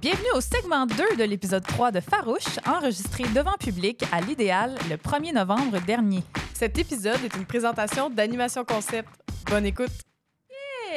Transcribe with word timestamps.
Bienvenue 0.00 0.30
au 0.34 0.40
segment 0.40 0.86
2 0.86 1.16
de 1.16 1.24
l'épisode 1.24 1.62
3 1.62 1.90
de 1.90 2.00
Farouche, 2.00 2.58
enregistré 2.66 3.24
devant 3.34 3.52
public 3.60 4.02
à 4.10 4.22
l'idéal 4.22 4.74
le 4.88 4.96
1er 4.96 5.34
novembre 5.34 5.78
dernier. 5.82 6.22
Cet 6.54 6.78
épisode 6.78 7.22
est 7.22 7.36
une 7.36 7.44
présentation 7.44 8.08
d'Animation 8.08 8.64
Concept. 8.64 9.10
Bonne 9.50 9.66
écoute. 9.66 9.90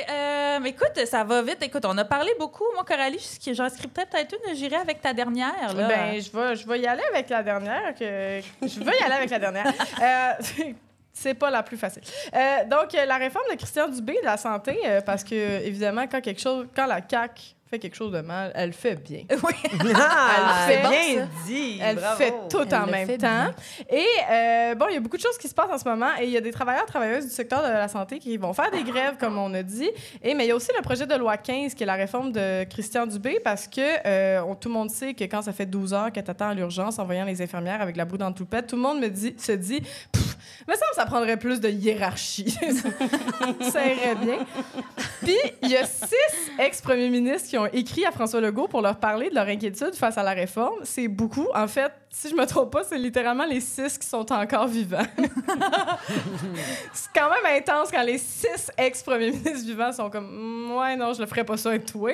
Euh, 0.09 0.63
écoute, 0.63 1.05
ça 1.05 1.25
va 1.25 1.41
vite. 1.41 1.57
Écoute, 1.61 1.83
on 1.83 1.97
a 1.97 2.05
parlé 2.05 2.31
beaucoup. 2.39 2.63
Moi, 2.75 2.85
Coralie, 2.85 3.19
j'en 3.51 3.67
scriptais 3.67 4.05
peut-être 4.05 4.37
une. 4.47 4.55
J'irai 4.55 4.77
avec 4.77 5.01
ta 5.01 5.11
dernière. 5.11 5.73
Là. 5.75 5.87
Ben, 5.89 6.21
je 6.21 6.31
vais, 6.31 6.55
je 6.55 6.65
vais 6.65 6.79
y 6.79 6.87
aller 6.87 7.03
avec 7.11 7.27
la 7.27 7.43
dernière. 7.43 7.93
Que... 7.95 8.39
Je 8.61 8.79
vais 8.79 8.97
y 8.97 9.03
aller 9.03 9.15
avec 9.15 9.29
la 9.29 9.39
dernière. 9.39 9.65
Euh, 10.01 10.31
c'est 11.11 11.33
pas 11.33 11.51
la 11.51 11.61
plus 11.61 11.77
facile. 11.77 12.03
Euh, 12.33 12.65
donc, 12.65 12.93
la 12.93 13.17
réforme 13.17 13.45
de 13.51 13.57
Christian 13.57 13.89
Dubé 13.89 14.13
de 14.21 14.25
la 14.25 14.37
santé, 14.37 14.79
euh, 14.85 15.01
parce 15.01 15.25
que, 15.25 15.35
évidemment, 15.61 16.05
quand 16.09 16.21
quelque 16.21 16.41
chose, 16.41 16.67
quand 16.73 16.85
la 16.85 17.01
CAQ 17.07 17.53
fait 17.73 17.79
quelque 17.79 17.95
chose 17.95 18.11
de 18.11 18.21
mal, 18.21 18.51
elle 18.55 18.67
le 18.69 18.73
fait 18.73 18.95
bien. 18.95 19.23
Oui. 19.43 19.53
Ah, 19.95 20.67
Elle 20.69 20.75
fait- 20.75 20.89
bien 21.15 21.29
dit. 21.47 21.79
Elle 21.81 21.95
bravo. 21.97 22.17
fait 22.17 22.33
tout 22.49 22.61
Elle 22.67 22.75
en 22.75 22.85
même 22.85 23.07
temps. 23.07 23.17
bien. 23.17 23.53
Et 23.89 24.05
euh, 24.31 24.75
bon, 24.75 24.85
il 24.89 24.93
y 24.93 24.97
a 24.97 24.99
beaucoup 24.99 25.17
de 25.17 25.21
choses 25.21 25.37
qui 25.37 25.47
se 25.47 25.53
passent 25.53 25.71
en 25.71 25.77
ce 25.77 25.87
moment 25.87 26.09
et 26.19 26.25
il 26.25 26.29
y 26.29 26.37
a 26.37 26.41
des 26.41 26.51
travailleurs 26.51 26.85
travailleuses 26.85 27.25
du 27.25 27.31
secteur 27.31 27.61
de 27.63 27.67
la 27.69 27.87
santé 27.87 28.19
qui 28.19 28.37
vont 28.37 28.53
faire 28.53 28.69
des 28.71 28.83
grèves, 28.83 29.15
comme 29.19 29.37
on 29.37 29.53
a 29.53 29.63
dit. 29.63 29.89
Et, 30.21 30.33
mais 30.33 30.45
il 30.45 30.49
y 30.49 30.51
a 30.51 30.55
aussi 30.55 30.71
le 30.75 30.81
projet 30.83 31.05
de 31.07 31.15
loi 31.15 31.37
15, 31.37 31.73
qui 31.73 31.83
est 31.83 31.85
la 31.85 31.95
réforme 31.95 32.31
de 32.31 32.63
Christian 32.65 33.05
Dubé, 33.07 33.39
parce 33.43 33.67
que 33.67 33.81
euh, 34.05 34.41
on- 34.47 34.55
tout 34.55 34.69
le 34.69 34.73
monde 34.75 34.89
sait 34.91 35.13
que 35.13 35.23
quand 35.25 35.41
ça 35.41 35.51
fait 35.53 35.65
12 35.65 35.93
heures 35.93 36.11
que 36.11 36.19
tu 36.19 36.29
attends 36.31 36.49
à 36.49 36.53
l'urgence 36.53 36.99
en 36.99 37.05
voyant 37.05 37.25
les 37.25 37.41
infirmières 37.41 37.81
avec 37.81 37.95
la 37.95 38.05
boue 38.05 38.17
dans 38.17 38.29
le 38.29 38.35
toupette, 38.35 38.67
tout 38.67 38.75
le 38.75 38.81
monde 38.81 38.99
me 38.99 39.07
dit, 39.09 39.35
se 39.37 39.51
dit, 39.53 39.81
Pff, 40.11 40.32
semble 40.67 40.89
que 40.91 40.95
ça 40.95 41.05
prendrait 41.05 41.37
plus 41.37 41.59
de 41.59 41.69
hiérarchie. 41.69 42.51
ça 43.61 43.85
irait 43.85 44.15
bien. 44.15 44.45
Puis, 45.21 45.37
il 45.61 45.69
y 45.69 45.77
a 45.77 45.85
six 45.85 46.51
ex-premiers 46.59 47.09
ministres 47.09 47.49
qui 47.49 47.57
ont 47.57 47.67
écrit 47.67 48.05
à 48.05 48.11
François 48.11 48.41
Legault 48.41 48.67
pour 48.67 48.81
leur 48.81 48.97
parler 48.97 49.29
de 49.29 49.35
leur 49.35 49.47
inquiétude 49.47 49.95
face 49.95 50.17
à 50.17 50.23
la 50.23 50.31
réforme. 50.31 50.79
C'est 50.83 51.07
beaucoup. 51.07 51.47
En 51.53 51.67
fait, 51.67 51.91
si 52.15 52.29
je 52.29 52.35
me 52.35 52.45
trompe 52.45 52.71
pas, 52.71 52.83
c'est 52.83 52.97
littéralement 52.97 53.43
les 53.45 53.59
six 53.59 53.97
qui 53.97 54.07
sont 54.07 54.31
encore 54.31 54.67
vivants. 54.67 55.05
c'est 56.93 57.09
quand 57.13 57.29
même 57.29 57.57
intense 57.57 57.89
quand 57.91 58.03
les 58.03 58.19
six 58.19 58.71
ex-premiers 58.77 59.31
ministres 59.31 59.65
vivants 59.65 59.91
sont 59.91 60.09
comme 60.09 60.29
Mm, 60.31 60.71
Ouais, 60.73 60.95
non, 60.95 61.13
je 61.13 61.21
le 61.21 61.27
ferais 61.27 61.43
pas 61.43 61.57
ça 61.57 61.69
avec 61.69 61.85
toi. 61.85 62.11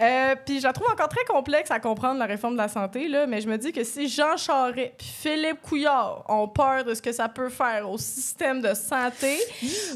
Euh, 0.00 0.34
puis 0.44 0.58
je 0.58 0.64
la 0.64 0.72
trouve 0.72 0.88
encore 0.90 1.08
très 1.08 1.24
complexe 1.24 1.70
à 1.70 1.80
comprendre, 1.80 2.18
la 2.18 2.26
réforme 2.26 2.54
de 2.54 2.58
la 2.58 2.68
santé, 2.68 3.08
là, 3.08 3.26
mais 3.26 3.40
je 3.40 3.48
me 3.48 3.56
dis 3.56 3.72
que 3.72 3.84
si 3.84 4.08
Jean 4.08 4.36
Charest 4.36 4.92
puis 4.96 5.06
Philippe 5.06 5.60
Couillard 5.62 6.24
ont 6.28 6.48
peur 6.48 6.84
de 6.84 6.94
ce 6.94 7.02
que 7.02 7.12
ça 7.12 7.28
peut 7.28 7.48
faire 7.48 7.88
au 7.90 7.98
système 7.98 8.60
de 8.60 8.74
santé, 8.74 9.38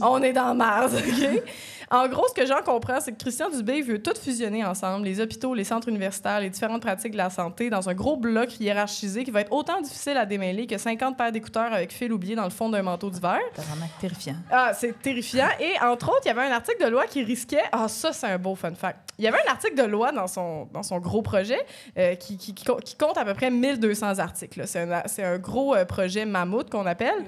on 0.01 0.23
est 0.23 0.33
dans 0.33 0.55
Mars, 0.55 0.93
OK? 0.95 1.43
En 1.91 2.09
gros, 2.09 2.27
ce 2.29 2.35
que 2.35 2.47
j'en 2.47 2.63
comprends, 2.63 3.01
c'est 3.01 3.13
que 3.13 3.19
Christian 3.19 3.51
Dubé 3.51 3.83
veut 3.83 4.03
tout 4.03 4.15
fusionner 4.19 4.65
ensemble, 4.65 5.05
les 5.05 5.21
hôpitaux, 5.21 5.55
les 5.55 5.65
centres 5.65 5.89
universitaires, 5.89 6.41
les 6.41 6.51
différentes 6.51 6.83
pratiques 6.83 7.13
de 7.13 7.17
la 7.17 7.31
santé, 7.31 7.71
dans 7.71 7.89
un 7.89 7.95
gros 7.95 8.17
bloc 8.17 8.59
hiérarchisé 8.61 9.25
qui 9.25 9.31
va 9.31 9.41
être 9.43 9.53
autant 9.53 9.81
difficile 9.81 10.17
à 10.17 10.27
démêler 10.27 10.67
que 10.67 10.79
50 10.79 11.17
paires 11.17 11.33
d'écouteurs 11.33 11.73
avec 11.73 11.93
fil 11.93 12.13
oublié 12.13 12.35
dans 12.35 12.45
le 12.45 12.51
fond 12.51 12.69
d'un 12.69 12.83
manteau 12.83 13.11
d'hiver. 13.11 13.39
C'est 13.55 13.65
vraiment 13.67 13.89
terrifiant. 14.01 14.35
Ah, 14.51 14.73
c'est 14.75 15.01
terrifiant. 15.01 15.49
Et 15.61 15.73
entre 15.85 16.09
autres, 16.09 16.21
il 16.25 16.29
y 16.29 16.31
avait 16.31 16.43
un 16.43 16.53
article 16.53 16.83
de 16.85 16.91
loi 16.91 17.07
qui 17.07 17.23
risquait. 17.23 17.63
Ah, 17.73 17.89
ça, 17.89 18.13
c'est 18.13 18.27
un 18.27 18.39
beau 18.39 18.55
fun 18.55 18.75
fact. 18.75 19.11
Il 19.19 19.25
y 19.25 19.29
avait 19.29 19.39
un 19.47 19.51
article 19.53 19.77
de 19.77 19.85
loi 19.85 20.11
dans 20.11 20.27
son, 20.27 20.67
dans 20.73 20.83
son 20.83 20.99
gros 20.99 21.23
projet 21.23 21.59
euh, 21.99 22.15
qui, 22.17 22.37
qui, 22.37 22.55
qui 22.55 22.65
co- 22.65 22.77
qui 22.85 22.97
compte 22.97 23.17
à 23.19 23.25
peu 23.25 23.35
près 23.35 23.51
1200 23.51 24.19
articles. 24.19 24.63
C'est 24.67 24.81
un, 24.91 25.03
c'est 25.07 25.23
un 25.23 25.39
gros 25.39 25.75
euh, 25.75 25.85
projet 25.85 26.25
mammouth 26.25 26.69
qu'on 26.71 26.87
appelle. 26.87 27.25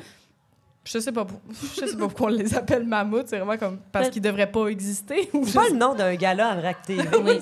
Je 0.86 0.98
sais 1.00 1.10
pas, 1.12 1.26
je 1.80 1.84
sais 1.86 1.96
pas 1.96 2.06
pourquoi 2.06 2.28
on 2.28 2.30
les 2.30 2.54
appelle 2.54 2.84
mammouth. 2.84 3.26
C'est 3.26 3.38
vraiment 3.38 3.58
comme 3.58 3.78
parce 3.90 4.08
qu'ils 4.08 4.22
devraient 4.22 4.50
pas 4.50 4.68
exister. 4.68 5.28
ou 5.32 5.40
pas 5.44 5.64
sais- 5.64 5.70
le 5.70 5.76
nom 5.76 5.94
d'un 5.94 6.14
gala 6.14 6.50
à 6.50 6.54
Vrac 6.56 6.82
TV. 6.82 7.02
Oui, 7.24 7.38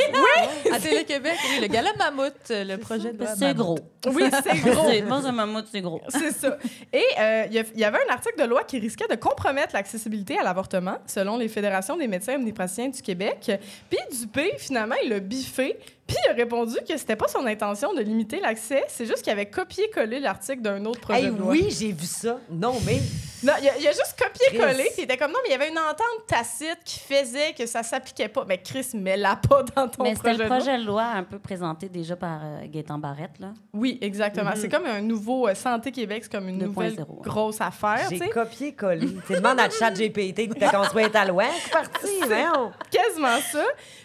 À 0.72 0.80
Télé-Québec, 0.80 1.34
oui, 1.50 1.60
le 1.60 1.66
gala 1.66 1.90
Mammouth, 1.98 2.32
euh, 2.50 2.64
le 2.64 2.78
projet 2.78 3.12
de 3.12 3.18
loi 3.18 3.34
c'est 3.36 3.54
gros. 3.54 3.78
Oui, 4.06 4.24
c'est 4.42 4.56
gros. 4.70 4.86
C'est 4.90 5.02
pas 5.02 5.26
un 5.26 5.32
mammouth, 5.32 5.66
c'est 5.70 5.80
gros. 5.82 6.00
C'est 6.08 6.32
ça. 6.32 6.56
Et 6.92 7.04
euh, 7.20 7.44
il 7.50 7.64
y 7.76 7.80
y 7.80 7.84
avait 7.84 7.98
un 8.08 8.12
article 8.12 8.40
de 8.40 8.44
loi 8.48 8.64
qui 8.64 8.78
risquait 8.78 9.06
de 9.08 9.14
compromettre 9.16 9.74
l'accessibilité 9.74 10.38
à 10.38 10.42
l'avortement, 10.42 10.96
selon 11.06 11.36
les 11.36 11.48
fédérations 11.48 11.96
des 11.96 12.08
médecins 12.08 12.34
omnipraticiens 12.36 12.88
du 12.88 13.02
Québec. 13.02 13.50
Puis 13.90 13.98
Dupé, 14.18 14.52
finalement, 14.58 14.96
il 15.04 15.12
a 15.12 15.20
biffé. 15.20 15.77
Puis 16.06 16.16
il 16.26 16.30
a 16.30 16.34
répondu 16.34 16.76
que 16.86 16.96
c'était 16.98 17.16
pas 17.16 17.28
son 17.28 17.46
intention 17.46 17.94
de 17.94 18.00
limiter 18.02 18.38
l'accès, 18.40 18.84
c'est 18.88 19.06
juste 19.06 19.22
qu'il 19.22 19.32
avait 19.32 19.46
copié-collé 19.46 20.20
l'article 20.20 20.60
d'un 20.60 20.84
autre 20.84 21.00
projet 21.00 21.20
Hey, 21.24 21.30
de 21.30 21.38
loi. 21.38 21.48
oui, 21.50 21.68
j'ai 21.70 21.92
vu 21.92 22.04
ça. 22.06 22.38
Non, 22.50 22.74
mais 22.84 22.98
Non, 23.42 23.54
il 23.62 23.68
a, 23.68 23.78
il 23.78 23.86
a 23.86 23.92
juste 23.92 24.14
copié-collé, 24.18 24.84
puis 24.84 24.94
il 24.98 25.04
était 25.04 25.16
comme 25.16 25.30
non, 25.32 25.38
mais 25.42 25.48
il 25.48 25.52
y 25.52 25.54
avait 25.54 25.68
une 25.70 25.78
entente 25.78 26.26
tacite 26.26 26.78
qui 26.84 26.98
faisait 27.00 27.52
que 27.56 27.64
ça 27.66 27.82
s'appliquait 27.82 28.28
pas. 28.28 28.44
Mais 28.46 28.58
Chris, 28.58 28.86
mets-la 28.94 29.36
pas 29.36 29.62
dans 29.74 29.88
ton 29.88 30.02
Mais 30.04 30.14
c'était 30.14 30.34
projet 30.34 30.36
le 30.36 30.44
de 30.44 30.48
loi. 30.48 30.56
projet 30.56 30.78
de 30.78 30.84
loi 30.84 31.02
un 31.04 31.22
peu 31.24 31.38
présenté 31.38 31.88
déjà 31.88 32.16
par 32.16 32.40
euh, 32.42 32.60
Gaétan 32.66 32.98
Barrette, 32.98 33.38
là. 33.40 33.52
Oui, 33.72 33.98
exactement. 34.02 34.50
C'est 34.56 34.68
comme 34.68 34.86
un 34.86 35.00
nouveau 35.00 35.48
euh, 35.48 35.54
Santé 35.54 35.90
Québec, 35.90 36.24
c'est 36.24 36.32
comme 36.32 36.48
une 36.50 36.58
2.0, 36.60 36.64
nouvelle 36.66 36.96
grosse 37.22 37.60
affaire. 37.62 38.06
j'ai 38.10 38.18
copié-collé. 38.28 39.08
Tu 39.26 39.32
demande 39.34 39.58
à 39.60 39.68
chat 39.78 39.90
GPT 39.90 40.48
de 40.48 40.54
te 40.54 40.70
construire 40.70 41.10
ta 41.10 41.24
loi. 41.24 41.44
C'est 41.64 41.70
parti, 41.72 42.06
voyons. 42.26 42.72
quasiment 42.90 43.38
ça. 43.52 43.64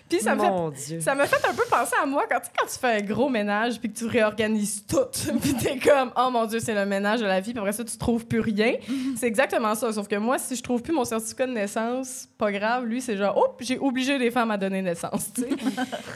Puis 0.09 0.20
ça 0.20 0.36
me 0.36 0.42
fait 0.42 0.88
Dieu. 0.88 1.00
ça 1.02 1.16
fait 1.16 1.47
un 1.47 1.53
peu 1.53 1.64
penser 1.70 1.94
à 2.02 2.06
moi 2.06 2.24
quand 2.30 2.40
tu 2.40 2.50
quand 2.58 2.66
tu 2.66 2.80
fais 2.80 2.97
un 2.97 3.02
gros 3.02 3.30
ménage 3.30 3.80
puis 3.80 3.92
que 3.92 3.97
tu 3.97 4.06
réorganises 4.06 4.86
tout 4.88 4.97
puis 5.42 5.53
t'es 5.53 5.78
comme 5.78 6.12
oh 6.18 6.30
mon 6.31 6.46
dieu 6.46 6.59
c'est 6.59 6.74
le 6.74 6.86
ménage 6.86 7.20
de 7.20 7.25
la 7.25 7.40
vie 7.40 7.52
puis 7.52 7.59
après 7.59 7.72
ça 7.74 7.84
tu 7.84 7.97
trouves 7.97 8.25
plus 8.25 8.40
rien. 8.40 8.74
C'est 9.16 9.28
exactement 9.28 9.75
ça 9.75 9.94
sauf 9.94 10.08
que 10.08 10.16
moi 10.16 10.38
si 10.40 10.56
je 10.56 10.64
trouve 10.64 10.81
plus 10.81 10.94
mon 10.94 11.06
certificat 11.06 11.46
de 11.47 11.53
naissance 11.53 12.28
pas 12.38 12.52
grave 12.52 12.86
lui 12.86 13.02
c'est 13.02 13.18
genre 13.18 13.36
oh 13.38 13.56
j'ai 13.59 13.78
obligé 13.78 14.18
les 14.18 14.31
femmes 14.31 14.52
à 14.52 14.58
donner 14.58 14.81
naissance 14.81 15.30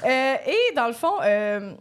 Euh, 0.05 0.35
et 0.47 0.75
dans 0.75 0.87
le 0.87 0.93
fond 0.93 1.13
euh, 1.23 1.73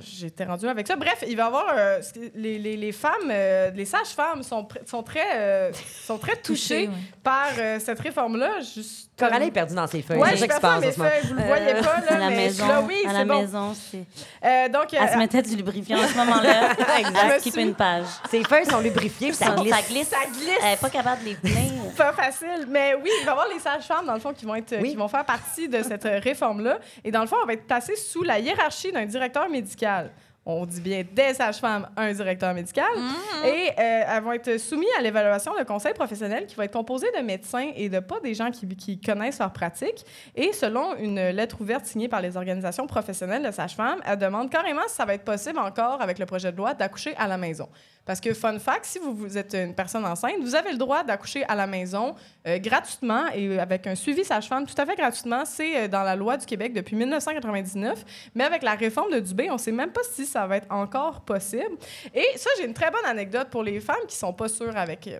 J'étais 0.00 0.44
rendue 0.44 0.66
avec 0.68 0.86
ça. 0.86 0.96
Bref, 0.96 1.24
il 1.28 1.36
va 1.36 1.44
y 1.44 1.46
avoir 1.46 1.66
euh, 1.76 2.00
les, 2.34 2.58
les, 2.58 2.76
les 2.76 2.92
femmes, 2.92 3.30
euh, 3.30 3.70
les 3.70 3.84
sages-femmes 3.84 4.42
sont, 4.42 4.66
sont 4.84 5.02
très, 5.02 5.24
euh, 5.36 5.70
sont 6.04 6.18
très 6.18 6.36
touchées 6.36 6.86
Touché, 6.86 6.88
ouais. 6.88 6.94
par 7.22 7.48
euh, 7.58 7.78
cette 7.78 8.00
réforme-là. 8.00 8.60
Juste 8.60 9.10
Coralie 9.16 9.46
est 9.46 9.50
perdue 9.50 9.74
dans 9.74 9.86
ses 9.86 10.02
feuilles. 10.02 10.18
Ouais, 10.18 10.30
c'est 10.30 10.36
je 10.36 10.40
ça 10.40 10.48
qui 10.48 10.54
se 10.56 10.60
perds 10.60 10.70
passe 10.70 10.80
mes 10.80 10.88
en 10.88 10.92
feuilles, 11.08 11.22
vous 11.28 11.34
le 11.34 11.42
voyez 11.44 11.74
pas, 11.74 11.80
là, 12.00 12.06
à 12.08 12.18
la 12.18 12.28
mais 12.30 12.36
maison, 12.36 12.66
là, 12.68 12.80
oui, 12.82 12.96
à 13.08 13.12
la 13.12 13.24
bon. 13.24 13.40
maison, 13.40 13.74
c'est... 13.74 14.04
Euh, 14.44 14.68
donc, 14.68 14.92
euh, 14.92 14.98
Elle 15.00 15.08
se 15.10 15.16
mettait 15.18 15.42
du 15.42 15.56
lubrifiant 15.56 15.98
à 16.02 16.08
ce 16.08 16.16
moment-là. 16.16 16.74
Je 16.78 16.82
Elle 17.34 17.40
skippait 17.40 17.60
suis- 17.60 17.62
une 17.68 17.74
page. 17.74 18.04
Ses 18.30 18.42
feuilles 18.44 18.66
sont 18.66 18.80
lubrifiées, 18.80 19.32
ça 19.32 19.50
glisse. 19.54 19.72
ça 19.74 19.82
glisse. 19.82 20.08
ça 20.08 20.16
glisse. 20.30 20.50
Elle 20.62 20.70
n'est 20.72 20.76
pas 20.76 20.90
capable 20.90 21.22
de 21.22 21.28
les 21.30 21.34
tenir. 21.36 21.75
Pas 21.96 22.12
facile. 22.12 22.66
Mais 22.68 22.94
oui, 22.94 23.10
il 23.20 23.24
va 23.24 23.30
y 23.30 23.32
avoir 23.32 23.48
les 23.48 23.58
sages-femmes, 23.58 24.06
dans 24.06 24.14
le 24.14 24.20
fond, 24.20 24.32
qui 24.32 24.44
vont, 24.44 24.54
être, 24.54 24.76
Oui. 24.80 24.90
qui 24.90 24.96
vont 24.96 25.08
faire 25.08 25.24
partie 25.24 25.68
de 25.68 25.82
cette 25.82 26.06
euh, 26.06 26.18
réforme-là. 26.18 26.78
Et 27.04 27.10
dans 27.10 27.20
le 27.20 27.26
fond, 27.26 27.36
on 27.42 27.46
va 27.46 27.54
être 27.54 27.66
placé 27.66 27.96
sous 27.96 28.22
la 28.22 28.38
hiérarchie 28.38 28.92
d'un 28.92 29.06
directeur 29.06 29.48
médical. 29.48 30.10
On 30.48 30.64
dit 30.64 30.80
bien 30.80 31.02
des 31.12 31.34
sages-femmes, 31.34 31.88
un 31.96 32.12
directeur 32.12 32.54
médical. 32.54 32.86
Et 33.44 33.68
euh, 33.76 34.02
elles 34.08 34.22
vont 34.22 34.30
être 34.30 34.58
soumises 34.60 34.88
à 34.96 35.02
l'évaluation 35.02 35.52
d'un 35.56 35.64
conseil 35.64 35.92
professionnel 35.92 36.46
qui 36.46 36.54
va 36.54 36.66
être 36.66 36.72
composé 36.72 37.08
de 37.18 37.22
médecins 37.22 37.72
et 37.74 37.88
de 37.88 37.98
pas 37.98 38.20
des 38.20 38.32
gens 38.32 38.52
qui, 38.52 38.64
qui 38.76 39.00
connaissent 39.00 39.40
leur 39.40 39.52
pratique. 39.52 40.04
Et 40.36 40.52
selon 40.52 40.94
une 40.98 41.18
lettre 41.30 41.60
ouverte 41.60 41.84
signée 41.86 42.06
par 42.06 42.20
les 42.20 42.36
organisations 42.36 42.86
professionnelles 42.86 43.42
de 43.44 43.50
sages-femmes, 43.50 44.00
elle 44.06 44.18
demande 44.20 44.48
carrément 44.48 44.82
si 44.86 44.94
ça 44.94 45.04
va 45.04 45.14
être 45.14 45.24
possible 45.24 45.58
encore 45.58 46.00
avec 46.00 46.20
le 46.20 46.26
projet 46.26 46.52
de 46.52 46.56
loi 46.56 46.74
d'accoucher 46.74 47.16
à 47.16 47.26
la 47.26 47.38
maison. 47.38 47.68
Parce 48.06 48.20
que, 48.20 48.32
fun 48.32 48.58
fact, 48.60 48.84
si 48.86 48.98
vous, 49.00 49.14
vous 49.14 49.36
êtes 49.36 49.52
une 49.54 49.74
personne 49.74 50.04
enceinte, 50.06 50.36
vous 50.40 50.54
avez 50.54 50.70
le 50.70 50.78
droit 50.78 51.02
d'accoucher 51.02 51.44
à 51.44 51.54
la 51.56 51.66
maison 51.66 52.14
euh, 52.46 52.58
gratuitement 52.58 53.26
et 53.34 53.58
avec 53.58 53.86
un 53.88 53.96
suivi 53.96 54.24
sage-femme 54.24 54.64
tout 54.64 54.80
à 54.80 54.86
fait 54.86 54.94
gratuitement. 54.94 55.44
C'est 55.44 55.76
euh, 55.84 55.88
dans 55.88 56.04
la 56.04 56.14
loi 56.14 56.36
du 56.36 56.46
Québec 56.46 56.72
depuis 56.72 56.94
1999. 56.96 58.04
Mais 58.36 58.44
avec 58.44 58.62
la 58.62 58.74
réforme 58.76 59.12
de 59.12 59.18
Dubé, 59.18 59.50
on 59.50 59.54
ne 59.54 59.58
sait 59.58 59.72
même 59.72 59.90
pas 59.90 60.02
si 60.08 60.24
ça 60.24 60.46
va 60.46 60.58
être 60.58 60.70
encore 60.70 61.22
possible. 61.22 61.76
Et 62.14 62.24
ça, 62.36 62.48
j'ai 62.58 62.64
une 62.66 62.74
très 62.74 62.90
bonne 62.92 63.04
anecdote 63.04 63.48
pour 63.50 63.62
les 63.64 63.80
femmes 63.80 64.06
qui 64.06 64.16
sont 64.16 64.32
pas 64.32 64.48
sûres 64.48 64.76
avec... 64.76 65.06
euh, 65.08 65.18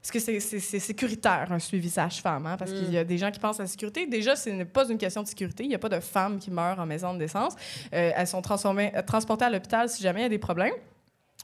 parce 0.00 0.10
que 0.12 0.18
c'est- 0.20 0.60
sécuritaire, 0.78 1.48
un 1.50 1.58
suivi 1.58 1.90
sage-femme, 1.90 2.46
hein, 2.46 2.56
parce 2.56 2.72
qu'il 2.72 2.92
y 2.92 2.98
a 2.98 3.04
des 3.04 3.18
gens 3.18 3.30
qui 3.30 3.40
pensent 3.40 3.58
à 3.58 3.64
la 3.64 3.68
sécurité. 3.68 4.06
Déjà, 4.06 4.36
ce 4.36 4.48
n'est 4.50 4.64
pas 4.64 4.88
une 4.88 4.96
question 4.96 5.22
de 5.22 5.26
sécurité. 5.28 5.64
Il 5.64 5.68
n'y 5.70 5.74
a 5.74 5.78
pas 5.78 5.88
de 5.88 5.98
femmes 6.00 6.38
qui 6.38 6.50
meurent 6.50 6.78
en 6.78 6.86
maison 6.86 7.12
de 7.14 7.18
naissance. 7.18 7.54
Euh, 7.92 8.12
elles 8.14 8.26
sont 8.26 8.40
transportées 8.42 9.44
à 9.44 9.50
l'hôpital 9.50 9.88
si 9.88 10.02
jamais 10.02 10.20
il 10.20 10.24
y 10.24 10.26
a 10.26 10.30
des 10.30 10.38
problèmes. 10.38 10.72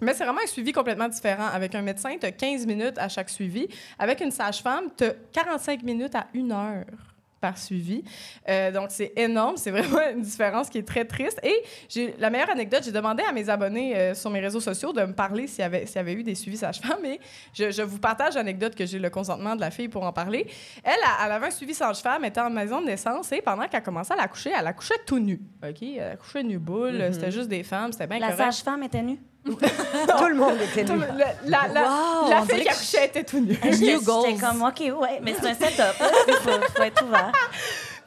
Mais 0.01 0.13
c'est 0.15 0.25
vraiment 0.25 0.41
un 0.43 0.47
suivi 0.49 0.73
complètement 0.73 1.09
différent. 1.09 1.47
Avec 1.47 1.75
un 1.75 1.83
médecin, 1.83 2.17
tu 2.21 2.27
as 2.27 2.33
15 2.33 2.67
minutes 2.67 2.99
à 2.99 3.09
chaque 3.09 3.31
suivi. 3.31 3.69
Avec 3.99 4.21
une 4.21 4.33
sage-femme, 4.33 4.87
tu 4.97 5.05
as 5.05 5.15
45 5.33 5.83
minutes 5.85 6.15
à 6.17 6.27
une 6.35 6.51
heure 6.53 6.85
par 7.41 7.59
suivi. 7.59 8.03
Euh, 8.49 8.73
donc, 8.73 8.87
c'est 8.89 9.13
énorme. 9.17 9.57
C'est 9.59 9.71
vraiment 9.71 10.01
une 10.15 10.23
différence 10.23 10.69
qui 10.71 10.79
est 10.79 10.83
très 10.89 11.05
triste. 11.05 11.39
Et 11.45 11.55
j'ai 11.89 12.15
la 12.19 12.31
meilleure 12.31 12.49
anecdote, 12.51 12.83
j'ai 12.85 12.91
demandé 12.91 13.23
à 13.23 13.33
mes 13.33 13.49
abonnés 13.51 13.95
euh, 13.95 14.15
sur 14.15 14.31
mes 14.31 14.41
réseaux 14.41 14.61
sociaux 14.61 14.93
de 14.95 15.03
me 15.03 15.13
parler 15.13 15.47
s'il 15.47 15.61
y 15.61 15.63
avait, 15.63 15.85
s'il 15.87 15.97
y 15.97 15.99
avait 15.99 16.15
eu 16.15 16.23
des 16.25 16.35
suivis 16.35 16.57
sage-femme. 16.57 17.05
Et 17.05 17.21
je, 17.53 17.71
je 17.71 17.83
vous 17.83 17.99
partage 17.99 18.35
l'anecdote 18.35 18.75
que 18.75 18.87
j'ai 18.87 18.99
le 18.99 19.11
consentement 19.11 19.55
de 19.55 19.61
la 19.61 19.71
fille 19.71 19.89
pour 19.89 20.03
en 20.05 20.13
parler. 20.13 20.47
Elle, 20.83 20.95
elle 21.25 21.33
avait 21.33 21.47
un 21.49 21.51
suivi 21.51 21.75
sage-femme, 21.75 22.25
était 22.25 22.41
en 22.41 22.51
maison 22.51 22.81
de 22.81 22.87
naissance 22.87 23.31
et 23.31 23.43
pendant 23.43 23.69
qu'elle 23.69 23.83
commençait 23.83 24.15
à 24.15 24.17
l'accoucher, 24.17 24.51
elle 24.59 24.67
accouchait 24.67 24.99
tout 25.07 25.19
nu. 25.19 25.39
OK? 25.63 25.83
Elle 25.83 26.13
accouchait 26.13 26.43
nu 26.43 26.59
boule. 26.59 27.11
C'était 27.13 27.31
juste 27.31 27.49
des 27.49 27.63
femmes. 27.63 27.93
C'était 27.93 28.07
bien 28.07 28.19
La 28.19 28.33
correct. 28.33 28.53
sage-femme 28.53 28.83
était 28.83 29.03
nue? 29.03 29.19
Tout 30.19 30.27
le 30.29 30.35
monde 30.37 30.57
était 30.63 30.85
nu. 30.85 30.99
le- 30.99 31.07
La, 31.51 31.67
la, 31.67 31.69
la, 31.75 31.83
Wow, 31.83 32.31
la 32.31 32.43
fille 32.47 32.63
qui 32.63 32.69
accouchait 32.69 33.05
était 33.07 33.25
tout 33.25 33.41
nue. 33.41 33.59
J'étais 33.63 33.99
comme, 34.41 34.63
OK, 34.63 34.81
ouais, 35.01 35.21
mais 35.23 35.35
c'est 35.39 35.49
un 35.51 35.55
setup. 35.55 35.95
Il 36.29 36.35
faut, 36.35 36.51
faut 36.75 36.83
être 36.83 37.05
ouvert. 37.05 37.31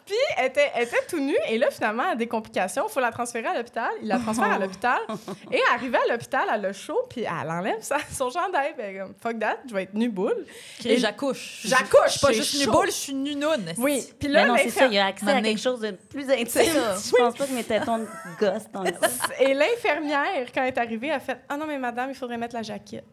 Puis, 0.07 0.15
elle 0.37 0.45
était, 0.47 0.71
elle 0.73 0.83
était 0.83 1.05
tout 1.09 1.19
nue. 1.19 1.37
Et 1.49 1.57
là, 1.57 1.69
finalement, 1.69 2.03
elle 2.05 2.11
a 2.13 2.15
des 2.15 2.27
complications. 2.27 2.85
Il 2.89 2.91
faut 2.91 2.99
la 3.01 3.11
transférer 3.11 3.45
à 3.47 3.53
l'hôpital. 3.55 3.89
Il 4.01 4.07
la 4.07 4.17
transfère 4.17 4.51
à 4.53 4.57
l'hôpital. 4.57 4.99
Et 5.51 5.59
arrivée 5.73 5.97
à 5.97 6.11
l'hôpital, 6.11 6.47
elle 6.53 6.65
a 6.65 6.73
chaud. 6.73 7.01
Puis, 7.09 7.21
elle 7.23 7.49
enlève 7.51 7.81
sa- 7.81 7.97
son 8.11 8.29
chandail. 8.29 8.73
Puis, 8.73 8.83
elle 8.87 8.95
est 8.95 8.99
comme, 8.99 9.13
fuck 9.21 9.37
that, 9.39 9.57
je 9.69 9.73
vais 9.73 9.83
être 9.83 9.93
nue 9.93 10.09
boule. 10.09 10.45
Et 10.85 10.97
j'accouche. 10.97 11.61
J'accouche, 11.65 12.15
Je 12.15 12.19
pas 12.21 12.31
juste 12.31 12.57
nu 12.57 12.63
chaud. 12.65 12.71
boule, 12.71 12.87
je 12.87 12.91
suis 12.91 13.13
nu 13.13 13.35
noune. 13.35 13.73
Oui. 13.77 14.03
Puis 14.19 14.29
là, 14.29 14.43
Mais 14.43 14.47
non, 14.47 14.55
c'est 14.57 14.69
ça, 14.69 14.85
il 14.85 14.93
y 14.93 14.97
a 14.97 15.07
accès 15.07 15.29
à 15.29 15.41
quelque 15.41 15.59
chose 15.61 15.81
de 15.81 15.91
plus 15.91 16.29
intime. 16.31 16.47
Ça. 16.47 16.95
Je 17.05 17.15
pense 17.17 17.35
pas 17.35 17.45
que 17.45 17.51
mes 17.53 17.63
tétons 17.63 17.97
de 17.99 18.07
gosse 18.39 18.63
ça. 18.73 19.27
Et 19.41 19.53
l'infirmière, 19.53 20.47
quand 20.53 20.61
elle 20.61 20.67
est 20.69 20.77
arrivée, 20.77 21.11
a 21.11 21.19
fait 21.19 21.37
Ah 21.49 21.57
non, 21.57 21.65
mais 21.67 21.77
madame, 21.77 22.09
il 22.09 22.15
faudrait 22.15 22.37
mettre 22.37 22.55
la 22.55 22.63
jaquette. 22.63 23.03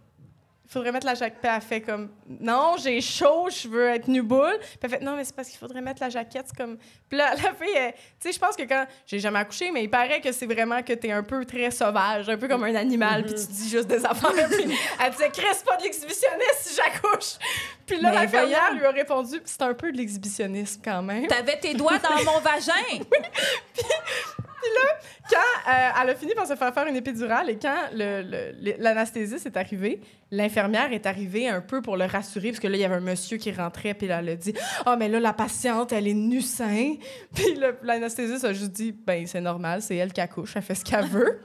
Il 0.66 0.70
faudrait 0.70 0.92
mettre 0.92 1.06
la 1.06 1.14
jaquette. 1.14 1.40
Puis 1.40 1.50
elle 1.54 1.60
fait 1.60 1.80
comme 1.82 2.10
Non, 2.26 2.76
j'ai 2.82 3.00
chaud, 3.00 3.48
je 3.50 3.68
veux 3.68 3.88
être 3.90 4.08
nu 4.08 4.22
boule. 4.22 4.58
Puis 4.58 4.78
elle 4.82 4.90
fait 4.90 5.00
Non, 5.00 5.14
mais 5.14 5.24
c'est 5.24 5.34
parce 5.36 5.48
qu'il 5.48 5.58
faudrait 5.58 5.82
mettre 5.82 6.00
la 6.00 6.08
jaquette. 6.08 6.46
C'est 6.48 6.56
comme. 6.56 6.78
Puis 7.08 7.18
là, 7.18 7.34
la 7.42 7.52
fille, 7.52 7.92
tu 8.18 8.28
sais, 8.28 8.32
je 8.32 8.38
pense 8.38 8.56
que 8.56 8.62
quand. 8.62 8.86
J'ai 9.06 9.18
jamais 9.18 9.40
accouché, 9.40 9.70
mais 9.70 9.84
il 9.84 9.90
paraît 9.90 10.20
que 10.20 10.32
c'est 10.32 10.46
vraiment 10.46 10.82
que 10.82 10.94
t'es 10.94 11.12
un 11.12 11.22
peu 11.22 11.44
très 11.44 11.70
sauvage, 11.70 12.28
un 12.28 12.38
peu 12.38 12.48
comme 12.48 12.64
un 12.64 12.74
animal, 12.74 13.24
puis 13.24 13.34
tu 13.34 13.46
dis 13.46 13.68
juste 13.68 13.88
des 13.88 14.04
affaires. 14.04 14.32
puis 14.50 14.76
elle 15.04 15.10
disait 15.12 15.30
Chris, 15.30 15.62
pas 15.66 15.76
de 15.76 15.82
l'exhibitionniste 15.82 16.58
si 16.62 16.76
j'accouche. 16.76 17.34
Puis 17.86 18.00
là, 18.00 18.12
Mais 18.20 18.26
voyons. 18.26 18.58
lui 18.78 18.84
a 18.86 18.90
répondu 18.90 19.40
C'est 19.44 19.62
un 19.62 19.74
peu 19.74 19.92
de 19.92 19.98
l'exhibitionnisme 19.98 20.80
quand 20.82 21.02
même. 21.02 21.26
T'avais 21.26 21.58
tes 21.58 21.74
doigts 21.74 21.98
dans 21.98 22.24
mon 22.24 22.40
vagin. 22.40 23.04
quand 25.30 25.72
euh, 25.72 25.90
elle 26.02 26.10
a 26.10 26.14
fini 26.14 26.34
par 26.34 26.46
se 26.46 26.54
faire 26.54 26.72
faire 26.74 26.86
une 26.86 26.96
épidurale 26.96 27.50
et 27.50 27.58
quand 27.58 27.88
l'anesthésiste 28.78 29.46
est 29.46 29.56
arrivé, 29.56 30.00
l'infirmière 30.30 30.92
est 30.92 31.06
arrivée 31.06 31.48
un 31.48 31.60
peu 31.60 31.80
pour 31.80 31.96
le 31.96 32.04
rassurer 32.04 32.50
parce 32.50 32.60
que 32.60 32.68
là, 32.68 32.76
il 32.76 32.80
y 32.80 32.84
avait 32.84 32.96
un 32.96 33.00
monsieur 33.00 33.38
qui 33.38 33.50
rentrait 33.52 33.94
puis 33.94 34.06
là, 34.06 34.18
elle 34.20 34.28
a 34.30 34.36
dit 34.36 34.54
«Ah, 34.86 34.96
mais 34.96 35.08
là, 35.08 35.20
la 35.20 35.32
patiente, 35.32 35.92
elle 35.92 36.08
est 36.08 36.14
nue 36.14 36.42
sein.» 36.42 36.94
Puis 37.34 37.58
l'anesthésiste 37.82 38.44
a 38.44 38.52
juste 38.52 38.72
dit 38.72 38.92
«Ben, 39.06 39.26
c'est 39.26 39.40
normal, 39.40 39.82
c'est 39.82 39.96
elle 39.96 40.12
qui 40.12 40.20
accouche, 40.20 40.52
elle 40.56 40.62
fait 40.62 40.74
ce 40.74 40.84
qu'elle 40.84 41.06
veut.» 41.06 41.40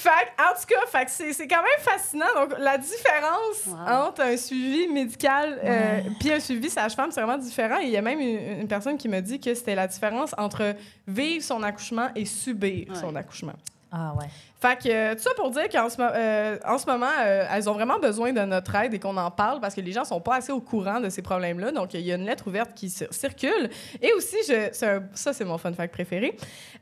Fait 0.00 0.08
en 0.38 0.54
tout 0.58 0.66
cas, 0.66 0.86
fait 0.86 1.08
c'est 1.08 1.32
c'est 1.34 1.46
quand 1.46 1.56
même 1.62 1.80
fascinant. 1.80 2.24
Donc, 2.36 2.54
la 2.58 2.78
différence 2.78 3.66
Wow. 3.66 4.06
entre 4.06 4.22
un 4.22 4.36
suivi 4.36 4.88
médical 4.88 5.60
euh, 5.62 6.00
puis 6.18 6.32
un 6.32 6.40
suivi 6.40 6.70
sage-femme, 6.70 7.10
c'est 7.10 7.20
vraiment 7.20 7.38
différent. 7.38 7.78
Et 7.80 7.84
il 7.84 7.90
y 7.90 7.96
a 7.96 8.02
même 8.02 8.18
une, 8.20 8.60
une 8.62 8.68
personne 8.68 8.96
qui 8.96 9.08
me 9.08 9.20
dit 9.20 9.38
que 9.40 9.54
c'était 9.54 9.74
la 9.74 9.86
différence 9.86 10.34
entre 10.38 10.74
vivre 11.06 11.44
son 11.44 11.62
accouchement 11.62 12.08
et 12.16 12.24
subir 12.24 12.88
Ouais. 12.88 12.94
son 12.94 13.14
accouchement. 13.14 13.52
Ah 13.92 14.14
ouais. 14.18 14.26
Fait 14.60 14.76
que, 14.80 14.88
euh, 14.88 15.14
tout 15.14 15.22
ça 15.22 15.30
pour 15.34 15.50
dire 15.50 15.68
qu'en 15.68 15.88
ce, 15.88 15.96
euh, 16.00 16.58
en 16.64 16.78
ce 16.78 16.86
moment, 16.86 17.08
euh, 17.20 17.44
elles 17.52 17.68
ont 17.68 17.72
vraiment 17.72 17.98
besoin 17.98 18.32
de 18.32 18.40
notre 18.42 18.74
aide 18.76 18.94
et 18.94 19.00
qu'on 19.00 19.16
en 19.16 19.30
parle 19.32 19.58
parce 19.60 19.74
que 19.74 19.80
les 19.80 19.90
gens 19.90 20.04
sont 20.04 20.20
pas 20.20 20.36
assez 20.36 20.52
au 20.52 20.60
courant 20.60 21.00
de 21.00 21.08
ces 21.08 21.22
problèmes-là. 21.22 21.72
Donc, 21.72 21.94
il 21.94 22.00
y 22.02 22.12
a 22.12 22.14
une 22.14 22.24
lettre 22.24 22.46
ouverte 22.46 22.72
qui 22.74 22.86
cir- 22.86 23.12
circule. 23.12 23.68
Et 24.00 24.12
aussi, 24.12 24.36
je, 24.46 24.86
un- 24.86 25.02
ça, 25.14 25.32
c'est 25.32 25.44
mon 25.44 25.58
fun 25.58 25.72
fact 25.72 25.92
préféré. 25.92 26.36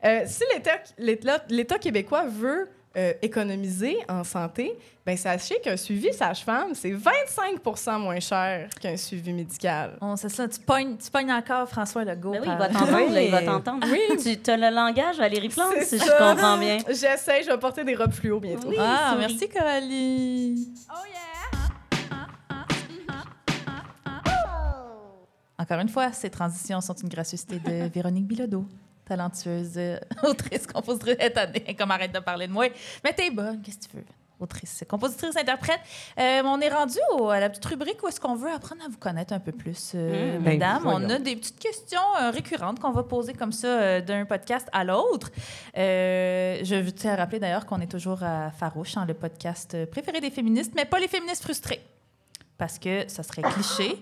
Euh, 0.04 0.20
si 0.26 0.42
l'État, 0.52 0.72
l'État, 0.98 1.38
l'État 1.48 1.78
québécois 1.78 2.24
veut 2.28 2.68
euh, 2.96 3.12
économiser 3.22 3.96
en 4.08 4.24
santé, 4.24 4.72
ben 5.04 5.16
sachez 5.16 5.60
qu'un 5.60 5.76
suivi 5.76 6.12
sage-femme, 6.12 6.74
c'est 6.74 6.90
25% 6.92 7.98
moins 7.98 8.18
cher 8.20 8.68
qu'un 8.80 8.96
suivi 8.96 9.32
médical. 9.32 9.96
On 10.00 10.16
c'est 10.16 10.28
ça. 10.28 10.48
Tu 10.48 10.58
pognes, 10.60 10.96
tu 10.96 11.10
pognes 11.10 11.30
encore 11.32 11.68
François 11.68 12.04
Legault. 12.04 12.32
Ben 12.32 12.40
oui, 12.42 12.48
il 12.50 12.58
va 12.58 12.68
t'entendre, 12.68 13.12
là, 13.12 13.22
il 13.22 13.30
va 13.30 13.38
Oui. 13.40 13.44
t'entendre. 13.44 13.86
Tu 14.44 14.50
as 14.50 14.56
le 14.56 14.74
langage 14.74 15.16
Valérie 15.18 15.48
Plante, 15.48 15.74
si 15.82 15.98
je 15.98 16.04
ça. 16.04 16.16
comprends 16.18 16.56
bien. 16.58 16.78
J'essaie, 16.88 17.42
je 17.42 17.50
vais 17.50 17.58
porter 17.58 17.84
des 17.84 17.94
robes 17.94 18.12
fluo 18.12 18.40
bientôt. 18.40 18.68
Oui, 18.68 18.76
Ah, 18.78 19.10
souris. 19.12 19.20
merci 19.26 19.48
Coralie. 19.48 20.68
Oh 20.90 20.94
yeah! 21.06 21.58
Encore 25.60 25.80
une 25.80 25.88
fois, 25.88 26.12
ces 26.12 26.30
transitions 26.30 26.80
sont 26.80 26.94
une 26.94 27.08
gracieuseté 27.08 27.58
de 27.58 27.88
Véronique 27.88 28.26
Bilodeau, 28.26 28.64
talentueuse 29.08 29.72
euh, 29.76 29.98
autrice, 30.24 30.66
compositrice, 30.66 31.16
étonnée, 31.20 31.74
comme 31.78 31.90
arrête 31.90 32.12
de 32.14 32.20
parler 32.20 32.46
de 32.46 32.52
moi. 32.52 32.66
Mais 33.04 33.12
t'es 33.12 33.30
bonne, 33.30 33.60
qu'est-ce 33.62 33.78
que 33.78 33.90
tu 33.92 33.96
veux? 33.96 34.04
Autrice, 34.40 34.84
compositrice, 34.88 35.36
interprète. 35.36 35.80
Euh, 36.16 36.42
on 36.44 36.60
est 36.60 36.68
rendu 36.68 36.96
au- 37.18 37.28
à 37.28 37.40
la 37.40 37.50
petite 37.50 37.64
rubrique 37.64 38.00
où 38.04 38.06
est-ce 38.06 38.20
qu'on 38.20 38.36
veut 38.36 38.52
apprendre 38.52 38.82
à 38.84 38.88
vous 38.88 38.96
connaître 38.96 39.32
un 39.32 39.40
peu 39.40 39.50
plus, 39.50 39.90
euh, 39.96 40.38
Mmh. 40.38 40.42
Ben, 40.44 40.50
mesdames. 40.52 40.82
on 40.84 41.10
a 41.10 41.18
des 41.18 41.34
petites 41.34 41.58
questions 41.58 41.98
euh, 42.22 42.30
récurrentes 42.30 42.78
qu'on 42.78 42.92
va 42.92 43.02
poser 43.02 43.32
comme 43.34 43.50
ça 43.50 43.66
euh, 43.66 44.00
d'un 44.00 44.24
podcast 44.26 44.68
à 44.72 44.84
l'autre. 44.84 45.30
Euh, 45.76 46.60
je 46.62 46.88
tiens 46.90 47.14
à 47.14 47.16
rappeler 47.16 47.40
d'ailleurs 47.40 47.66
qu'on 47.66 47.80
est 47.80 47.90
toujours 47.90 48.22
à 48.22 48.52
Farouche, 48.52 48.96
hein, 48.96 49.06
le 49.08 49.14
podcast 49.14 49.76
préféré 49.86 50.20
des 50.20 50.30
féministes, 50.30 50.72
mais 50.76 50.84
pas 50.84 51.00
les 51.00 51.08
féministes 51.08 51.42
frustrés. 51.42 51.80
Parce 52.58 52.78
que 52.78 53.08
ça 53.08 53.24
serait 53.24 53.42
cliché. 53.42 53.96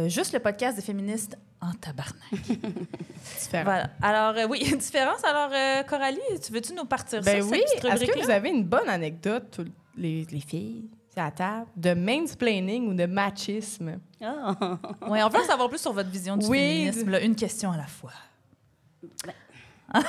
Euh, 0.00 0.08
juste 0.08 0.32
le 0.32 0.38
podcast 0.40 0.76
des 0.76 0.82
féministes 0.82 1.36
en 1.60 1.72
tabarnak. 1.72 2.14
Différent. 2.32 3.64
Voilà. 3.64 3.90
Alors, 4.00 4.34
euh, 4.36 4.46
oui, 4.48 4.58
il 4.62 4.66
y 4.68 4.70
a 4.70 4.74
une 4.74 4.80
différence. 4.80 5.22
Alors, 5.24 5.50
euh, 5.52 5.82
Coralie, 5.82 6.18
tu 6.42 6.52
veux-tu 6.52 6.72
nous 6.74 6.84
partir 6.86 7.20
Ben 7.22 7.42
ça, 7.42 7.48
oui. 7.48 7.62
Est-ce 7.74 8.04
que 8.06 8.24
vous 8.24 8.30
avez 8.30 8.48
une 8.50 8.64
bonne 8.64 8.88
anecdote, 8.88 9.60
les, 9.96 10.26
les 10.30 10.40
filles, 10.40 10.84
c'est 11.12 11.20
à 11.20 11.24
la 11.24 11.30
table, 11.32 11.66
de 11.76 11.92
mansplaining 11.94 12.88
ou 12.88 12.94
de 12.94 13.04
machisme? 13.06 13.98
Ah. 14.22 14.54
Oui, 15.08 15.18
on 15.22 15.28
veut 15.28 15.40
en 15.40 15.44
savoir 15.44 15.68
plus 15.68 15.80
sur 15.80 15.92
votre 15.92 16.08
vision 16.08 16.36
du 16.36 16.46
Oui. 16.46 16.58
féminisme. 16.86 17.10
là, 17.10 17.20
une 17.20 17.36
question 17.36 17.72
à 17.72 17.76
la 17.76 17.86
fois. 17.86 18.12
Ça- 19.92 20.00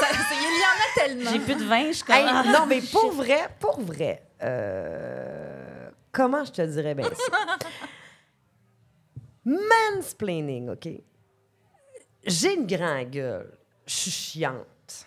c'est- 0.00 0.34
il 0.34 0.42
y 0.42 0.64
en 0.64 0.76
a 0.80 1.06
tellement. 1.06 1.30
J'ai 1.30 1.38
plus 1.38 1.54
de 1.54 1.64
vin, 1.64 1.92
je 1.92 2.12
Hey, 2.12 2.24
non, 2.50 2.66
mais 2.66 2.80
pour 2.80 3.12
vrai, 3.12 3.48
pour 3.60 3.80
vrai, 3.80 4.22
euh, 4.42 5.88
comment 6.12 6.44
je 6.44 6.52
te 6.52 6.62
dirais 6.62 6.94
bien 6.94 7.04
ça? 7.04 7.38
Mansplaining, 9.46 10.70
OK? 10.70 10.88
J'ai 12.24 12.54
une 12.54 12.66
grande 12.66 13.10
gueule. 13.10 13.52
Je 13.86 13.94
suis 13.94 14.10
chiante. 14.10 15.06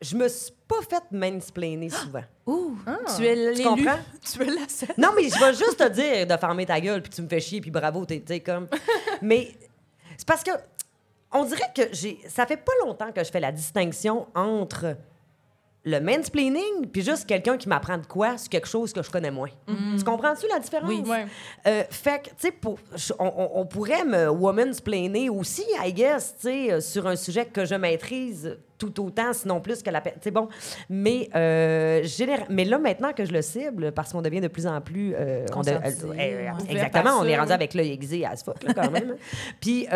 Je 0.00 0.16
me 0.16 0.28
suis 0.28 0.52
pas 0.68 0.80
fait 0.88 1.02
mansplainer 1.10 1.90
souvent. 1.90 2.22
Ouh, 2.46 2.76
Ah. 2.86 2.98
tu 3.16 3.24
es 3.26 3.34
l'élu. 3.34 3.62
comprends? 3.62 3.98
Tu 4.22 4.42
es 4.42 4.46
la 4.46 4.68
seule. 4.68 4.94
Non, 4.98 5.10
mais 5.16 5.28
je 5.28 5.38
vais 5.38 5.52
juste 5.54 5.76
te 5.78 5.88
dire 5.88 6.26
de 6.26 6.36
fermer 6.36 6.66
ta 6.66 6.80
gueule, 6.80 7.02
puis 7.02 7.10
tu 7.10 7.22
me 7.22 7.28
fais 7.28 7.40
chier, 7.40 7.60
puis 7.60 7.70
bravo, 7.70 8.04
t'es 8.04 8.20
t'es 8.20 8.40
comme. 8.40 8.68
Mais 9.22 9.54
c'est 10.16 10.26
parce 10.26 10.42
que 10.42 10.50
on 11.32 11.44
dirait 11.44 11.72
que 11.74 11.82
j'ai. 11.92 12.20
Ça 12.28 12.46
fait 12.46 12.56
pas 12.56 12.72
longtemps 12.84 13.12
que 13.12 13.22
je 13.22 13.30
fais 13.30 13.40
la 13.40 13.52
distinction 13.52 14.26
entre 14.34 14.96
le 15.84 15.98
mansplaining 16.00 16.86
puis 16.92 17.02
juste 17.02 17.26
quelqu'un 17.26 17.56
qui 17.56 17.68
m'apprend 17.68 17.98
de 17.98 18.06
quoi 18.06 18.38
sur 18.38 18.48
quelque 18.48 18.68
chose 18.68 18.92
que 18.92 19.02
je 19.02 19.10
connais 19.10 19.30
moins. 19.30 19.48
Tu 19.66 20.04
comprends-tu 20.04 20.46
la 20.48 20.60
différence? 20.60 20.88
Oui. 20.88 21.02
Ouais. 21.06 21.26
Euh, 21.66 21.82
fait 21.90 22.22
que, 22.22 22.28
tu 22.30 22.48
sais, 22.48 23.14
on, 23.18 23.66
pourrait 23.66 24.04
me 24.04 24.28
womansplainer 24.28 25.28
aussi, 25.28 25.64
I 25.84 25.92
guess, 25.92 26.36
tu 26.36 26.48
sais, 26.48 26.72
euh, 26.72 26.80
sur 26.80 27.06
un 27.06 27.16
sujet 27.16 27.46
que 27.46 27.64
je 27.64 27.74
maîtrise 27.74 28.56
tout 28.78 29.04
autant, 29.04 29.32
sinon 29.32 29.60
plus 29.60 29.82
que 29.82 29.90
la... 29.90 30.00
Tu 30.00 30.10
sais, 30.20 30.30
bon, 30.30 30.48
mais, 30.88 31.28
euh, 31.34 32.04
mais 32.48 32.64
là, 32.64 32.78
maintenant 32.78 33.12
que 33.12 33.24
je 33.24 33.32
le 33.32 33.42
cible, 33.42 33.92
parce 33.92 34.12
qu'on 34.12 34.22
devient 34.22 34.40
de 34.40 34.48
plus 34.48 34.66
en 34.66 34.80
plus... 34.80 35.14
euh, 35.16 35.46
on 35.54 35.62
de- 35.62 35.70
euh, 35.70 35.80
euh, 35.82 36.08
ouais. 36.10 36.52
exactement, 36.68 37.18
on 37.20 37.24
est 37.24 37.36
rendu 37.36 37.48
oui. 37.48 37.54
avec 37.54 37.74
l'œil 37.74 37.92
aiguisé 37.92 38.24
à 38.24 38.36
ce 38.36 38.44
fuck, 38.44 38.62
là, 38.62 38.74
quand 38.74 38.90
même. 38.92 39.16
Puis... 39.60 39.86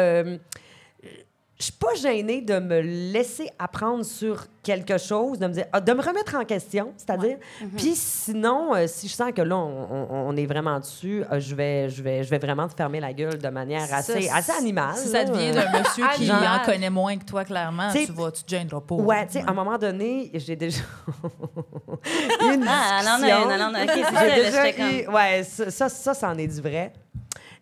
je 1.59 1.65
suis 1.65 1.73
pas 1.73 1.95
gênée 1.95 2.43
de 2.43 2.59
me 2.59 2.81
laisser 2.81 3.49
apprendre 3.59 4.05
sur 4.05 4.45
quelque 4.63 4.99
chose, 4.99 5.39
de 5.39 5.47
me 5.47 5.53
dire, 5.53 5.65
ah, 5.73 5.81
de 5.81 5.93
me 5.93 6.03
remettre 6.03 6.35
en 6.35 6.45
question, 6.45 6.93
c'est-à-dire. 6.97 7.39
Puis 7.77 7.95
sinon, 7.95 8.75
euh, 8.75 8.87
si 8.89 9.09
je 9.09 9.15
sens 9.15 9.31
que 9.33 9.41
là, 9.41 9.57
on, 9.57 9.87
on- 9.91 10.29
on 10.29 10.37
est 10.37 10.45
vraiment 10.45 10.79
dessus, 10.81 11.23
euh, 11.33 11.39
je 11.41 11.55
vais, 11.55 11.89
je 11.89 12.03
vais, 12.03 12.25
je 12.25 12.31
vais 12.31 12.39
vraiment 12.39 12.69
te 12.69 12.75
fermer 12.75 13.01
la 13.01 13.13
gueule 13.13 13.39
de 13.39 13.49
manière 13.49 13.87
assez, 13.95 14.23
Ça, 14.23 14.37
assez 14.37 14.53
animale. 14.53 14.97
Si 14.97 15.09
ça 15.09 15.25
devient 15.25 15.53
d'un 15.53 15.79
monsieur 15.79 16.05
qui 16.17 16.31
en 16.31 16.65
connaît 16.65 16.91
moins 16.91 17.17
que 17.17 17.25
toi, 17.25 17.45
clairement, 17.45 17.89
T'sais, 17.89 18.07
tu 18.07 18.13
vas, 18.13 18.31
tu 18.33 18.43
te 18.43 18.51
gêneras 18.51 18.81
pas. 18.81 18.95
Ouais, 18.97 19.27
tu 19.27 19.35
sais, 19.35 19.45
à 19.47 19.51
un 19.51 19.55
moment 19.55 19.79
donné, 19.79 20.31
j'ai 20.35 20.57
déjà 20.57 20.83
une 22.43 22.67
Ah, 22.69 23.01
discussion. 23.01 23.45
une, 23.45 23.51
elle 23.51 23.63
en 23.63 23.75
a- 23.75 23.83
ok, 23.85 23.91
c'est 23.95 24.03
ça, 24.15 24.29
J'ai 24.35 24.45
déjà 24.45 24.71
eu- 24.71 25.09
Ouais, 25.09 25.43
ça, 25.45 25.71
ça, 25.71 25.89
ça, 25.89 26.15
c'en 26.15 26.37
est 26.37 26.47
du 26.49 26.61
vrai. 26.61 26.93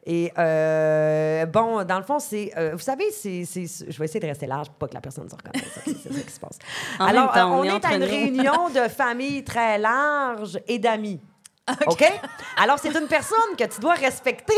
Et 0.07 0.31
euh, 0.37 1.47
bon, 1.47 1.83
dans 1.85 1.97
le 1.99 2.05
fond, 2.05 2.19
c'est. 2.19 2.53
euh, 2.59 2.73
vous 2.75 2.79
savez, 2.81 3.11
c'est, 3.11 3.45
c'est- 3.47 3.91
je 3.91 3.99
vais 3.99 4.05
essayer 4.05 4.21
de 4.21 4.27
rester 4.27 4.47
large 4.47 4.69
pour 4.69 4.77
pas 4.77 4.89
que 4.89 4.95
la 4.95 5.01
personne 5.01 5.29
se 5.31 5.35
reconnaisse. 5.35 5.65
C'est, 5.85 6.13
ça 6.13 6.21
qui 6.21 6.33
se 6.33 6.41
passe. 6.41 6.59
En 6.99 7.07
Alors, 7.07 7.33
temps, 7.33 7.53
euh, 7.53 7.55
on 7.57 7.61
on 7.61 7.65
est 7.65 7.85
à 7.85 7.95
une 7.95 8.01
nous. 8.01 8.07
réunion 8.11 8.69
de 8.69 8.89
famille 8.89 9.43
très 9.45 9.79
large 9.79 10.59
et 10.69 10.79
d'amis. 10.79 11.21
OK? 11.87 12.05
Alors, 12.59 12.79
c'est 12.79 12.95
une 12.95 13.07
personne 13.09 13.57
que 13.59 13.65
tu 13.65 13.81
dois 13.81 13.95
respecter. 13.95 14.53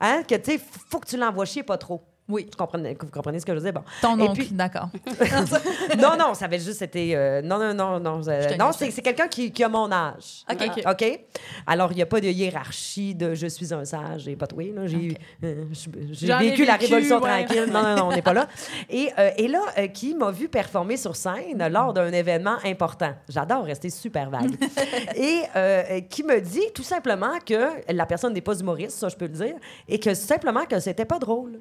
Hein, 0.00 0.22
que 0.22 0.36
tu 0.36 0.52
sais, 0.52 0.60
faut 0.90 1.00
que 1.00 1.08
tu 1.08 1.16
l'envoies 1.16 1.44
chier 1.44 1.64
pas 1.64 1.76
trop. 1.76 2.00
Oui. 2.28 2.46
Vous 2.50 2.56
comprenez, 2.58 2.96
vous 3.00 3.08
comprenez 3.10 3.40
ce 3.40 3.46
que 3.46 3.54
je 3.54 3.60
dire? 3.60 3.72
Bon. 3.72 3.82
Ton 4.02 4.20
oncle, 4.20 4.32
puis- 4.34 4.48
d'accord. 4.50 4.88
non, 5.98 6.16
non, 6.18 6.34
ça 6.34 6.44
avait 6.44 6.58
juste 6.58 6.82
été. 6.82 7.16
euh, 7.16 7.40
non, 7.40 7.58
non, 7.58 7.72
non, 7.72 7.98
non. 7.98 8.28
euh, 8.28 8.56
non, 8.58 8.70
c'est, 8.72 8.90
c'est 8.90 9.00
quelqu'un 9.00 9.28
qui, 9.28 9.50
qui 9.50 9.64
a 9.64 9.68
mon 9.68 9.90
âge. 9.90 10.44
OK. 10.50 10.62
OK. 10.76 10.82
OK? 10.86 11.20
Alors, 11.66 11.92
il 11.92 11.96
n'y 11.96 12.02
a 12.02 12.06
pas 12.06 12.20
de 12.20 12.28
hiérarchie 12.28 13.14
de 13.14 13.34
je 13.34 13.46
suis 13.46 13.72
un 13.72 13.84
sage 13.84 14.28
et 14.28 14.36
pas 14.36 14.46
toi. 14.46 14.62
Là. 14.74 14.86
J'ai, 14.86 15.16
euh, 15.42 15.64
j'ai 16.10 16.34
vécu 16.34 16.64
la 16.66 16.76
révolution 16.76 17.20
ouais. 17.20 17.44
tranquille. 17.46 17.72
Non, 17.72 17.82
non, 17.82 17.96
non, 17.96 18.08
on 18.08 18.12
n'est 18.12 18.22
pas 18.22 18.34
là. 18.34 18.46
Et, 18.90 19.10
et 19.38 19.48
là, 19.48 19.60
qui 19.94 20.14
m'a 20.14 20.30
vu 20.30 20.48
performer 20.48 20.96
sur 20.98 21.16
scène 21.16 21.66
lors 21.70 21.92
d'un 21.94 22.12
événement 22.12 22.56
important. 22.64 23.14
J'adore 23.28 23.64
rester 23.64 23.88
super 23.90 24.28
vague. 24.28 24.54
et 25.16 26.06
qui 26.10 26.22
me 26.24 26.40
dit 26.40 26.72
tout 26.74 26.82
simplement 26.82 27.38
que 27.44 27.92
la 27.92 28.06
personne 28.06 28.34
n'est 28.34 28.40
pas 28.42 28.58
humoriste, 28.58 28.98
ça, 28.98 29.08
je 29.08 29.16
peux 29.16 29.26
le 29.26 29.32
dire, 29.32 29.54
et 29.88 29.98
que 29.98 30.12
simplement 30.14 30.64
que 30.66 30.78
c'était 30.78 31.04
pas 31.04 31.18
drôle. 31.18 31.60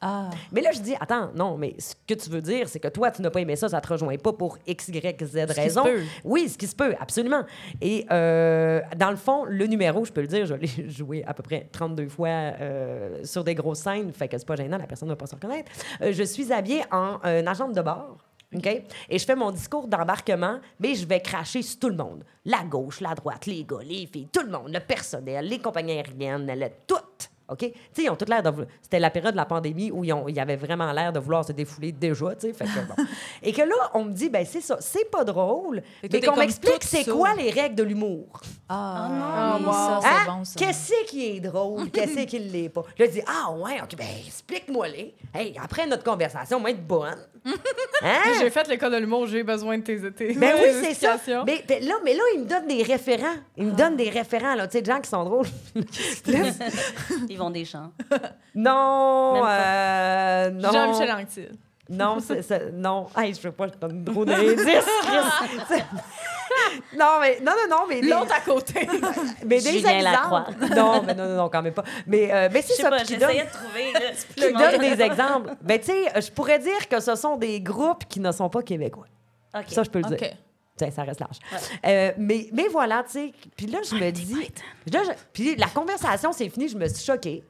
Ah. 0.00 0.30
Mais 0.50 0.62
là, 0.62 0.70
je 0.72 0.80
dis, 0.80 0.94
attends, 0.98 1.30
non, 1.34 1.58
mais 1.58 1.74
ce 1.78 1.94
que 2.06 2.14
tu 2.14 2.30
veux 2.30 2.40
dire, 2.40 2.68
c'est 2.68 2.80
que 2.80 2.88
toi, 2.88 3.10
tu 3.10 3.20
n'as 3.20 3.30
pas 3.30 3.40
aimé 3.40 3.54
ça, 3.56 3.68
ça 3.68 3.80
te 3.80 3.88
rejoint 3.92 4.16
pas 4.16 4.32
pour 4.32 4.56
X, 4.66 4.88
Y, 4.88 5.24
Z 5.24 5.46
qui 5.46 5.54
se 5.54 5.60
raison. 5.60 5.84
peut. 5.84 6.02
Oui, 6.24 6.48
ce 6.48 6.56
qui 6.56 6.66
se 6.66 6.74
peut, 6.74 6.94
absolument. 6.98 7.44
Et 7.80 8.06
euh, 8.10 8.80
dans 8.96 9.10
le 9.10 9.16
fond, 9.16 9.44
le 9.44 9.66
numéro, 9.66 10.04
je 10.04 10.12
peux 10.12 10.22
le 10.22 10.26
dire, 10.26 10.46
je 10.46 10.54
l'ai 10.54 10.88
joué 10.88 11.22
à 11.26 11.34
peu 11.34 11.42
près 11.42 11.68
32 11.70 12.08
fois 12.08 12.28
euh, 12.28 13.24
sur 13.24 13.44
des 13.44 13.54
grosses 13.54 13.80
scènes, 13.80 14.12
fait 14.12 14.28
que 14.28 14.38
c'est 14.38 14.46
pas 14.46 14.56
gênant, 14.56 14.78
la 14.78 14.86
personne 14.86 15.08
ne 15.08 15.12
va 15.12 15.16
pas 15.16 15.26
se 15.26 15.34
reconnaître. 15.34 15.70
Euh, 16.00 16.12
je 16.12 16.22
suis 16.22 16.52
habillée 16.52 16.82
en 16.90 17.18
agente 17.22 17.74
de 17.74 17.82
bord. 17.82 18.16
OK? 18.54 18.66
Et 19.08 19.18
je 19.18 19.24
fais 19.24 19.36
mon 19.36 19.50
discours 19.50 19.86
d'embarquement, 19.86 20.58
mais 20.80 20.94
je 20.94 21.06
vais 21.06 21.20
cracher 21.20 21.62
sur 21.62 21.78
tout 21.78 21.88
le 21.88 21.96
monde. 21.96 22.24
La 22.44 22.64
gauche, 22.64 23.00
la 23.00 23.14
droite, 23.14 23.46
les 23.46 23.64
gars, 23.64 23.78
les 23.82 24.06
filles, 24.06 24.28
tout 24.32 24.42
le 24.42 24.50
monde, 24.50 24.72
le 24.72 24.80
personnel, 24.80 25.46
les 25.46 25.58
compagnies 25.58 25.92
aériennes, 25.92 26.46
le, 26.46 26.68
tout. 26.86 26.96
OK? 27.50 27.58
Tu 27.58 27.66
sais, 27.92 28.02
ils 28.04 28.10
ont 28.10 28.16
tout 28.16 28.24
l'air 28.28 28.42
de. 28.42 28.66
C'était 28.82 28.98
la 29.00 29.10
période 29.10 29.32
de 29.32 29.36
la 29.36 29.44
pandémie 29.46 29.90
où 29.90 30.04
ils, 30.04 30.12
ont, 30.12 30.28
ils 30.28 30.38
avaient 30.40 30.56
vraiment 30.56 30.92
l'air 30.92 31.12
de 31.12 31.18
vouloir 31.18 31.44
se 31.44 31.52
défouler 31.52 31.92
déjà, 31.92 32.34
tu 32.34 32.48
sais. 32.48 32.52
fait 32.52 32.64
que 32.64 32.70
bon. 32.88 33.04
Et 33.42 33.52
que 33.52 33.62
là, 33.62 33.90
on 33.94 34.04
me 34.04 34.12
dit, 34.12 34.28
ben 34.28 34.44
c'est 34.46 34.60
ça, 34.60 34.76
c'est 34.80 35.10
pas 35.10 35.24
drôle, 35.24 35.82
mais 36.12 36.20
qu'on 36.20 36.36
m'explique 36.36 36.74
toute 36.74 36.84
c'est 36.84 37.04
quoi 37.10 37.34
les 37.34 37.50
règles 37.50 37.74
de 37.76 37.82
l'humour. 37.82 38.40
Ah, 38.68 39.08
Oh 39.10 39.12
non, 39.12 39.24
Ah, 39.24 39.56
oui, 39.58 39.64
wow. 39.66 39.72
ça, 39.72 40.00
c'est 40.02 40.08
Hein? 40.08 40.36
bon, 40.38 40.44
ça. 40.44 40.58
Qu'est-ce 40.58 41.04
qui 41.10 41.26
est 41.36 41.40
drôle? 41.40 41.90
Qu'est-ce 41.92 42.24
qui 42.26 42.38
l'est 42.38 42.68
pas? 42.68 42.82
Là, 42.98 43.06
je 43.06 43.10
dis, 43.10 43.22
ah 43.26 43.50
ouais, 43.52 43.80
OK, 43.82 43.96
ben 43.96 44.06
explique-moi 44.26 44.88
les. 44.88 45.14
Hey, 45.34 45.56
après 45.62 45.86
notre 45.86 46.04
conversation, 46.04 46.58
on 46.58 46.60
va 46.60 46.70
être 46.70 46.86
bonne. 46.86 47.16
Hein? 48.02 48.32
J'ai 48.40 48.48
fait 48.48 48.66
l'école 48.66 48.92
de 48.92 48.96
l'humour, 48.96 49.26
j'ai 49.26 49.42
besoin 49.42 49.76
de 49.76 49.82
tes 49.82 50.10
tes- 50.12 50.32
Ben 50.32 50.54
oui, 50.58 50.68
c'est 50.82 50.94
ça. 50.94 51.18
Mais, 51.44 51.62
ben 51.68 51.84
là, 51.86 51.94
mais 52.02 52.14
là, 52.14 52.22
il 52.34 52.40
me 52.40 52.46
donne 52.46 52.66
des 52.66 52.82
référents. 52.82 53.34
Il 53.58 53.66
me 53.66 53.72
donne 53.72 53.94
des 53.96 54.08
référents, 54.08 54.54
là, 54.54 54.66
tu 54.66 54.72
sais, 54.72 54.80
de 54.82 54.86
gens 54.86 55.00
qui 55.02 55.10
sont 55.10 55.22
drôles. 55.24 55.46
Ils 57.28 57.36
vont 57.40 57.50
des 57.50 57.64
champs. 57.64 57.90
non, 58.54 59.42
euh, 59.44 60.50
non. 60.50 60.72
Jean-Michel 60.72 61.10
Anctil. 61.12 61.50
Non, 61.88 62.18
c'est, 62.20 62.42
c'est- 62.42 62.70
non. 62.72 63.08
Hey, 63.16 63.34
je 63.34 63.40
veux 63.40 63.50
pas, 63.52 63.66
je 63.66 63.72
donne 63.78 64.04
trop 64.04 64.24
d'indices, 64.24 64.64
non, 66.96 67.18
mais, 67.20 67.40
non, 67.40 67.52
non, 67.52 67.76
non, 67.78 67.82
mais. 67.88 68.00
des- 68.00 68.08
L'autre 68.08 68.32
à 68.36 68.40
côté. 68.40 68.86
mais 69.46 69.60
des 69.60 69.70
Julien 69.72 70.00
Lacroix. 70.02 70.46
exemples. 70.50 70.74
Non, 70.76 71.02
mais 71.02 71.14
non, 71.14 71.24
non, 71.28 71.36
non, 71.36 71.48
quand 71.48 71.62
même 71.62 71.72
pas. 71.74 71.84
Mais, 72.06 72.32
euh, 72.32 72.48
mais 72.52 72.62
Je 72.62 72.66
c'est 72.68 72.82
ça. 72.82 72.90
pas, 72.90 73.00
qui 73.00 73.16
donne- 73.16 73.28
j'essayais 73.30 73.44
de 73.46 73.50
trouver. 73.50 73.92
Là, 73.92 74.00
qui 74.36 74.52
donne 74.78 74.80
des 74.96 75.02
exemples. 75.02 75.50
Ben, 75.62 75.78
tu 75.80 75.86
sais, 75.86 76.20
je 76.20 76.30
pourrais 76.30 76.58
dire 76.58 76.88
que 76.88 77.00
ce 77.00 77.14
sont 77.16 77.36
des 77.36 77.60
groupes 77.60 78.04
qui 78.08 78.20
ne 78.20 78.30
sont 78.32 78.48
pas 78.48 78.62
québécois. 78.62 79.06
OK. 79.56 79.64
Ça, 79.68 79.82
je 79.82 79.90
peux 79.90 80.00
le 80.00 80.16
dire. 80.16 80.30
Ça 80.90 81.02
reste 81.04 81.20
large. 81.20 81.38
Euh, 81.84 82.12
mais, 82.16 82.48
mais 82.52 82.68
voilà, 82.68 83.02
tu 83.04 83.10
sais. 83.12 83.32
Puis 83.56 83.66
là, 83.66 83.80
je 83.82 83.94
me 83.96 84.10
dis. 84.10 84.50
Là, 84.92 85.02
je- 85.04 85.10
puis 85.32 85.56
la 85.56 85.66
conversation, 85.68 86.32
c'est 86.32 86.48
fini, 86.48 86.68
je 86.68 86.76
me 86.78 86.88
suis 86.88 87.04
choquée. 87.04 87.44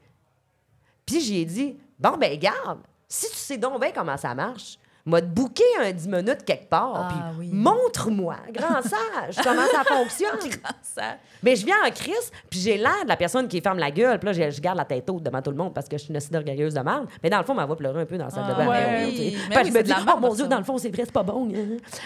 Puis 1.06 1.20
j'y 1.20 1.40
ai 1.40 1.44
dit 1.44 1.76
Bon, 1.98 2.16
ben, 2.16 2.38
garde, 2.38 2.80
si 3.08 3.28
tu 3.28 3.36
sais 3.36 3.58
donc 3.58 3.80
bien 3.80 3.92
comment 3.92 4.16
ça 4.16 4.34
marche, 4.34 4.78
m'a 5.10 5.20
booké 5.20 5.62
un 5.82 5.92
10 5.92 6.08
minutes 6.08 6.44
quelque 6.44 6.68
part, 6.68 6.92
Ah, 6.96 7.08
puis 7.10 7.18
oui. 7.40 7.50
montre-moi, 7.52 8.36
grand 8.52 8.82
sage, 8.82 9.36
comment 9.44 9.66
ça 9.72 9.84
fonctionne. 9.84 10.38
Mais 11.42 11.56
je 11.56 11.64
viens 11.64 11.76
en 11.86 11.90
crise, 11.90 12.30
puis 12.50 12.60
j'ai 12.60 12.76
l'air 12.76 13.02
de 13.04 13.08
la 13.08 13.16
personne 13.16 13.48
qui 13.48 13.60
ferme 13.60 13.78
la 13.78 13.90
gueule, 13.90 14.18
puis 14.18 14.26
là, 14.34 14.50
je, 14.50 14.60
garde 14.60 14.76
la 14.76 14.84
tête 14.84 15.08
haute 15.08 15.22
devant 15.22 15.40
tout 15.40 15.50
le 15.50 15.56
monde 15.56 15.72
parce 15.72 15.88
que 15.88 15.96
je 15.96 16.02
suis 16.02 16.10
une 16.10 16.16
acide 16.16 16.36
orgueilleuse 16.36 16.74
de 16.74 16.80
merde. 16.80 17.06
Mais 17.22 17.30
dans 17.30 17.38
le 17.38 17.44
fond, 17.44 17.54
ma 17.54 17.64
voix 17.64 17.76
pleurer 17.76 18.02
un 18.02 18.06
peu 18.06 18.18
dans 18.18 18.24
la 18.24 18.30
salle 18.30 18.46
de 18.46 18.52
Ah, 18.52 18.54
bain. 18.56 18.68
ouais, 18.68 19.04
oui. 19.06 19.36
Parce 19.50 19.64
oui, 19.64 19.72
que 19.72 19.78
je 19.78 19.78
me 19.78 19.82
de 19.82 19.86
dis, 19.86 19.92
oh 20.14 20.20
mon 20.20 20.34
Dieu, 20.34 20.46
dans 20.48 20.58
le 20.58 20.64
fond, 20.64 20.76
c'est 20.76 20.90
vrai, 20.90 21.04
c'est 21.06 21.12
pas 21.12 21.22
bon. 21.22 21.48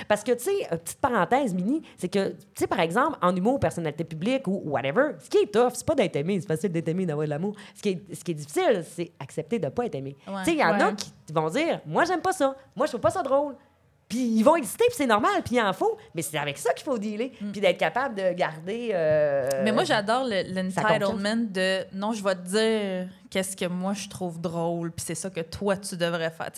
Parce 0.07 0.23
que, 0.23 0.33
tu 0.33 0.45
sais, 0.45 0.69
euh, 0.73 0.77
petite 0.77 1.01
parenthèse, 1.01 1.53
Mini, 1.53 1.83
c'est 1.99 2.09
que, 2.09 2.29
tu 2.31 2.37
sais, 2.55 2.67
par 2.69 2.81
exemple, 2.81 3.19
en 3.23 3.35
humour, 3.35 3.59
personnalité 3.59 4.05
publique 4.05 4.47
ou 4.47 4.63
whatever, 4.67 5.13
ce 5.23 5.29
qui 5.29 5.39
est 5.39 5.53
tough, 5.53 5.73
c'est 5.75 5.87
pas 5.87 5.95
d'être 5.97 6.15
aimé, 6.17 6.39
c'est 6.41 6.47
facile 6.47 6.71
d'être 6.71 6.89
aimé, 6.89 7.05
d'avoir 7.05 7.27
de 7.27 7.31
l'amour. 7.31 7.55
Ce 7.75 7.83
qui 7.83 7.89
est, 7.91 8.15
ce 8.15 8.23
qui 8.23 8.31
est 8.31 8.35
difficile, 8.35 8.85
c'est 8.89 9.11
accepter 9.19 9.59
de 9.59 9.69
pas 9.69 9.87
être 9.87 9.97
aimé. 9.97 10.17
Ouais. 10.29 10.35
Tu 10.45 10.51
sais, 10.51 10.53
il 10.53 10.61
y 10.61 10.65
en 10.65 10.79
a 10.79 10.89
Ouais. 10.91 10.95
qui 11.27 11.33
vont 11.33 11.49
dire, 11.49 11.81
moi, 11.87 12.05
j'aime 12.05 12.21
pas 12.21 12.33
ça, 12.33 12.55
moi, 12.77 12.87
je 12.87 12.94
trouve 12.95 13.01
pas 13.03 13.11
ça 13.11 13.23
drôle. 13.23 13.55
Puis 14.07 14.19
ils 14.19 14.43
vont 14.43 14.55
hésiter, 14.57 14.85
puis 14.89 14.97
c'est 14.97 15.07
normal, 15.07 15.43
puis 15.43 15.57
il 15.57 15.61
en 15.63 15.73
faut. 15.73 15.97
Mais 16.15 16.21
c'est 16.21 16.37
avec 16.37 16.59
ça 16.59 16.75
qu'il 16.75 16.85
faut 16.85 16.99
dealer. 16.99 17.31
Puis 17.53 17.61
d'être 17.61 17.79
capable 17.79 18.15
de 18.15 18.33
garder. 18.35 18.91
euh, 18.93 19.49
Mm. 19.61 19.65
Mais 19.65 19.73
moi, 19.73 19.85
j'adore 19.85 20.25
l'entitlement 20.25 21.37
de 21.51 21.85
non, 21.95 22.13
je 22.13 22.23
vais 22.23 22.35
te 22.35 22.43
dire 22.47 23.09
qu'est-ce 23.31 23.57
que 23.57 23.65
moi 23.65 23.95
je 23.95 24.09
trouve 24.09 24.41
drôle, 24.41 24.93
puis 24.93 25.05
c'est 25.07 25.15
ça 25.15 25.31
que 25.31 25.41
toi 25.41 25.77
tu 25.79 25.97
devrais 25.97 26.31
faire. 26.31 26.51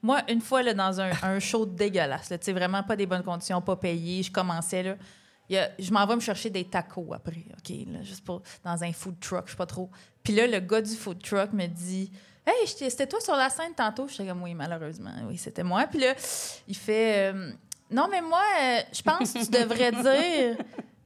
Moi, 0.00 0.20
une 0.28 0.40
fois 0.40 0.62
là, 0.62 0.74
dans 0.74 1.00
un, 1.00 1.10
un 1.24 1.38
show 1.40 1.66
dégueulasse, 1.66 2.30
là, 2.30 2.38
tu 2.38 2.44
sais, 2.46 2.52
vraiment 2.52 2.82
pas 2.84 2.94
des 2.96 3.06
bonnes 3.06 3.24
conditions, 3.24 3.60
pas 3.60 3.76
payé, 3.76 4.22
je 4.22 4.30
commençais 4.30 4.82
là. 4.84 4.94
il 5.48 5.56
y 5.56 5.58
a- 5.58 5.70
je 5.78 5.90
m'en 5.92 6.06
vais 6.06 6.14
me 6.14 6.20
chercher 6.20 6.50
des 6.50 6.64
tacos 6.64 7.12
après, 7.12 7.44
OK, 7.58 7.74
là, 7.92 8.02
juste 8.02 8.24
pour, 8.24 8.42
dans 8.64 8.82
un 8.84 8.92
food 8.92 9.18
truck, 9.20 9.42
je 9.46 9.50
sais 9.50 9.56
pas 9.56 9.66
trop. 9.66 9.90
Puis 10.22 10.32
là, 10.34 10.46
le 10.46 10.60
gars 10.60 10.80
du 10.80 10.94
food 10.94 11.20
truck 11.20 11.52
me 11.52 11.66
dit 11.66 12.12
Hey, 12.46 12.66
c'était 12.66 13.06
toi 13.06 13.20
sur 13.20 13.36
la 13.36 13.48
scène 13.50 13.72
tantôt? 13.76 14.08
J'étais 14.08 14.26
comme 14.26 14.42
Oui, 14.42 14.54
malheureusement, 14.54 15.12
oui, 15.28 15.36
c'était 15.38 15.62
moi. 15.62 15.86
Puis 15.88 16.00
là, 16.00 16.14
il 16.66 16.76
fait 16.76 17.32
euh, 17.32 17.50
Non, 17.90 18.08
mais 18.10 18.20
moi, 18.20 18.42
euh, 18.60 18.80
je 18.92 19.02
pense 19.02 19.32
que 19.32 19.44
tu 19.44 19.50
devrais 19.50 19.92
dire 19.92 20.56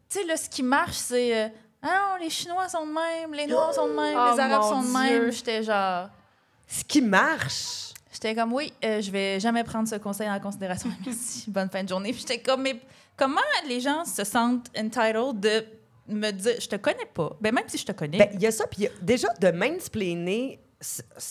tu 0.09 0.21
sais, 0.21 0.25
là, 0.25 0.37
ce 0.37 0.49
qui 0.49 0.63
marche, 0.63 0.95
c'est. 0.97 1.37
euh, 1.45 1.49
ah 1.83 1.89
non, 2.19 2.25
les 2.25 2.31
Chinois 2.31 2.69
sont 2.69 2.87
de 2.87 2.93
même, 2.93 3.35
les 3.35 3.47
Noirs 3.47 3.75
sont 3.75 3.89
de 3.89 3.93
même, 3.93 4.17
Oh, 4.19 4.33
les 4.35 4.41
Arabes 4.41 4.63
mon 4.63 4.71
sont 4.71 4.83
de 4.83 4.99
même. 4.99 5.33
J'étais 5.33 5.63
genre. 5.63 6.09
Ce 6.67 6.85
qui 6.85 7.01
marche. 7.03 7.93
J'étais 8.13 8.35
comme, 8.35 8.53
oui, 8.55 8.73
euh, 8.85 9.01
je 9.03 9.11
vais 9.11 9.39
jamais 9.41 9.63
prendre 9.63 9.87
ce 9.89 9.97
conseil 9.97 10.31
en 10.31 10.41
considération. 10.41 10.91
Merci, 11.05 11.51
bonne 11.51 11.69
fin 11.69 11.83
de 11.85 11.89
journée. 11.89 12.13
Puis 12.13 12.21
j'étais 12.21 12.41
comme, 12.41 12.63
mais 12.63 12.81
comment 13.17 13.41
les 13.69 13.81
gens 13.81 14.05
se 14.05 14.25
sentent 14.25 14.69
entitled 14.79 15.39
de 15.39 15.67
me 16.09 16.31
dire, 16.31 16.55
je 16.61 16.69
te 16.69 16.77
connais 16.77 17.05
pas. 17.13 17.37
Ben, 17.41 17.53
même 17.53 17.69
si 17.69 17.79
je 17.79 17.85
te 17.85 17.93
connais. 17.93 18.17
Ben, 18.19 18.31
il 18.33 18.41
y 18.41 18.47
a 18.47 18.53
ça, 18.53 18.67
puis 18.67 18.89
déjà, 19.03 19.29
de 19.41 19.51
mansplainer, 19.51 20.61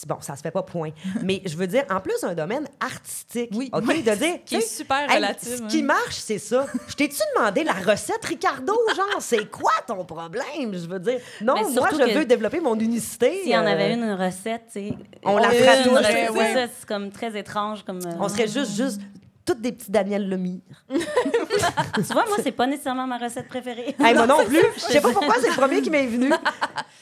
bon, 0.07 0.17
ça 0.21 0.35
se 0.35 0.41
fait 0.41 0.51
pas 0.51 0.63
point. 0.63 0.89
Mais 1.21 1.41
je 1.45 1.55
veux 1.55 1.67
dire, 1.67 1.83
en 1.89 1.99
plus, 1.99 2.23
un 2.23 2.33
domaine 2.33 2.67
artistique. 2.79 3.51
Oui. 3.53 3.69
OK? 3.71 3.83
Oui, 3.87 4.01
de 4.01 4.11
dire. 4.15 4.43
qui 4.43 4.55
est 4.55 4.61
super 4.61 5.09
hey, 5.09 5.17
relatif, 5.17 5.57
Ce 5.57 5.63
hein. 5.63 5.67
qui 5.67 5.83
marche, 5.83 6.15
c'est 6.15 6.39
ça. 6.39 6.65
Je 6.87 6.95
t'ai-tu 6.95 7.21
demandé 7.35 7.63
la 7.63 7.73
recette, 7.73 8.23
Ricardo? 8.25 8.73
Genre, 8.95 9.21
c'est 9.21 9.49
quoi 9.49 9.73
ton 9.85 10.03
problème? 10.03 10.73
Je 10.73 10.87
veux 10.87 10.99
dire, 10.99 11.19
non, 11.41 11.53
Mais 11.55 11.69
moi, 11.69 11.89
je 11.91 12.17
veux 12.17 12.25
développer 12.25 12.59
mon 12.59 12.77
unicité. 12.79 13.41
S'il 13.43 13.51
y 13.51 13.57
en 13.57 13.65
euh, 13.65 13.71
avait 13.71 13.93
une 13.93 14.11
recette, 14.13 14.63
tu 14.71 14.89
sais. 14.89 14.93
On 15.23 15.37
la 15.37 15.53
une 15.53 15.59
ferait 15.59 15.83
tous, 15.83 16.69
c'est 16.79 16.85
comme 16.87 17.11
très 17.11 17.37
étrange. 17.37 17.83
Comme, 17.83 17.99
euh, 17.99 18.19
On 18.19 18.27
serait 18.27 18.47
juste, 18.47 18.75
juste 18.75 19.01
toutes 19.45 19.61
des 19.61 19.71
petits 19.71 19.91
Daniel 19.91 20.27
Lemire. 20.27 20.61
Tu 20.89 22.01
vois, 22.13 22.25
moi, 22.25 22.37
c'est 22.43 22.51
pas 22.51 22.67
nécessairement 22.67 23.07
ma 23.07 23.17
recette 23.17 23.47
préférée. 23.47 23.95
Hey, 23.99 24.13
moi 24.15 24.27
non 24.27 24.43
plus. 24.45 24.59
Je 24.75 24.79
sais 24.79 25.01
pas 25.01 25.11
pourquoi, 25.13 25.35
c'est 25.39 25.49
le 25.49 25.55
premier 25.55 25.81
qui 25.81 25.89
m'est 25.89 26.07
venu. 26.07 26.29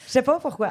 Je 0.06 0.12
sais 0.12 0.22
pas 0.22 0.40
pourquoi. 0.40 0.70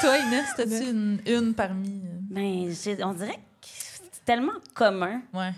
Toi, 0.00 0.18
Inès, 0.18 0.46
t'as-tu 0.56 0.90
une, 0.90 1.20
une 1.26 1.54
parmi. 1.54 2.02
euh, 2.04 2.18
Ben, 2.30 2.74
on 3.04 3.12
dirait 3.12 3.34
que 3.60 3.68
c'est 4.12 4.24
tellement 4.24 4.52
commun. 4.74 5.22
Ouais. 5.32 5.52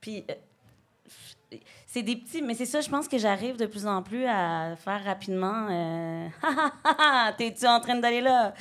Puis, 0.00 0.24
euh, 0.30 1.56
c'est 1.86 2.02
des 2.02 2.16
petits, 2.16 2.42
mais 2.42 2.54
c'est 2.54 2.66
ça, 2.66 2.80
je 2.80 2.88
pense 2.88 3.08
que 3.08 3.18
j'arrive 3.18 3.56
de 3.56 3.66
plus 3.66 3.86
en 3.86 4.02
plus 4.02 4.24
à 4.26 4.76
faire 4.76 5.02
rapidement. 5.04 5.66
euh, 5.70 6.28
T'es-tu 7.38 7.66
en 7.66 7.80
train 7.80 7.96
d'aller 7.96 8.20
là? 8.20 8.54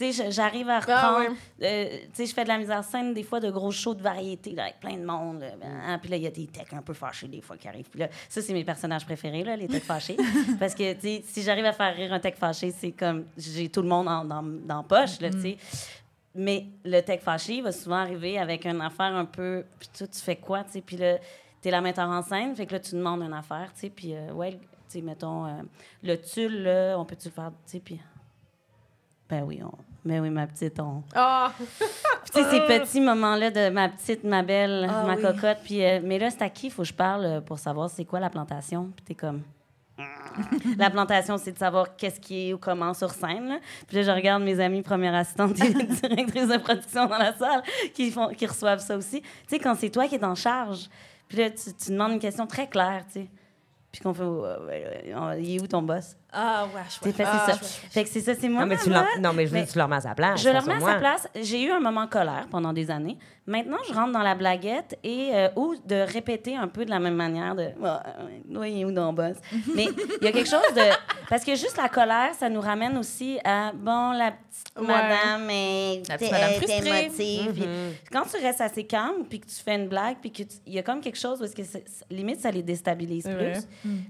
Tu 0.00 0.12
sais, 0.12 0.24
je- 0.24 0.30
j'arrive 0.30 0.68
à 0.70 0.76
Ah, 0.76 0.80
reprendre. 1.18 1.36
euh, 1.62 1.88
tu 1.90 2.08
sais, 2.14 2.26
je 2.26 2.32
fais 2.32 2.44
de 2.44 2.48
la 2.48 2.56
mise 2.56 2.70
en 2.70 2.82
scène 2.82 3.12
des 3.12 3.22
fois 3.22 3.38
de 3.38 3.50
gros 3.50 3.70
shows 3.70 3.92
de 3.92 4.00
variété 4.02 4.52
là, 4.52 4.62
avec 4.64 4.80
plein 4.80 4.96
de 4.96 5.04
monde. 5.04 5.40
là. 5.40 5.50
Ben, 5.60 5.68
hein, 5.86 5.98
puis 5.98 6.08
là, 6.10 6.16
il 6.16 6.22
y 6.22 6.26
a 6.26 6.30
des 6.30 6.46
techs 6.46 6.72
un 6.72 6.80
peu 6.80 6.94
fâchés 6.94 7.28
des 7.28 7.42
fois 7.42 7.58
qui 7.58 7.68
arrivent. 7.68 7.90
Puis 7.90 8.00
là, 8.00 8.08
ça, 8.28 8.40
c'est 8.40 8.54
mes 8.54 8.64
personnages 8.64 9.04
préférés, 9.04 9.44
là, 9.44 9.56
les 9.56 9.68
techs 9.68 9.84
fâchés. 9.84 10.16
Parce 10.58 10.74
que, 10.74 10.96
si 11.00 11.42
j'arrive 11.42 11.66
à 11.66 11.72
faire 11.74 11.94
rire 11.94 12.12
un 12.14 12.18
tech 12.18 12.36
fâché, 12.36 12.70
c'est 12.70 12.92
comme 12.92 13.26
j'ai 13.36 13.68
tout 13.68 13.82
le 13.82 13.88
monde 13.88 14.08
en- 14.08 14.24
dans, 14.24 14.42
dans 14.42 14.82
poche, 14.82 15.20
là, 15.20 15.28
tu 15.30 15.40
sais. 15.42 15.56
Mais 16.34 16.64
le 16.84 17.00
tech 17.02 17.20
fâché 17.20 17.56
il 17.56 17.62
va 17.62 17.72
souvent 17.72 17.96
arriver 17.96 18.38
avec 18.38 18.64
une 18.64 18.80
affaire 18.80 19.14
un 19.14 19.26
peu. 19.26 19.64
Puis 19.78 19.88
toi, 19.98 20.06
tu 20.06 20.18
fais 20.20 20.36
quoi, 20.36 20.64
tu 20.64 20.70
sais? 20.72 20.80
Puis 20.80 20.96
là, 20.96 21.18
t'es 21.60 21.70
la 21.70 21.82
metteur 21.82 22.08
en 22.08 22.22
scène, 22.22 22.56
fait 22.56 22.64
que 22.64 22.72
là, 22.72 22.80
tu 22.80 22.94
demandes 22.94 23.20
une 23.22 23.34
affaire, 23.34 23.70
tu 23.74 23.80
sais. 23.80 23.90
Puis, 23.90 24.14
euh, 24.14 24.32
ouais, 24.32 24.52
tu 24.52 24.58
sais, 24.88 25.00
mettons, 25.02 25.44
euh, 25.44 25.50
le 26.02 26.16
tulle, 26.16 26.62
là, 26.62 26.96
on 26.98 27.04
peut-tu 27.04 27.28
le 27.28 27.34
faire, 27.34 27.50
tu 27.66 27.72
sais? 27.72 27.80
Puis. 27.80 28.00
Ben 29.28 29.42
oui, 29.44 29.60
on. 29.62 29.70
Ben 30.04 30.20
oui, 30.20 30.30
ma 30.30 30.46
petite, 30.46 30.78
on. 30.80 31.02
Ah! 31.14 31.52
Tu 32.32 32.40
sais, 32.42 32.48
ces 32.50 32.60
petits 32.60 33.00
moments-là 33.00 33.50
de 33.50 33.70
ma 33.70 33.88
petite, 33.88 34.22
ma 34.22 34.42
belle, 34.44 34.88
Ah 34.88 35.02
ma 35.04 35.16
oui. 35.16 35.22
cocotte. 35.22 35.58
Puis, 35.64 35.84
euh, 35.84 35.98
mais 36.02 36.18
là, 36.18 36.30
c'est 36.30 36.42
à 36.42 36.48
qui 36.48 36.66
il 36.68 36.70
faut 36.70 36.82
que 36.82 36.88
je 36.88 36.94
parle 36.94 37.24
euh, 37.24 37.40
pour 37.40 37.58
savoir 37.58 37.90
c'est 37.90 38.04
quoi 38.04 38.20
la 38.20 38.30
plantation? 38.30 38.90
Puis, 38.94 39.04
t'es 39.04 39.14
comme. 39.14 39.42
La 40.78 40.88
plantation, 40.90 41.36
c'est 41.38 41.52
de 41.52 41.58
savoir 41.58 41.96
qu'est-ce 41.96 42.20
qui 42.20 42.48
est 42.48 42.52
ou 42.54 42.58
comment 42.58 42.94
sur 42.94 43.10
scène. 43.10 43.48
là. 43.48 43.58
Puis 43.88 43.96
là, 43.96 44.02
je 44.04 44.10
regarde 44.12 44.42
mes 44.44 44.60
amis 44.60 44.82
premières 44.82 45.14
assistantes 45.14 45.60
et 45.60 45.72
directrices 45.84 46.48
de 46.48 46.56
production 46.58 47.06
dans 47.06 47.18
la 47.18 47.34
salle 47.36 47.62
qui, 47.94 48.10
font, 48.10 48.28
qui 48.28 48.46
reçoivent 48.46 48.78
ça 48.80 48.96
aussi. 48.96 49.20
Tu 49.22 49.28
sais, 49.48 49.58
quand 49.58 49.74
c'est 49.74 49.90
toi 49.90 50.06
qui 50.06 50.14
es 50.14 50.24
en 50.24 50.34
charge, 50.36 50.88
puis 51.28 51.38
là, 51.38 51.50
tu, 51.50 51.74
tu 51.74 51.90
demandes 51.90 52.12
une 52.12 52.18
question 52.20 52.46
très 52.46 52.68
claire, 52.68 53.04
tu 53.12 53.22
sais. 53.22 53.28
Puis 53.92 54.00
qu'on 54.02 54.14
fait, 54.14 54.22
ouais, 54.24 55.42
il 55.42 55.56
est 55.56 55.60
où 55.62 55.66
ton 55.66 55.82
boss? 55.82 56.16
Ah, 56.32 56.66
ouais, 56.74 56.80
T'sais, 57.00 57.12
fait, 57.12 57.24
Ah, 57.26 57.42
c'est 57.46 57.52
ça. 57.52 57.58
chouette. 57.58 57.80
Fait 57.90 58.04
que 58.04 58.08
c'est 58.10 58.20
ça, 58.20 58.32
c'est 58.38 58.48
moi. 58.48 58.62
Non, 58.62 58.68
mais 58.68 58.76
tu, 58.78 58.90
non, 58.90 59.32
mais 59.32 59.46
je 59.46 59.50
veux 59.50 59.58
Mais- 59.58 59.64
dire, 59.64 59.72
tu 59.72 59.78
leur 59.78 59.88
mets 59.88 59.96
à 59.96 60.00
sa 60.00 60.14
place. 60.14 60.40
Je 60.42 60.48
le 60.48 60.58
remets 60.58 60.74
à 60.74 60.80
sa 60.80 60.94
place. 60.94 61.28
J'ai 61.40 61.62
eu 61.64 61.70
un 61.70 61.80
moment 61.80 62.06
colère 62.06 62.46
pendant 62.50 62.72
des 62.72 62.90
années. 62.90 63.18
Maintenant, 63.46 63.78
je 63.88 63.92
rentre 63.94 64.12
dans 64.12 64.22
la 64.22 64.36
blaguette 64.36 64.96
et 65.02 65.30
euh, 65.32 65.48
ou 65.56 65.74
de 65.84 65.96
répéter 66.12 66.56
un 66.56 66.68
peu 66.68 66.84
de 66.84 66.90
la 66.90 67.00
même 67.00 67.14
manière 67.16 67.56
de 67.56 67.70
Ah, 67.84 68.02
oui 68.48 68.84
ou 68.84 68.92
non 68.92 69.12
boss? 69.12 69.36
Mais 69.74 69.86
il 70.20 70.24
y 70.24 70.28
a 70.28 70.32
quelque 70.32 70.48
chose 70.48 70.60
de 70.76 70.82
parce 71.28 71.44
que 71.44 71.52
juste 71.56 71.76
la 71.76 71.88
colère, 71.88 72.30
ça 72.38 72.48
nous 72.48 72.60
ramène 72.60 72.96
aussi 72.98 73.38
à 73.44 73.72
bon 73.74 74.12
la 74.12 74.30
petite 74.32 74.78
Ouais. 74.78 74.86
madame 74.86 75.48
est 75.50 76.02
La 76.08 76.16
petite 76.18 76.30
madame 76.32 76.52
frustrée. 76.54 77.04
émotive. 77.04 77.52
Puis 77.54 77.64
quand 78.12 78.22
tu 78.22 78.36
restes 78.44 78.60
assez 78.60 78.84
calme 78.84 79.24
puis 79.28 79.40
que 79.40 79.46
tu 79.46 79.56
fais 79.56 79.74
une 79.74 79.88
blague 79.88 80.18
puis 80.20 80.30
que 80.30 80.42
tu- 80.44 80.56
il 80.66 80.74
y 80.74 80.78
a 80.78 80.82
comme 80.82 81.00
quelque 81.00 81.18
chose 81.18 81.40
où 81.40 81.44
est-ce 81.44 81.56
que 81.56 81.62
limite 82.10 82.40
ça 82.40 82.50
les 82.50 82.62
déstabilise 82.62 83.24
plus. 83.24 83.32
vrai. 83.34 83.54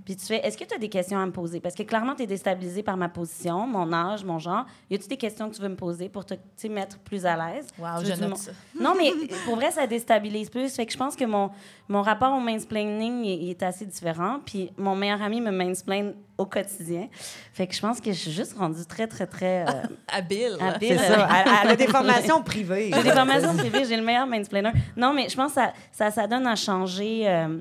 Puis 0.04 0.16
tu 0.16 0.26
fais, 0.26 0.44
est-ce 0.46 0.58
que 0.58 0.64
tu 0.64 0.74
as 0.74 0.78
des 0.78 0.88
questions 0.88 1.18
à 1.18 1.24
me 1.24 1.32
poser? 1.32 1.60
Parce 1.60 1.74
que 1.74 1.82
clairement, 1.84 2.09
tu 2.14 2.22
es 2.22 2.26
déstabilisé 2.26 2.82
par 2.82 2.96
ma 2.96 3.08
position, 3.08 3.66
mon 3.66 3.92
âge, 3.92 4.24
mon 4.24 4.38
genre? 4.38 4.64
Y 4.90 4.94
a-tu 4.94 5.08
des 5.08 5.16
questions 5.16 5.48
que 5.48 5.54
tu 5.56 5.62
veux 5.62 5.68
me 5.68 5.76
poser 5.76 6.08
pour 6.08 6.24
te 6.24 6.34
mettre 6.68 6.98
plus 6.98 7.26
à 7.26 7.36
l'aise? 7.36 7.66
Wow, 7.78 8.04
je 8.04 8.20
note 8.20 8.36
ça. 8.36 8.52
Non, 8.80 8.94
mais 8.96 9.12
pour 9.44 9.56
vrai, 9.56 9.70
ça 9.70 9.86
déstabilise 9.86 10.48
plus. 10.50 10.74
Fait 10.74 10.86
que 10.86 10.92
je 10.92 10.98
pense 10.98 11.14
que 11.16 11.24
mon, 11.24 11.50
mon 11.88 12.02
rapport 12.02 12.32
au 12.34 12.40
mansplaining 12.40 13.24
il, 13.24 13.42
il 13.42 13.50
est 13.50 13.62
assez 13.62 13.84
différent. 13.86 14.40
Puis 14.44 14.70
mon 14.76 14.96
meilleur 14.96 15.20
ami 15.22 15.40
me 15.40 15.50
mansplaine 15.50 16.14
au 16.38 16.46
quotidien. 16.46 17.08
Fait 17.52 17.66
que 17.66 17.74
je 17.74 17.80
pense 17.80 18.00
que 18.00 18.10
je 18.12 18.16
suis 18.18 18.30
juste 18.32 18.56
rendue 18.56 18.84
très, 18.86 19.06
très, 19.06 19.26
très 19.26 19.66
euh, 19.68 19.82
Habile. 20.08 20.56
habile. 20.60 20.98
C'est 20.98 21.08
ça. 21.12 21.28
Elle 21.62 21.70
a 21.70 21.76
des 21.76 21.86
formations 21.86 22.42
privées. 22.42 22.90
J'ai 22.94 23.02
des 23.02 23.10
formations 23.12 23.54
privées, 23.54 23.84
j'ai 23.84 23.96
le 23.96 24.02
meilleur 24.02 24.26
mansplainer. 24.26 24.70
Non, 24.96 25.12
mais 25.12 25.28
je 25.28 25.36
pense 25.36 25.52
que 25.52 25.60
ça, 25.60 25.72
ça, 25.92 26.10
ça 26.10 26.26
donne 26.26 26.46
à 26.46 26.56
changer 26.56 27.28
euh, 27.28 27.58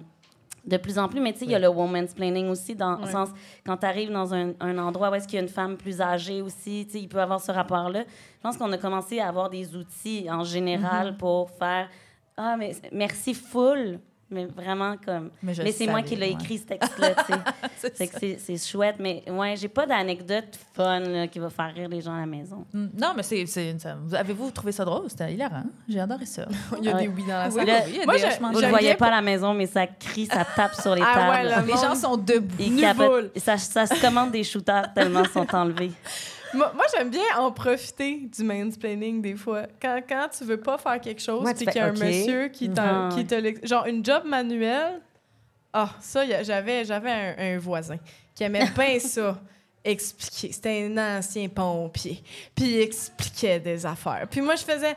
de 0.66 0.78
plus 0.78 0.98
en 1.00 1.08
plus. 1.08 1.20
Mais 1.20 1.34
tu 1.34 1.40
sais, 1.40 1.46
il 1.46 1.52
y 1.52 1.56
a 1.56 1.60
le 1.60 1.70
woman's 1.70 2.14
planning 2.14 2.48
aussi, 2.50 2.76
dans 2.76 2.98
le 2.98 3.08
sens, 3.12 3.30
quand 3.66 3.78
tu 3.78 3.86
arrives 3.86 4.12
dans 4.12 4.34
un, 4.34 4.54
un 4.60 4.78
endroit 4.78 5.10
où 5.10 5.16
est-ce 5.16 5.28
qu'il 5.28 5.36
y 5.36 5.40
a 5.40 5.42
une 5.44 5.50
femme 5.50 5.78
plus 5.78 6.02
âgée 6.02 6.42
aussi, 6.42 6.86
tu 6.86 6.94
sais, 6.94 7.00
il 7.02 7.08
peut 7.08 7.22
avoir 7.22 7.42
ce 7.42 7.52
rapport-là. 7.52 8.04
Je 8.04 8.42
pense 8.44 8.58
qu'on 8.58 8.72
a 8.72 8.78
commencé 8.78 9.20
à 9.20 9.28
avoir 9.28 9.50
des 9.50 9.76
outils 9.76 10.28
en 10.30 10.44
général 10.44 11.18
pour 11.18 11.50
faire 11.52 11.90
Ah, 12.38 12.56
mais 12.58 12.74
merci 12.92 13.34
full. 13.34 14.00
Mais 14.32 14.46
vraiment 14.46 14.96
comme. 15.04 15.32
Mais 15.42 15.72
c'est 15.72 15.88
moi 15.88 16.04
qui 16.04 16.16
l'ai 16.16 16.28
ouais. 16.28 16.32
écrit, 16.34 16.60
ce 16.60 16.66
texte-là, 16.66 17.16
tu 17.26 17.34
sais. 17.34 18.38
C'est 18.40 18.58
chouette. 18.58 18.98
Mais 19.00 19.24
ouais, 19.30 19.56
j'ai 19.56 19.68
pas 19.70 19.88
d'anecdote 19.88 20.46
fun 20.74 21.00
là, 21.00 21.28
qui 21.28 21.40
va 21.40 21.50
faire 21.50 21.74
rire 21.74 21.90
les 21.90 22.00
gens 22.02 22.14
à 22.16 22.20
la 22.20 22.26
maison. 22.28 22.64
Mm, 22.72 22.88
Non, 23.02 23.14
mais 23.16 23.24
c'est. 23.24 23.44
vous- 23.44 24.14
Avez-vous 24.16 24.52
trouvé 24.52 24.72
ça 24.72 24.86
drôle? 24.86 25.10
C'était 25.10 25.34
hilarant. 25.34 25.64
J'ai 25.88 26.00
adoré 26.00 26.26
ça. 26.28 26.46
Il 26.78 26.86
y 26.86 26.90
a 26.90 26.96
Ouais. 26.96 27.02
des 27.04 27.08
oui 27.08 27.24
dans 27.24 27.28
la 27.30 27.48
Oui, 27.50 27.54
salle. 27.66 27.84
oui, 27.88 28.02
a 28.02 28.06
moi, 28.40 28.52
Vous 28.54 28.60
le 28.62 28.68
voyez 28.68 28.94
pas 28.96 29.08
à 29.08 29.12
la 29.12 29.22
maison, 29.22 29.54
mais 29.56 29.66
ça 29.66 29.88
crie, 29.88 30.28
ça 30.28 30.46
tape 30.46 30.76
sur 30.76 30.94
les 30.94 31.02
Ah 31.04 31.14
tables. 31.16 31.48
ouais, 31.48 31.62
le 31.62 31.68
Les 31.68 31.74
gens 31.74 31.96
sont 31.96 32.16
debout. 32.18 32.56
Ils. 32.60 33.42
Ça, 33.42 33.58
ça 33.58 33.88
se 33.88 34.00
commande 34.00 34.32
des 34.32 34.44
shooters 34.44 34.94
tellement 34.94 35.24
ils 35.24 35.30
sont 35.30 35.56
enlevés. 35.56 35.92
Moi, 36.54 36.72
moi, 36.76 36.86
j'aime 36.96 37.10
bien 37.10 37.24
en 37.38 37.52
profiter 37.52 38.28
du 38.36 38.44
mansplaining 38.44 39.22
des 39.22 39.36
fois. 39.36 39.64
Quand, 39.82 40.02
quand 40.08 40.28
tu 40.38 40.44
veux 40.46 40.60
pas 40.60 40.78
faire 40.78 41.00
quelque 41.00 41.22
chose, 41.22 41.44
puis 41.54 41.66
qu'il 41.72 41.76
y 41.76 41.80
a 41.80 41.88
un 41.88 41.94
monsieur 42.08 42.48
qui, 42.48 42.68
ouais. 42.70 43.24
te 43.24 43.68
Genre, 43.68 43.86
une 43.86 44.04
job 44.04 44.24
manuelle. 44.26 45.02
Ah, 45.72 45.92
ça, 46.00 46.26
y 46.26 46.34
a- 46.34 46.42
j'avais, 46.44 46.84
j'avais 46.86 47.12
un, 47.12 47.36
un 47.38 47.58
voisin 47.60 47.98
qui 48.34 48.44
aimait 48.44 48.66
bien 48.78 49.00
ça. 49.00 49.40
Expliquer. 49.84 50.52
C'était 50.52 50.90
un 50.92 51.18
ancien 51.20 51.48
pompier. 51.48 52.22
Puis 52.56 52.66
il 52.66 52.82
expliquait 52.82 53.60
des 53.60 53.86
affaires. 53.86 54.28
Puis 54.30 54.42
moi, 54.42 54.56
je 54.56 54.64
faisais. 54.64 54.96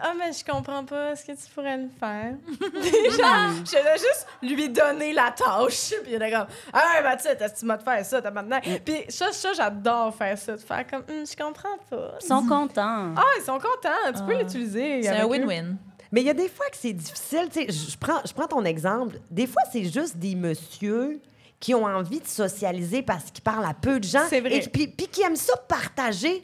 Ah, 0.00 0.12
mais 0.16 0.32
je 0.32 0.44
comprends 0.44 0.84
pas. 0.84 1.12
Est-ce 1.12 1.24
que 1.26 1.32
tu 1.32 1.50
pourrais 1.54 1.76
le 1.76 1.88
faire? 1.98 2.34
Genre, 2.60 3.50
je 3.64 3.64
faisais 3.64 3.98
juste 3.98 4.26
lui 4.42 4.68
donner 4.68 5.12
la 5.12 5.32
tâche. 5.32 5.90
Puis 6.02 6.12
il 6.12 6.14
était 6.14 6.30
comme, 6.30 6.46
Hey, 6.74 7.02
Mathilde, 7.02 7.36
est-ce 7.40 7.54
que 7.54 7.58
tu 7.60 7.64
m'as 7.66 7.76
de 7.76 7.82
faire 7.82 8.04
ça, 8.04 8.22
t'as 8.22 8.30
maintenant? 8.30 8.60
Puis 8.84 9.04
ça, 9.08 9.32
ça 9.32 9.52
j'adore 9.54 10.14
faire 10.14 10.38
ça. 10.38 10.52
De 10.52 10.60
faire 10.60 10.86
comme, 10.86 11.02
Hum, 11.08 11.26
je 11.26 11.36
comprends 11.36 11.78
pas. 11.90 12.14
Ils 12.22 12.26
sont 12.26 12.46
contents. 12.46 13.14
Ah, 13.16 13.24
ils 13.38 13.44
sont 13.44 13.58
contents. 13.58 14.12
Tu 14.16 14.22
peux 14.24 14.34
Ah. 14.36 14.42
l'utiliser. 14.42 15.02
C'est 15.02 15.08
avec 15.08 15.22
un 15.22 15.26
eux. 15.26 15.30
win-win. 15.30 15.76
Mais 16.12 16.20
il 16.22 16.26
y 16.26 16.30
a 16.30 16.34
des 16.34 16.48
fois 16.48 16.66
que 16.70 16.76
c'est 16.76 16.92
difficile. 16.92 17.48
tu 17.52 17.60
sais, 17.60 17.66
Je 17.68 17.90
je 17.90 17.98
prends, 17.98 18.20
je 18.24 18.32
prends 18.32 18.46
ton 18.46 18.64
exemple. 18.64 19.18
Des 19.30 19.46
fois, 19.46 19.62
c'est 19.70 19.84
juste 19.84 20.16
des 20.16 20.34
messieurs 20.34 21.20
qui 21.60 21.74
ont 21.74 21.84
envie 21.84 22.20
de 22.20 22.26
socialiser 22.26 23.02
parce 23.02 23.30
qu'ils 23.32 23.42
parlent 23.42 23.66
à 23.68 23.74
peu 23.74 23.98
de 23.98 24.04
gens. 24.04 24.22
C'est 24.30 24.40
vrai. 24.40 24.54
Et 24.56 24.60
qui- 24.60 24.68
puis, 24.68 24.86
puis 24.88 25.08
qui 25.08 25.22
aiment 25.22 25.34
ça 25.36 25.56
partager 25.56 26.42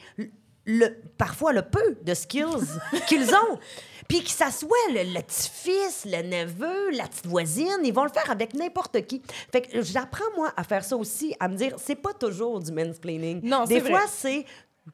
le- 0.66 0.96
parfois 1.18 1.52
le 1.52 1.62
peu 1.62 1.96
de 2.02 2.14
skills 2.14 2.66
qu'ils 3.08 3.30
ont. 3.34 3.58
Puis 4.08 4.22
que 4.22 4.30
ça 4.30 4.50
soit 4.50 4.68
le, 4.90 5.14
le 5.14 5.22
petit-fils, 5.22 6.04
le 6.04 6.22
neveu, 6.22 6.90
la 6.90 7.04
petite 7.06 7.26
voisine, 7.26 7.78
ils 7.84 7.92
vont 7.94 8.04
le 8.04 8.10
faire 8.10 8.30
avec 8.30 8.52
n'importe 8.52 9.06
qui. 9.06 9.22
Fait 9.50 9.62
que 9.62 9.80
j'apprends, 9.82 10.24
moi, 10.36 10.52
à 10.56 10.62
faire 10.64 10.84
ça 10.84 10.94
aussi, 10.96 11.34
à 11.40 11.48
me 11.48 11.56
dire, 11.56 11.74
c'est 11.82 11.94
pas 11.96 12.12
toujours 12.12 12.60
du 12.60 12.70
mansplaining. 12.70 13.40
Non, 13.42 13.64
Des 13.64 13.80
fois, 13.80 14.02
c'est... 14.12 14.44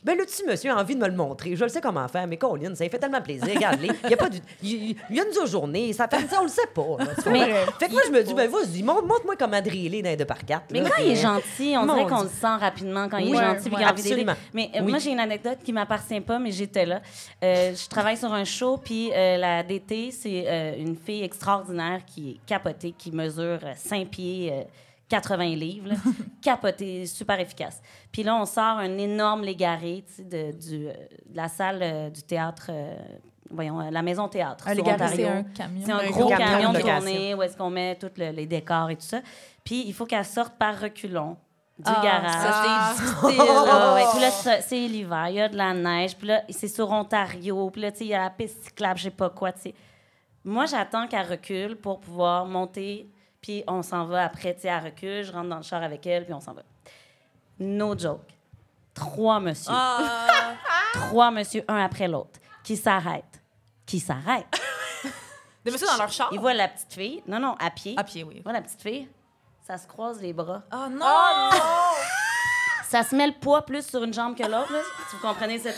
Ben, 0.04 0.16
le 0.16 0.24
petit 0.24 0.44
monsieur 0.46 0.70
a 0.70 0.76
envie 0.80 0.94
de 0.94 1.00
me 1.00 1.08
le 1.08 1.14
montrer. 1.16 1.56
Je 1.56 1.64
le 1.64 1.68
sais 1.68 1.80
comment 1.80 2.06
faire, 2.06 2.24
mais 2.28 2.36
Colin, 2.36 2.74
ça 2.76 2.84
lui 2.84 2.90
fait 2.90 2.98
tellement 2.98 3.20
plaisir. 3.20 3.48
Regarde-les. 3.52 3.90
Il 4.04 4.10
y 4.10 4.14
a 4.14 4.16
pas 4.16 4.28
du... 4.28 4.38
Il 4.62 4.96
il 5.10 5.16
y 5.16 5.20
a 5.20 5.24
une 5.24 5.46
journée. 5.48 5.92
Ça 5.92 6.06
fait... 6.06 6.24
On 6.38 6.44
le 6.44 6.48
sait 6.48 6.68
pas. 6.72 6.96
là, 7.04 7.06
tu 7.22 7.28
Mais- 7.28 7.40
comprends? 7.40 7.72
Fait 7.78 7.88
que 7.88 7.92
moi, 7.92 8.02
je 8.06 8.12
me 8.12 8.22
dis, 8.22 8.32
ben, 8.32 8.48
vas-y, 8.48 8.82
montre- 8.84 9.04
montre-moi 9.04 9.34
comment 9.36 9.60
driller 9.60 10.00
dans 10.00 10.10
les 10.10 10.16
deux 10.16 10.24
par 10.24 10.44
quatre. 10.44 10.66
Mais 10.70 10.80
là, 10.80 10.90
quand 10.90 10.94
puis, 11.02 11.06
il 11.06 11.10
est 11.16 11.18
euh, 11.18 11.22
gentil, 11.22 11.74
on 11.76 11.86
mon 11.86 11.94
dirait 11.96 12.06
qu'on 12.08 12.20
Dieu. 12.20 12.30
le 12.32 12.40
sent 12.40 12.46
rapidement 12.60 13.08
quand 13.08 13.18
il 13.18 13.28
est 13.28 13.30
Oui, 13.32 13.36
gentil 13.36 13.62
puis 13.64 13.70
ouais, 13.72 13.76
qu'il 13.78 13.84
a 13.88 13.92
envie 13.92 14.02
d'aider. 14.02 14.12
absolument. 14.22 14.36
Mais 14.54 14.70
euh, 14.76 14.78
Oui. 14.84 14.90
moi, 14.90 14.98
j'ai 15.00 15.10
une 15.10 15.20
anecdote 15.20 15.58
qui 15.64 15.72
m'appartient 15.72 16.20
pas, 16.20 16.38
mais 16.38 16.52
j'étais 16.52 16.86
là. 16.86 17.02
Euh, 17.42 17.74
je 17.74 17.88
travaille 17.88 18.16
sur 18.16 18.32
un 18.32 18.44
show, 18.44 18.76
puis 18.76 19.10
euh, 19.12 19.38
la 19.38 19.64
DT, 19.64 20.12
c'est 20.12 20.44
euh, 20.46 20.76
une 20.78 20.96
fille 20.96 21.24
extraordinaire 21.24 22.02
qui 22.06 22.30
est 22.30 22.36
capotée, 22.46 22.94
qui 22.96 23.10
mesure 23.10 23.58
euh, 23.64 23.72
5 23.76 24.06
pieds. 24.08 24.50
euh, 24.52 24.62
80 25.10 25.44
livres, 25.56 25.88
là. 25.88 25.94
capotée, 26.42 27.04
super 27.04 27.38
efficace. 27.38 27.82
Puis 28.10 28.22
là, 28.22 28.34
on 28.36 28.46
sort 28.46 28.78
un 28.78 28.96
énorme 28.96 29.42
légaré 29.42 30.02
de, 30.18 30.52
du, 30.52 30.86
euh, 30.88 30.92
de 31.28 31.36
la 31.36 31.48
salle 31.48 31.80
euh, 31.82 32.08
du 32.08 32.22
théâtre, 32.22 32.68
euh, 32.70 32.94
voyons, 33.50 33.80
euh, 33.80 33.90
la 33.90 34.00
maison 34.00 34.28
théâtre. 34.28 34.66
Un 34.68 34.74
légaré, 34.74 35.08
c'est 35.16 35.28
un 35.28 35.42
camion. 35.42 35.82
C'est 35.84 35.92
un, 35.92 35.98
Un 35.98 36.06
gros 36.10 36.20
gros 36.20 36.28
camion 36.30 36.72
tournée 36.72 37.34
où 37.34 37.42
est-ce 37.42 37.56
qu'on 37.56 37.70
met 37.70 37.96
tous 37.96 38.10
le- 38.16 38.30
les 38.30 38.46
décors 38.46 38.88
et 38.88 38.96
tout 38.96 39.02
ça. 39.06 39.20
Puis 39.64 39.84
il 39.86 39.92
faut 39.92 40.06
qu'elle 40.06 40.24
sorte 40.24 40.54
par 40.56 40.80
reculons 40.80 41.36
du 41.78 41.84
Ah, 41.86 42.00
garage. 42.02 42.32
Ça, 42.32 42.62
c'est 42.62 43.02
difficile. 43.32 43.42
Ah 43.70 43.94
ouais, 43.94 44.04
Puis 44.12 44.20
là, 44.20 44.60
c'est 44.60 44.86
l'hiver, 44.86 45.28
il 45.28 45.34
y 45.36 45.40
a 45.40 45.48
de 45.48 45.56
la 45.56 45.72
neige, 45.74 46.14
puis 46.16 46.28
là, 46.28 46.42
c'est 46.50 46.68
sur 46.68 46.90
Ontario, 46.90 47.70
puis 47.70 47.80
là, 47.82 47.90
il 48.00 48.06
y 48.06 48.14
a 48.14 48.22
la 48.24 48.30
piste 48.30 48.64
cyclable, 48.64 48.98
je 48.98 49.04
sais 49.04 49.10
pas 49.10 49.30
quoi. 49.30 49.50
Moi, 50.44 50.66
j'attends 50.66 51.06
qu'elle 51.06 51.26
recule 51.26 51.76
pour 51.76 52.00
pouvoir 52.00 52.44
monter, 52.46 53.10
puis 53.40 53.64
on 53.66 53.82
s'en 53.82 54.04
va 54.04 54.24
après, 54.24 54.54
tu 54.54 54.62
sais, 54.62 54.68
elle 54.68 54.84
recule, 54.84 55.22
je 55.24 55.32
rentre 55.32 55.48
dans 55.48 55.56
le 55.56 55.62
char 55.62 55.82
avec 55.82 56.06
elle, 56.06 56.24
puis 56.24 56.34
on 56.34 56.40
s'en 56.40 56.52
va. 56.52 56.62
No 57.58 57.96
joke. 57.98 58.20
Trois 58.94 59.40
monsieur, 59.40 59.72
Ah, 59.74 60.54
trois 60.92 61.30
monsieur, 61.30 61.64
un 61.68 61.82
après 61.84 62.08
l'autre, 62.08 62.38
qui 62.64 62.76
s'arrêtent. 62.76 63.40
Qui 63.86 64.00
s'arrêtent. 64.00 64.60
des 65.64 65.70
messieurs 65.70 65.86
dans 65.86 65.96
leur 65.96 66.10
char? 66.10 66.28
Ils 66.32 66.40
voient 66.40 66.54
la 66.54 66.68
petite 66.68 66.92
fille, 66.92 67.22
non, 67.26 67.38
non, 67.38 67.54
à 67.58 67.70
pied. 67.70 67.94
À 67.96 68.04
pied, 68.04 68.24
oui. 68.24 68.34
Ils 68.36 68.42
voient 68.42 68.52
la 68.52 68.62
petite 68.62 68.82
fille, 68.82 69.08
ça 69.66 69.78
se 69.78 69.86
croise 69.86 70.20
les 70.20 70.32
bras. 70.32 70.62
Oh 70.72 70.86
non! 70.90 71.50
Ça 72.88 73.04
se 73.04 73.14
met 73.14 73.26
le 73.28 73.34
poids 73.34 73.64
plus 73.64 73.86
sur 73.86 74.02
une 74.02 74.12
jambe 74.12 74.36
que 74.36 74.42
l'autre, 74.42 74.72
là. 74.72 74.80
Si 75.08 75.16
vous 75.16 75.22
comprenez 75.22 75.58
ça? 75.58 75.70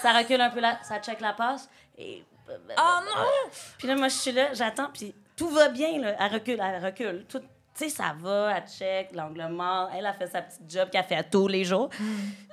Ça 0.00 0.12
recule 0.12 0.40
un 0.40 0.50
peu, 0.50 0.60
là, 0.60 0.78
ça 0.82 0.98
check 1.00 1.20
la 1.20 1.34
passe. 1.34 1.68
Et... 1.98 2.24
Oh 2.48 2.98
non! 3.04 3.50
Puis 3.76 3.86
là, 3.86 3.94
moi, 3.94 4.08
je 4.08 4.14
suis 4.16 4.32
là, 4.32 4.54
j'attends, 4.54 4.88
puis 4.92 5.14
tout 5.38 5.48
va 5.48 5.68
bien, 5.68 5.98
là. 6.00 6.16
Elle 6.18 6.32
recule, 6.32 6.60
elle 6.60 6.84
recule. 6.84 7.24
Tout, 7.28 7.38
tu 7.38 7.44
sais, 7.74 7.88
ça 7.88 8.14
va, 8.18 8.56
elle 8.56 8.68
check, 8.68 9.14
l'angle 9.14 9.46
mort. 9.48 9.88
Elle 9.96 10.04
a 10.04 10.12
fait 10.12 10.26
sa 10.26 10.42
petite 10.42 10.68
job 10.68 10.90
qu'elle 10.90 11.04
fait 11.04 11.14
à 11.14 11.22
tous 11.22 11.46
les 11.46 11.64
jours. 11.64 11.88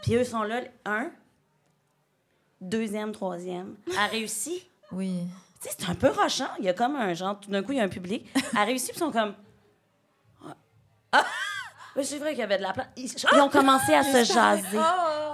Puis 0.04 0.16
eux 0.16 0.24
sont 0.24 0.44
là, 0.44 0.62
un, 0.86 1.10
deuxième, 2.62 3.12
troisième. 3.12 3.76
Elle 3.88 4.12
réussit. 4.12 4.66
Oui. 4.92 5.24
Tu 5.62 5.70
sais, 5.70 5.76
c'est 5.80 5.90
un 5.90 5.96
peu 5.96 6.10
rochant. 6.10 6.50
Il 6.60 6.66
y 6.66 6.70
a 6.70 6.74
comme 6.74 6.96
un 6.96 7.14
genre, 7.16 7.40
tout 7.40 7.50
d'un 7.50 7.64
coup, 7.64 7.72
il 7.72 7.80
y 7.80 7.82
a 7.82 7.84
un 7.84 7.90
public. 7.90 8.26
Elle 8.36 8.68
réussit, 8.68 8.92
puis 8.92 8.98
ils 8.98 9.00
sont 9.00 9.12
comme. 9.12 9.34
Ah! 11.12 11.26
Mais 11.96 12.04
c'est 12.04 12.20
vrai 12.20 12.32
qu'il 12.32 12.40
y 12.40 12.44
avait 12.44 12.58
de 12.58 12.64
la 12.64 12.74
place. 12.74 12.88
Ils, 12.98 13.06
ils 13.06 13.40
ont 13.40 13.50
commencé 13.50 13.94
à 13.94 14.04
se 14.04 14.32
jaser. 14.32 14.80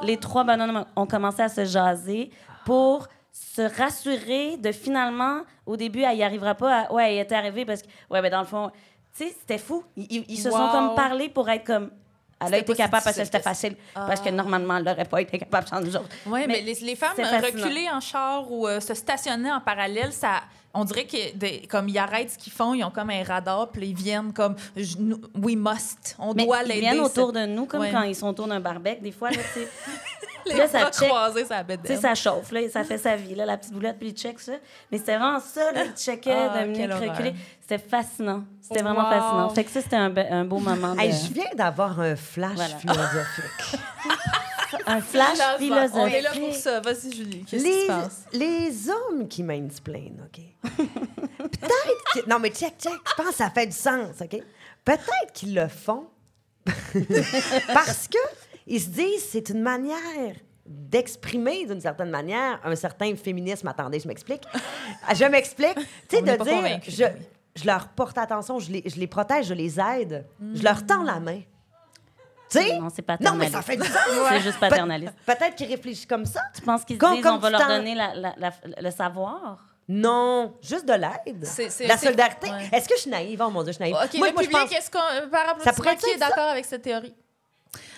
Les 0.03 0.17
trois 0.17 0.43
bonhommes 0.43 0.85
ont 0.95 1.07
commencé 1.07 1.41
à 1.41 1.49
se 1.49 1.65
jaser 1.65 2.31
pour 2.65 3.07
se 3.31 3.61
rassurer 3.61 4.57
de 4.57 4.71
finalement, 4.71 5.41
au 5.65 5.77
début, 5.77 6.01
elle 6.01 6.17
y 6.17 6.23
arrivera 6.23 6.55
pas. 6.55 6.81
à- 6.83 6.91
ouais, 6.93 7.15
elle 7.15 7.21
était 7.21 7.35
arrivée 7.35 7.65
parce 7.65 7.81
que, 7.81 7.87
ouais, 8.09 8.21
mais 8.21 8.29
dans 8.29 8.41
le 8.41 8.45
fond, 8.47 8.71
tu 9.17 9.25
sais, 9.25 9.35
c'était 9.39 9.57
fou. 9.57 9.83
Ils, 9.95 10.07
ils- 10.09 10.25
ils 10.29 10.37
se 10.37 10.49
sont 10.49 10.69
comme 10.71 10.95
parlé 10.95 11.29
pour 11.29 11.49
être 11.49 11.65
comme. 11.65 11.91
Elle 12.43 12.55
a 12.55 12.57
été 12.57 12.73
capable 12.73 13.03
parce 13.03 13.15
que 13.17 13.23
c'était 13.23 13.39
facile. 13.39 13.75
Parce 13.93 14.19
que 14.19 14.29
normalement, 14.29 14.77
elle 14.77 14.83
n'aurait 14.83 15.05
pas 15.05 15.21
été 15.21 15.37
capable 15.37 15.67
sans 15.67 15.79
nous 15.79 15.95
autres. 15.95 16.09
Oui, 16.25 16.39
mais, 16.41 16.47
Mais 16.47 16.61
les, 16.61 16.73
les 16.73 16.95
femmes 16.95 17.11
reculer 17.17 17.87
en 17.89 17.99
char 17.99 18.51
ou 18.51 18.67
euh, 18.67 18.79
se 18.79 18.93
stationner 18.95 19.51
en 19.51 19.61
parallèle, 19.61 20.11
ça. 20.11 20.41
On 20.73 20.83
dirait 20.85 21.05
que 21.05 21.35
des- 21.35 21.67
comme 21.69 21.89
ils 21.89 21.97
arrêtent 21.99 22.31
ce 22.31 22.37
qu'ils 22.37 22.53
font, 22.53 22.73
ils 22.73 22.83
ont 22.83 22.89
comme 22.91 23.09
un 23.09 23.23
radar, 23.23 23.69
puis 23.69 23.89
ils 23.89 23.93
viennent 23.95 24.31
comme 24.33 24.55
je- 24.75 24.95
we 25.35 25.55
must, 25.55 26.15
on 26.17 26.33
Mais 26.33 26.45
doit 26.45 26.63
ils 26.63 26.67
l'aider. 26.69 26.79
viennent 26.79 26.95
ce- 26.97 27.01
autour 27.19 27.33
de 27.33 27.45
nous, 27.45 27.65
comme 27.65 27.81
Ouais. 27.81 27.91
quand 27.91 28.03
ils 28.03 28.15
sont 28.15 28.29
autour 28.29 28.47
d'un 28.47 28.61
barbecue, 28.61 29.01
des 29.01 29.11
fois, 29.11 29.29
là, 29.31 29.37
tu 29.53 29.59
sais. 29.59 29.67
Les 30.45 30.55
Là, 30.57 30.67
ça 30.67 30.91
check. 30.91 31.07
croisés, 31.09 31.45
ça 31.45 31.63
bête 31.63 31.81
Tu 31.83 31.93
sais, 31.93 31.99
ça 32.01 32.15
chauffe, 32.15 32.51
là, 32.51 32.61
ça 32.69 32.83
fait 32.83 32.97
sa 32.97 33.15
vie, 33.15 33.35
là, 33.35 33.45
la 33.45 33.57
petite 33.57 33.73
boulette, 33.73 33.97
puis 33.99 34.09
il 34.09 34.13
check 34.15 34.39
ça. 34.39 34.53
Mais 34.91 34.97
c'était 34.97 35.17
vraiment 35.17 35.39
ça, 35.39 35.71
là, 35.71 35.83
il 35.85 35.91
checkait, 35.93 36.31
Ah, 36.33 36.59
Dominique 36.61 36.91
reculer. 36.91 37.33
C'était 37.61 37.77
fascinant. 37.77 38.43
C'était 38.61 38.81
vraiment 38.81 39.03
Wow. 39.03 39.09
fascinant. 39.11 39.49
Fait 39.49 39.63
que 39.63 39.71
ça, 39.71 39.81
c'était 39.81 39.95
un, 39.95 40.09
be- 40.09 40.31
un 40.31 40.45
beau 40.45 40.59
moment. 40.59 40.95
De... 40.95 40.99
Hey, 41.01 41.11
je 41.11 41.33
viens 41.33 41.49
d'avoir 41.55 41.99
un 41.99 42.15
flash 42.15 42.55
Voilà. 42.55 42.77
philosophique. 42.77 43.79
Un 44.87 45.01
flash 45.01 45.37
On 45.59 46.07
est 46.07 46.21
là 46.21 46.29
pour 46.31 46.37
philosophique. 46.39 46.55
ça. 46.63 46.79
Vas-y, 46.79 47.11
Julie. 47.13 47.43
Qu'est-ce 47.45 47.63
qui 47.63 47.69
les, 47.69 47.81
se 47.83 47.87
passe? 47.87 48.23
les 48.33 48.89
hommes 48.89 49.27
qui 49.27 49.43
mansplainent, 49.43 50.25
OK? 50.25 50.41
Peut-être 51.37 52.03
que... 52.13 52.29
Non, 52.29 52.39
mais 52.39 52.49
check, 52.49 52.75
check. 52.79 52.93
Je 52.93 53.13
pense 53.15 53.27
que 53.31 53.35
ça 53.35 53.49
fait 53.49 53.67
du 53.67 53.75
sens, 53.75 54.15
OK? 54.21 54.41
Peut-être 54.85 55.33
qu'ils 55.33 55.53
le 55.53 55.67
font 55.67 56.07
parce 57.73 58.07
que 58.07 58.17
ils 58.67 58.79
se 58.81 58.89
disent 58.89 59.25
c'est 59.29 59.49
une 59.49 59.61
manière 59.61 60.35
d'exprimer 60.65 61.65
d'une 61.65 61.81
certaine 61.81 62.09
manière 62.09 62.59
un 62.63 62.75
certain 62.75 63.15
féminisme. 63.15 63.67
Attendez, 63.67 63.99
je 63.99 64.07
m'explique. 64.07 64.43
Je 65.15 65.25
m'explique. 65.25 65.75
Tu 66.07 66.17
sais, 66.17 66.21
de 66.21 66.43
dire, 66.43 66.79
je, 66.87 67.03
je 67.61 67.65
leur 67.65 67.87
porte 67.89 68.17
attention, 68.17 68.59
je 68.59 68.71
les, 68.71 68.83
je 68.85 68.95
les 68.97 69.07
protège, 69.07 69.47
je 69.47 69.53
les 69.53 69.79
aide, 69.79 70.25
je 70.53 70.61
leur 70.63 70.85
tends 70.85 71.03
la 71.03 71.19
main. 71.19 71.41
Tu 72.49 72.59
sais? 72.59 72.77
Non, 72.79 72.89
c'est 72.93 73.07
Non, 73.21 73.35
mais 73.35 73.49
ça 73.49 73.61
fait 73.61 73.77
du 73.77 73.87
sens. 73.87 73.97
C'est 74.29 74.41
juste 74.41 74.59
paternaliste. 74.59 75.13
Pe- 75.25 75.35
Peut-être 75.35 75.55
qu'ils 75.55 75.67
réfléchissent 75.69 76.05
comme 76.05 76.25
ça. 76.25 76.41
Tu 76.53 76.61
penses 76.61 76.83
qu'ils 76.85 76.99
se 77.01 77.13
disent 77.15 77.25
on 77.25 77.37
va 77.37 77.49
leur 77.49 77.67
donner 77.67 77.95
la, 77.95 78.13
la- 78.13 78.35
la- 78.37 78.81
le 78.81 78.91
savoir? 78.91 79.65
Non, 79.87 80.53
juste 80.61 80.85
de 80.85 80.93
l'aide. 80.93 81.45
La 81.87 81.97
solidarité. 81.97 82.49
ouais. 82.51 82.69
Est-ce 82.71 82.87
que 82.87 82.95
je 82.95 83.01
suis 83.01 83.09
naïve? 83.11 83.41
Oh 83.45 83.49
mon 83.49 83.63
Dieu, 83.63 83.71
je 83.73 83.77
suis 83.77 83.83
naïve. 83.83 83.95
OK, 83.95 84.17
moi, 84.19 84.27
le 84.27 84.33
moi, 84.33 84.43
je 84.43 84.47
public, 84.47 84.67
pense... 84.69 84.77
est-ce 84.77 84.91
qu'on, 84.91 85.29
par 85.29 85.47
rapport 85.47 85.63
Ça 85.63 85.69
à 85.71 85.73
pourrait 85.73 85.95
qui 85.95 86.09
est 86.09 86.17
ça? 86.17 86.27
d'accord 86.29 86.49
avec 86.49 86.65
cette 86.65 86.81
théorie? 86.83 87.15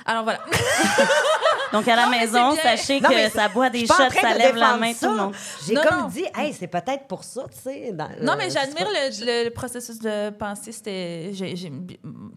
Alors 0.06 0.24
voilà. 0.24 0.40
Donc, 1.74 1.88
à 1.88 1.96
la 1.96 2.06
Non, 2.06 2.12
mais 2.12 2.20
maison, 2.20 2.56
sachez 2.56 3.00
Non, 3.02 3.10
mais 3.10 3.30
que 3.30 3.36
ça 3.36 3.50
boit 3.50 3.70
des 3.70 3.86
shots, 3.88 3.94
ça 3.96 4.08
de 4.10 4.38
lève 4.38 4.56
la 4.56 4.78
main, 4.78 4.94
ça. 4.94 5.08
tout 5.08 5.14
le 5.14 5.20
monde. 5.20 5.36
J'ai 5.66 5.74
comme 5.74 6.02
non. 6.02 6.08
dit, 6.08 6.26
hey, 6.36 6.54
c'est 6.54 6.68
peut-être 6.68 7.08
pour 7.08 7.24
ça, 7.24 7.46
tu 7.52 7.60
sais. 7.60 7.92
dans- 7.94 8.10
Non, 8.22 8.36
mais 8.38 8.50
j'admire 8.52 8.88
le, 8.90 9.44
le 9.46 9.50
processus 9.50 9.98
de 10.00 10.30
pensée. 10.32 10.72
C'était. 10.72 11.32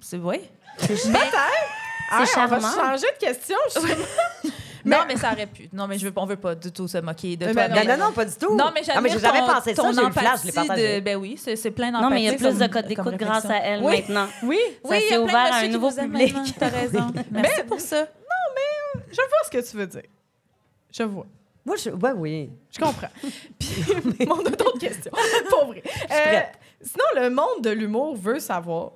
C'est 0.00 0.16
vrai. 0.16 0.40
Ah, 2.10 2.24
C'est 2.24 2.40
On 2.40 2.46
va 2.46 2.60
changer 2.60 3.06
de 3.20 3.26
question. 3.26 3.56
Non, 4.86 4.98
mais 5.06 5.16
ça 5.16 5.32
aurait 5.32 5.46
pu. 5.46 5.68
Non, 5.72 5.86
mais 5.86 5.98
je 5.98 6.06
veux, 6.06 6.12
on 6.16 6.26
veut 6.26 6.36
pas 6.36 6.54
du 6.54 6.70
tout 6.72 6.86
se 6.88 6.98
moquer 6.98 7.36
de 7.36 7.46
Mais 7.46 7.52
toi. 7.52 7.68
ben 7.68 7.74
Non, 7.74 7.82
mais- 7.84 7.96
non, 7.96 8.04
non, 8.06 8.12
pas 8.12 8.24
du 8.24 8.34
tout. 8.36 8.56
Non, 8.56 8.70
mais 8.74 8.82
mais 9.02 9.08
j'ai 9.10 9.18
jamais 9.18 9.40
ton- 9.40 9.46
pensé 9.46 9.74
ça, 9.74 9.82
ton 9.82 9.92
j'ai 9.92 10.00
eu 10.02 10.06
le 10.06 10.12
flash, 10.12 10.40
je 10.42 10.46
l'ai 10.46 10.52
partagé. 10.52 11.00
de- 11.00 11.04
Ben 11.04 11.16
oui, 11.16 11.36
c'est 11.38 11.70
plein 11.72 11.86
d'empathie. 11.92 12.02
Non, 12.04 12.10
mais 12.10 12.22
il 12.22 12.24
y 12.24 12.28
a 12.28 12.32
plus 12.34 12.58
de 12.58 12.66
codes 12.66 12.86
d'écoute 12.86 13.16
grâce 13.16 13.44
à 13.46 13.56
elle 13.58 13.82
Oui. 13.82 13.96
maintenant. 14.00 14.26
Oui, 14.44 14.58
Ça 14.84 14.90
oui, 14.90 14.98
y 14.98 15.08
s'est 15.08 15.18
ouvert 15.18 15.52
à 15.52 15.56
un 15.56 15.68
nouveau 15.68 15.90
vous 15.90 15.98
aime 15.98 16.10
public. 16.12 16.34
T'as 16.58 16.68
raison. 16.68 17.06
Merci 17.30 17.62
pour 17.68 17.80
ça. 17.80 18.06
Je 19.10 19.16
vois 19.16 19.38
ce 19.44 19.50
que 19.50 19.70
tu 19.70 19.76
veux 19.76 19.86
dire. 19.86 20.02
Je 20.92 21.02
vois. 21.02 21.26
Moi, 21.64 21.76
je... 21.76 21.90
ouais, 21.90 22.12
oui. 22.16 22.50
Je 22.70 22.78
comprends. 22.78 23.08
Puis, 23.58 24.26
on 24.30 24.40
a 24.40 24.50
d'autres 24.50 24.78
questions. 24.78 25.10
Pour 25.50 25.66
vrai. 25.66 25.82
Euh, 26.10 26.40
sinon, 26.80 27.04
le 27.22 27.28
monde 27.30 27.62
de 27.62 27.70
l'humour 27.70 28.16
veut 28.16 28.38
savoir 28.38 28.92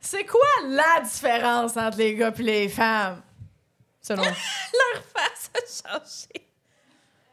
c'est 0.00 0.24
quoi 0.24 0.40
la 0.68 1.02
différence 1.02 1.76
entre 1.76 1.98
les 1.98 2.14
gars 2.14 2.32
et 2.38 2.42
les 2.42 2.68
femmes? 2.68 3.20
Selon 4.06 4.22
Leur 4.22 5.02
face 5.14 5.50
a 5.54 5.88
changé. 5.98 6.46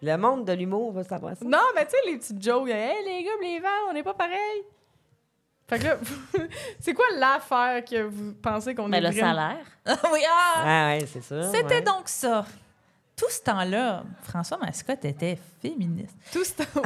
Le 0.01 0.15
monde 0.17 0.45
de 0.45 0.53
l'humour 0.53 0.93
veut 0.93 1.03
savoir 1.03 1.36
ça. 1.38 1.45
Non, 1.45 1.60
mais 1.75 1.86
tu 1.86 1.91
sais, 1.91 1.97
les 2.12 2.17
petites 2.17 2.41
jokes, 2.41 2.69
hey, 2.69 3.03
les 3.05 3.23
gars 3.23 3.29
les 3.41 3.60
femmes, 3.60 3.88
on 3.89 3.93
n'est 3.93 4.03
pas 4.03 4.13
pareil. 4.15 4.63
Fait 5.67 5.77
que 5.79 5.84
là, 5.84 5.97
c'est 6.79 6.93
quoi 6.93 7.05
l'affaire 7.17 7.84
que 7.86 8.01
vous 8.03 8.34
pensez 8.41 8.73
qu'on 8.73 8.88
Mais 8.88 8.97
est 8.97 9.01
le 9.01 9.10
vraiment- 9.10 9.27
salaire. 9.36 9.65
oui, 10.12 10.19
ah! 10.27 10.53
Ah, 10.57 10.88
ouais, 10.97 11.05
c'est 11.12 11.23
ça. 11.23 11.43
C'était 11.51 11.75
ouais. 11.75 11.81
donc 11.81 12.07
ça. 12.10 12.45
Tout 13.15 13.29
ce 13.29 13.41
temps-là, 13.41 14.03
François 14.23 14.57
Mascotte 14.57 15.05
était 15.05 15.38
féministe. 15.62 16.15
Tout 16.34 16.43
ce 16.43 16.53
temps. 16.53 16.81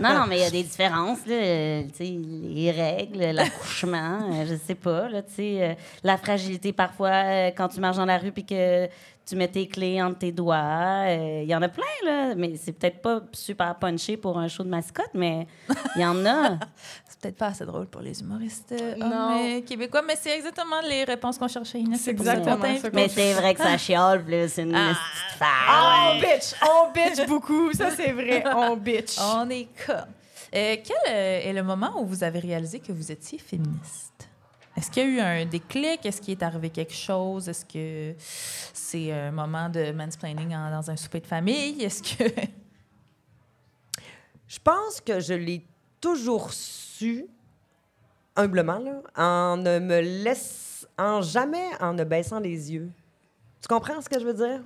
Non, 0.00 0.14
non, 0.14 0.26
mais 0.26 0.38
il 0.38 0.42
y 0.42 0.46
a 0.46 0.50
des 0.50 0.62
différences, 0.62 1.26
là. 1.26 1.34
euh, 1.34 1.82
tu 1.88 1.96
sais, 1.96 2.04
les 2.04 2.70
règles, 2.70 3.18
l'accouchement, 3.32 4.30
euh, 4.32 4.46
je 4.46 4.54
sais 4.54 4.74
pas, 4.76 5.08
là, 5.10 5.20
tu 5.22 5.34
sais, 5.34 5.62
euh, 5.62 5.74
la 6.02 6.16
fragilité 6.16 6.72
parfois 6.72 7.10
euh, 7.10 7.50
quand 7.54 7.68
tu 7.68 7.80
marches 7.80 7.98
dans 7.98 8.06
la 8.06 8.16
rue 8.16 8.32
puis 8.32 8.46
que 8.46 8.88
tu 9.26 9.34
mets 9.36 9.48
tes 9.48 9.66
clés 9.66 10.00
entre 10.00 10.18
tes 10.18 10.30
doigts. 10.32 11.04
euh, 11.08 11.40
Il 11.42 11.48
y 11.48 11.54
en 11.54 11.60
a 11.62 11.68
plein, 11.68 11.84
là. 12.04 12.34
Mais 12.36 12.54
c'est 12.56 12.72
peut-être 12.72 13.02
pas 13.02 13.20
super 13.32 13.74
punché 13.76 14.16
pour 14.16 14.38
un 14.38 14.46
show 14.48 14.62
de 14.62 14.68
mascotte, 14.68 15.10
mais 15.14 15.46
il 15.96 16.02
y 16.02 16.04
en 16.06 16.24
a. 16.24 16.58
C'est 17.08 17.20
peut-être 17.20 17.36
pas 17.38 17.46
assez 17.46 17.64
drôle 17.64 17.86
pour 17.86 18.02
les 18.02 18.20
humoristes 18.20 18.72
euh, 18.72 18.94
Non. 18.96 19.62
québécois, 19.62 20.02
mais 20.06 20.16
c'est 20.20 20.36
exactement 20.36 20.80
les 20.86 21.02
réponses 21.04 21.38
qu'on 21.38 21.48
cherchait, 21.48 21.80
Inès. 21.80 21.98
C'est 22.02 22.10
exactement 22.10 22.60
ça 22.78 22.90
mais 22.92 23.08
c'est 23.08 23.32
vrai 23.32 23.54
que 23.54 23.62
ça 23.62 23.78
chiale, 23.78 24.22
puis 24.22 24.32
là, 24.36 24.48
c'est 24.48 24.62
une 24.64 24.74
Ah. 24.74 24.92
petite 24.92 25.38
femme. 25.38 25.48
Oh, 25.70 26.20
bitch! 26.20 26.54
On 26.62 26.92
bitch 26.92 27.26
beaucoup. 27.26 27.72
Ça, 27.72 27.90
c'est 27.90 28.12
vrai. 28.12 28.44
On 28.54 28.76
bitch. 28.76 29.16
On 29.18 29.48
est 29.48 29.68
comme. 29.86 29.96
Euh, 30.54 30.76
quel 30.84 31.12
est 31.14 31.52
le 31.54 31.62
moment 31.62 31.92
où 32.00 32.04
vous 32.06 32.22
avez 32.22 32.38
réalisé 32.38 32.80
que 32.80 32.92
vous 32.92 33.10
étiez 33.10 33.38
féministe? 33.38 34.25
Est-ce 34.76 34.90
qu'il 34.90 35.02
y 35.04 35.06
a 35.06 35.08
eu 35.08 35.20
un 35.42 35.46
déclic? 35.46 36.04
Est-ce 36.04 36.20
qu'il 36.20 36.32
est 36.32 36.42
arrivé 36.42 36.68
quelque 36.70 36.92
chose? 36.94 37.48
Est-ce 37.48 37.64
que 37.64 38.14
c'est 38.18 39.10
un 39.12 39.30
moment 39.32 39.68
de 39.70 39.90
mansplaining 39.92 40.54
en- 40.54 40.70
dans 40.70 40.90
un 40.90 40.96
souper 40.96 41.20
de 41.20 41.26
famille? 41.26 41.82
Est-ce 41.82 42.02
que. 42.02 42.24
Je 44.48 44.58
pense 44.62 45.00
que 45.00 45.18
je 45.18 45.34
l'ai 45.34 45.66
toujours 46.00 46.52
su, 46.52 47.26
humblement, 48.36 48.78
là, 48.78 49.02
en 49.16 49.56
ne 49.56 49.80
me 49.80 50.00
laisse, 50.22 50.86
en 50.96 51.20
jamais 51.20 51.66
en 51.80 51.94
ne 51.94 52.04
baissant 52.04 52.38
les 52.38 52.72
yeux. 52.72 52.88
Tu 53.60 53.66
comprends 53.66 54.00
ce 54.00 54.08
que 54.08 54.20
je 54.20 54.24
veux 54.24 54.34
dire? 54.34 54.60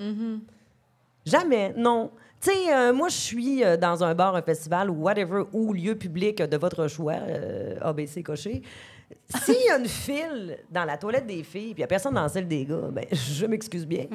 Jamais, 1.25 1.73
non. 1.77 2.11
Tu 2.43 2.51
sais, 2.51 2.75
euh, 2.75 2.93
moi, 2.93 3.09
je 3.09 3.17
suis 3.17 3.65
euh, 3.65 3.77
dans 3.79 4.05
un 4.05 4.15
bar, 4.15 4.35
un 4.35 4.43
festival 4.43 4.91
ou 4.91 4.95
whatever, 5.03 5.45
ou 5.53 5.73
lieu 5.73 5.95
public 5.95 6.43
de 6.43 6.57
votre 6.59 6.87
choix, 6.89 7.15
euh, 7.15 7.79
ABC 7.81 8.23
coché. 8.23 8.63
S'il 9.45 9.55
y 9.67 9.71
a 9.71 9.79
une 9.79 9.87
file 9.89 10.59
dans 10.71 10.85
la 10.85 10.97
toilette 10.97 11.27
des 11.27 11.43
filles, 11.43 11.73
puis 11.73 11.73
il 11.73 11.77
n'y 11.79 11.85
a 11.85 11.87
personne 11.87 12.15
dans 12.15 12.29
celle 12.29 12.47
des 12.49 12.65
gars, 12.65 12.89
ben, 12.93 13.05
je 13.13 13.47
m'excuse 13.47 13.87
bien. 13.87 14.07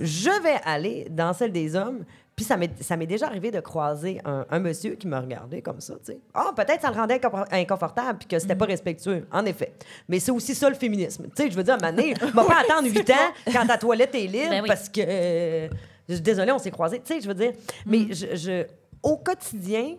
Je 0.00 0.42
vais 0.42 0.60
aller 0.64 1.06
dans 1.10 1.32
celle 1.32 1.52
des 1.52 1.74
hommes. 1.76 2.04
Puis 2.36 2.44
ça 2.44 2.56
m'est 2.56 3.06
déjà 3.06 3.26
arrivé 3.26 3.52
de 3.52 3.60
croiser 3.60 4.20
un, 4.24 4.44
un 4.50 4.58
monsieur 4.58 4.96
qui 4.96 5.06
me 5.06 5.16
regardait 5.16 5.62
comme 5.62 5.80
ça, 5.80 5.94
tu 5.94 6.12
sais. 6.12 6.18
Ah, 6.34 6.52
peut-être 6.56 6.80
ça 6.82 6.90
le 6.90 6.96
rendait 6.96 7.20
inconfortable 7.52 8.18
puis 8.18 8.26
que 8.26 8.36
c'était 8.40 8.56
pas 8.56 8.64
respectueux, 8.64 9.24
en 9.30 9.46
effet. 9.46 9.72
Mais 10.08 10.18
c'est 10.18 10.32
aussi 10.32 10.52
ça 10.56 10.68
le 10.68 10.74
féminisme. 10.74 11.26
Tu 11.36 11.42
sais, 11.44 11.50
je 11.50 11.56
veux 11.56 11.62
dire, 11.62 11.78
donné, 11.78 12.12
on 12.22 12.26
va 12.30 12.44
pas 12.44 12.60
attendre 12.62 12.88
8 12.90 13.08
ans 13.10 13.32
quand 13.52 13.64
ta 13.66 13.78
toilette 13.78 14.14
est 14.16 14.26
libre 14.26 14.50
Ben 14.50 14.62
oui. 14.62 14.68
parce 14.68 14.88
que... 14.88 15.00
euh, 15.00 15.68
désolée, 16.08 16.50
on 16.50 16.58
s'est 16.58 16.72
croisés. 16.72 17.00
Tu 17.04 17.14
sais, 17.14 17.20
je 17.20 17.28
veux 17.28 17.34
dire... 17.34 17.52
Mais 17.86 18.08
je, 18.12 18.34
je- 18.34 18.66
au 19.00 19.16
quotidien, 19.16 19.94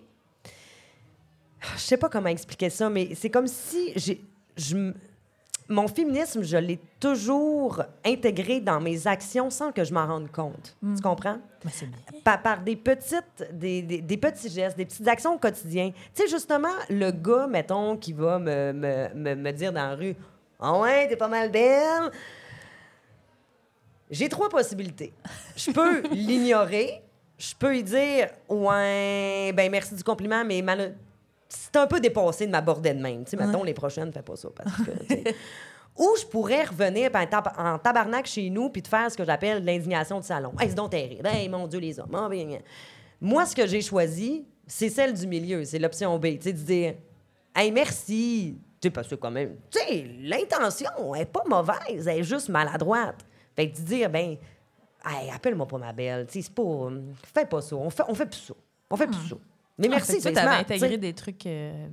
je 1.78 1.80
sais 1.82 1.98
pas 1.98 2.10
comment 2.10 2.28
expliquer 2.30 2.70
ça, 2.70 2.89
mais 2.89 3.10
c'est 3.15 3.30
comme 3.30 3.48
si 3.48 3.94
j'ai, 3.96 4.22
je, 4.58 4.94
mon 5.68 5.88
féminisme, 5.88 6.44
je 6.44 6.58
l'ai 6.58 6.80
toujours 7.00 7.82
intégré 8.06 8.60
dans 8.62 8.80
mes 8.80 9.08
actions 9.08 9.50
sans 9.50 9.72
que 9.72 9.84
je 9.84 9.94
m'en 9.94 10.06
rende 10.06 10.32
compte. 10.32 10.76
Tu 10.96 11.02
comprends? 11.02 11.38
Bien. 11.63 11.89
Par, 12.24 12.41
par 12.41 12.62
des 12.62 12.76
petites, 12.76 13.44
des, 13.52 13.82
des- 13.82 14.02
des 14.02 14.18
petits 14.18 14.50
gestes, 14.50 14.78
des 14.78 14.86
petites 14.86 15.08
actions 15.08 15.34
au 15.34 15.39
quotidien. 15.39 15.91
Tu 16.13 16.24
sais, 16.24 16.28
justement, 16.28 16.68
le 16.89 17.10
gars, 17.12 17.48
mettons, 17.48 17.98
qui 17.98 18.13
va 18.13 18.38
me, 18.38 18.72
me, 18.74 19.10
me, 19.15 19.36
me 19.36 19.52
dire 19.52 19.74
dans 19.74 19.88
la 19.89 19.96
rue 19.96 20.15
Ah 20.60 20.78
ouais, 20.80 21.08
t'es 21.08 21.15
pas 21.18 21.28
mal 21.28 21.50
belle. 21.52 22.12
J'ai 24.12 24.30
trois 24.30 24.50
possibilités. 24.50 25.13
Je 25.56 25.72
peux 25.72 26.02
l'ignorer. 26.12 27.02
Je 27.38 27.54
peux 27.58 27.70
lui 27.72 27.84
dire 27.84 28.30
Ouais, 28.48 29.52
ben 29.56 29.70
merci 29.72 29.96
du 29.96 30.04
compliment, 30.04 30.46
mais 30.46 30.62
mal... 30.62 30.96
c'est 31.56 31.76
un 31.78 31.88
peu 31.88 32.00
dépassé 32.00 32.46
de 32.46 32.52
m'aborder 32.52 32.94
de 32.94 33.02
même. 33.02 33.24
Tu 33.26 33.32
sais, 33.32 33.38
mettons, 33.38 33.63
les 33.63 33.74
prochaines, 33.74 34.12
fais 34.12 34.22
pas 34.22 34.36
ça. 34.36 34.50
Parce 34.56 34.72
que. 34.78 35.32
Ou 35.98 36.10
je 36.20 36.26
pourrais 36.26 36.65
revenir 36.65 37.10
puis 37.10 37.22
en, 37.24 37.26
tab- 37.26 37.54
en 37.58 37.80
tabarnak 37.80 38.26
chez 38.26 38.50
nous 38.50 38.70
puis 38.70 38.82
de 38.82 38.88
faire 38.88 39.10
ce 39.10 39.15
que 39.15 39.24
j'appelle 39.24 39.63
l'indignation 39.63 40.20
de 40.20 40.26
salon. 40.26 40.52
Hey, 40.60 40.68
c'est 40.70 40.76
donc 40.76 40.91
terrible. 40.91 41.26
Hey, 41.26 41.48
mon 41.48 41.68
Dieu, 41.68 41.80
les 41.80 41.98
hommes. 42.00 42.13
Ah, 42.13 42.28
bien, 42.30 42.46
bien. 42.46 42.60
Moi, 43.22 43.46
ce 43.46 43.56
que 43.56 43.65
j'ai 43.65 43.82
choisi, 43.82 44.46
c'est 44.68 44.89
celle 44.89 45.13
du 45.13 45.26
milieu. 45.26 45.63
C'est 45.63 45.80
l'option 45.80 46.18
B. 46.20 46.26
Tu 46.38 46.41
sais, 46.41 46.54
de 46.54 46.58
dire 46.58 46.96
Hey, 47.56 47.72
merci. 47.72 48.58
Tu 48.82 48.88
sais, 48.88 48.91
parce 48.91 49.08
que 49.08 49.15
quand 49.15 49.32
même, 49.32 49.56
tu 49.72 49.80
sais, 49.80 50.06
l'intention 50.20 51.15
est 51.15 51.26
pas 51.26 51.44
mauvaise, 51.48 52.08
elle 52.08 52.20
est 52.20 52.24
juste 52.24 52.50
maladroite. 52.50 53.26
Fait 53.56 53.72
que 53.72 53.78
de 53.78 53.82
dire, 53.84 54.10
ben, 54.10 54.36
hey, 55.06 55.30
appelle-moi 55.34 55.65
pas 55.65 55.78
ma 55.78 55.94
belle. 55.94 56.26
Tu 56.28 56.34
sais, 56.34 56.41
c'est 56.48 56.54
pas. 56.54 56.89
Fais 57.34 57.46
pas 57.46 57.62
ça. 57.62 57.76
On 57.78 57.89
fait, 57.89 58.04
on 58.10 58.13
fait 58.15 58.26
plus 58.26 58.41
ça. 58.48 58.54
On 58.89 58.98
fait 58.98 59.08
plus 59.08 59.30
ça. 59.30 59.36
Mais 59.78 59.90
merci, 59.90 60.22
tu 60.22 60.32
smart, 60.34 60.60
intégré 60.60 60.98
des 60.98 61.14
trucs. 61.14 61.46
euh, 61.46 61.88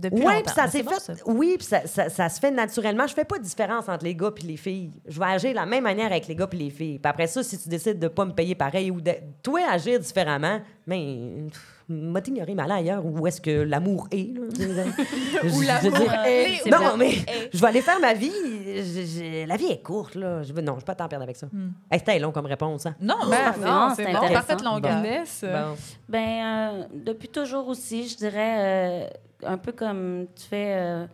depuis 0.00 0.16
Oui, 0.18 0.24
longtemps. 0.24 0.42
puis 0.44 0.54
ça 0.54 0.62
Mais 0.64 0.70
s'est 0.70 0.78
c'est 0.78 0.82
bon, 0.84 0.90
fait. 0.92 1.00
ça. 1.00 1.12
Oui, 1.26 1.54
puis 1.58 1.66
ça, 1.66 1.86
ça- 1.86 2.08
ça 2.08 2.28
se 2.28 2.38
fait 2.40 2.50
naturellement. 2.50 3.06
Je 3.06 3.14
fais 3.14 3.24
pas 3.24 3.38
de 3.38 3.44
différence 3.44 3.88
entre 3.88 4.04
les 4.04 4.14
gars 4.14 4.30
et 4.36 4.46
les 4.46 4.56
filles. 4.56 4.92
Je 5.06 5.18
vais 5.18 5.26
agir 5.26 5.50
de 5.50 5.56
la 5.56 5.66
même 5.66 5.84
manière 5.84 6.06
avec 6.06 6.26
les 6.28 6.34
gars 6.34 6.48
et 6.52 6.56
les 6.56 6.70
filles. 6.70 6.98
Puis 6.98 7.10
après 7.10 7.26
ça, 7.26 7.42
si 7.42 7.58
tu 7.58 7.68
décides 7.68 7.98
de 7.98 8.08
pas 8.08 8.24
me 8.24 8.32
payer 8.32 8.54
pareil 8.54 8.90
ou 8.90 9.00
de 9.00 9.12
toi 9.42 9.60
agir 9.70 9.98
différemment, 10.00 10.60
mais 10.86 11.46
m'a 11.90 12.20
t'ignorer 12.20 12.54
mal 12.54 12.70
ailleurs 12.70 13.02
où 13.04 13.26
est-ce 13.26 13.40
que 13.40 13.62
l'amour 13.62 14.08
est. 14.10 14.34
là? 14.36 14.42
Où 15.44 15.60
l'amour 15.62 16.12
est. 16.26 16.70
Non, 16.70 16.96
mais 16.98 17.12
je 17.52 17.58
vais 17.58 17.66
aller 17.66 17.80
faire 17.80 17.98
ma 17.98 18.12
vie. 18.12 18.30
Je- 18.30 19.06
je- 19.06 19.46
la 19.46 19.56
vie 19.56 19.66
est 19.70 19.82
courte, 19.82 20.14
là. 20.14 20.42
Je 20.42 20.52
veux, 20.52 20.60
non, 20.60 20.74
je 20.74 20.80
vais 20.80 20.84
pas 20.84 20.94
t'en 20.94 21.08
perdre 21.08 21.22
avec 21.22 21.36
ça. 21.36 21.46
Hey, 21.90 21.98
C'était 21.98 22.18
long 22.18 22.30
comme 22.32 22.44
réponse, 22.44 22.84
hein? 22.84 22.94
Non, 23.00 23.14
Ben, 23.30 23.54
non, 23.64 23.92
c'est 23.96 24.04
bon. 24.04 24.32
Parfaite 24.32 24.62
longueur. 24.62 25.02
Euh, 25.02 25.62
Bon. 25.70 25.76
Ben, 26.08 26.18
euh, 26.20 26.84
depuis 26.92 27.28
toujours 27.28 27.68
aussi, 27.68 28.06
je 28.08 28.16
dirais, 28.18 28.56
euh, 28.58 29.08
un 29.44 29.58
peu 29.58 29.72
comme 29.72 30.26
tu 30.36 30.44
fais. 30.44 30.74
euh, 30.76 31.06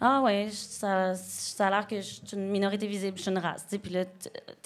ah 0.00 0.22
ouais, 0.22 0.48
ça, 0.50 1.14
ça 1.14 1.66
a 1.66 1.70
l'air 1.70 1.86
que 1.86 1.96
je 1.96 2.00
suis 2.00 2.22
une 2.32 2.48
minorité 2.50 2.86
visible, 2.86 3.16
je 3.18 3.22
suis 3.22 3.30
une 3.30 3.38
race. 3.38 3.64
tu 3.64 3.70
sais, 3.70 3.78
Puis 3.78 3.92
là, 3.92 4.04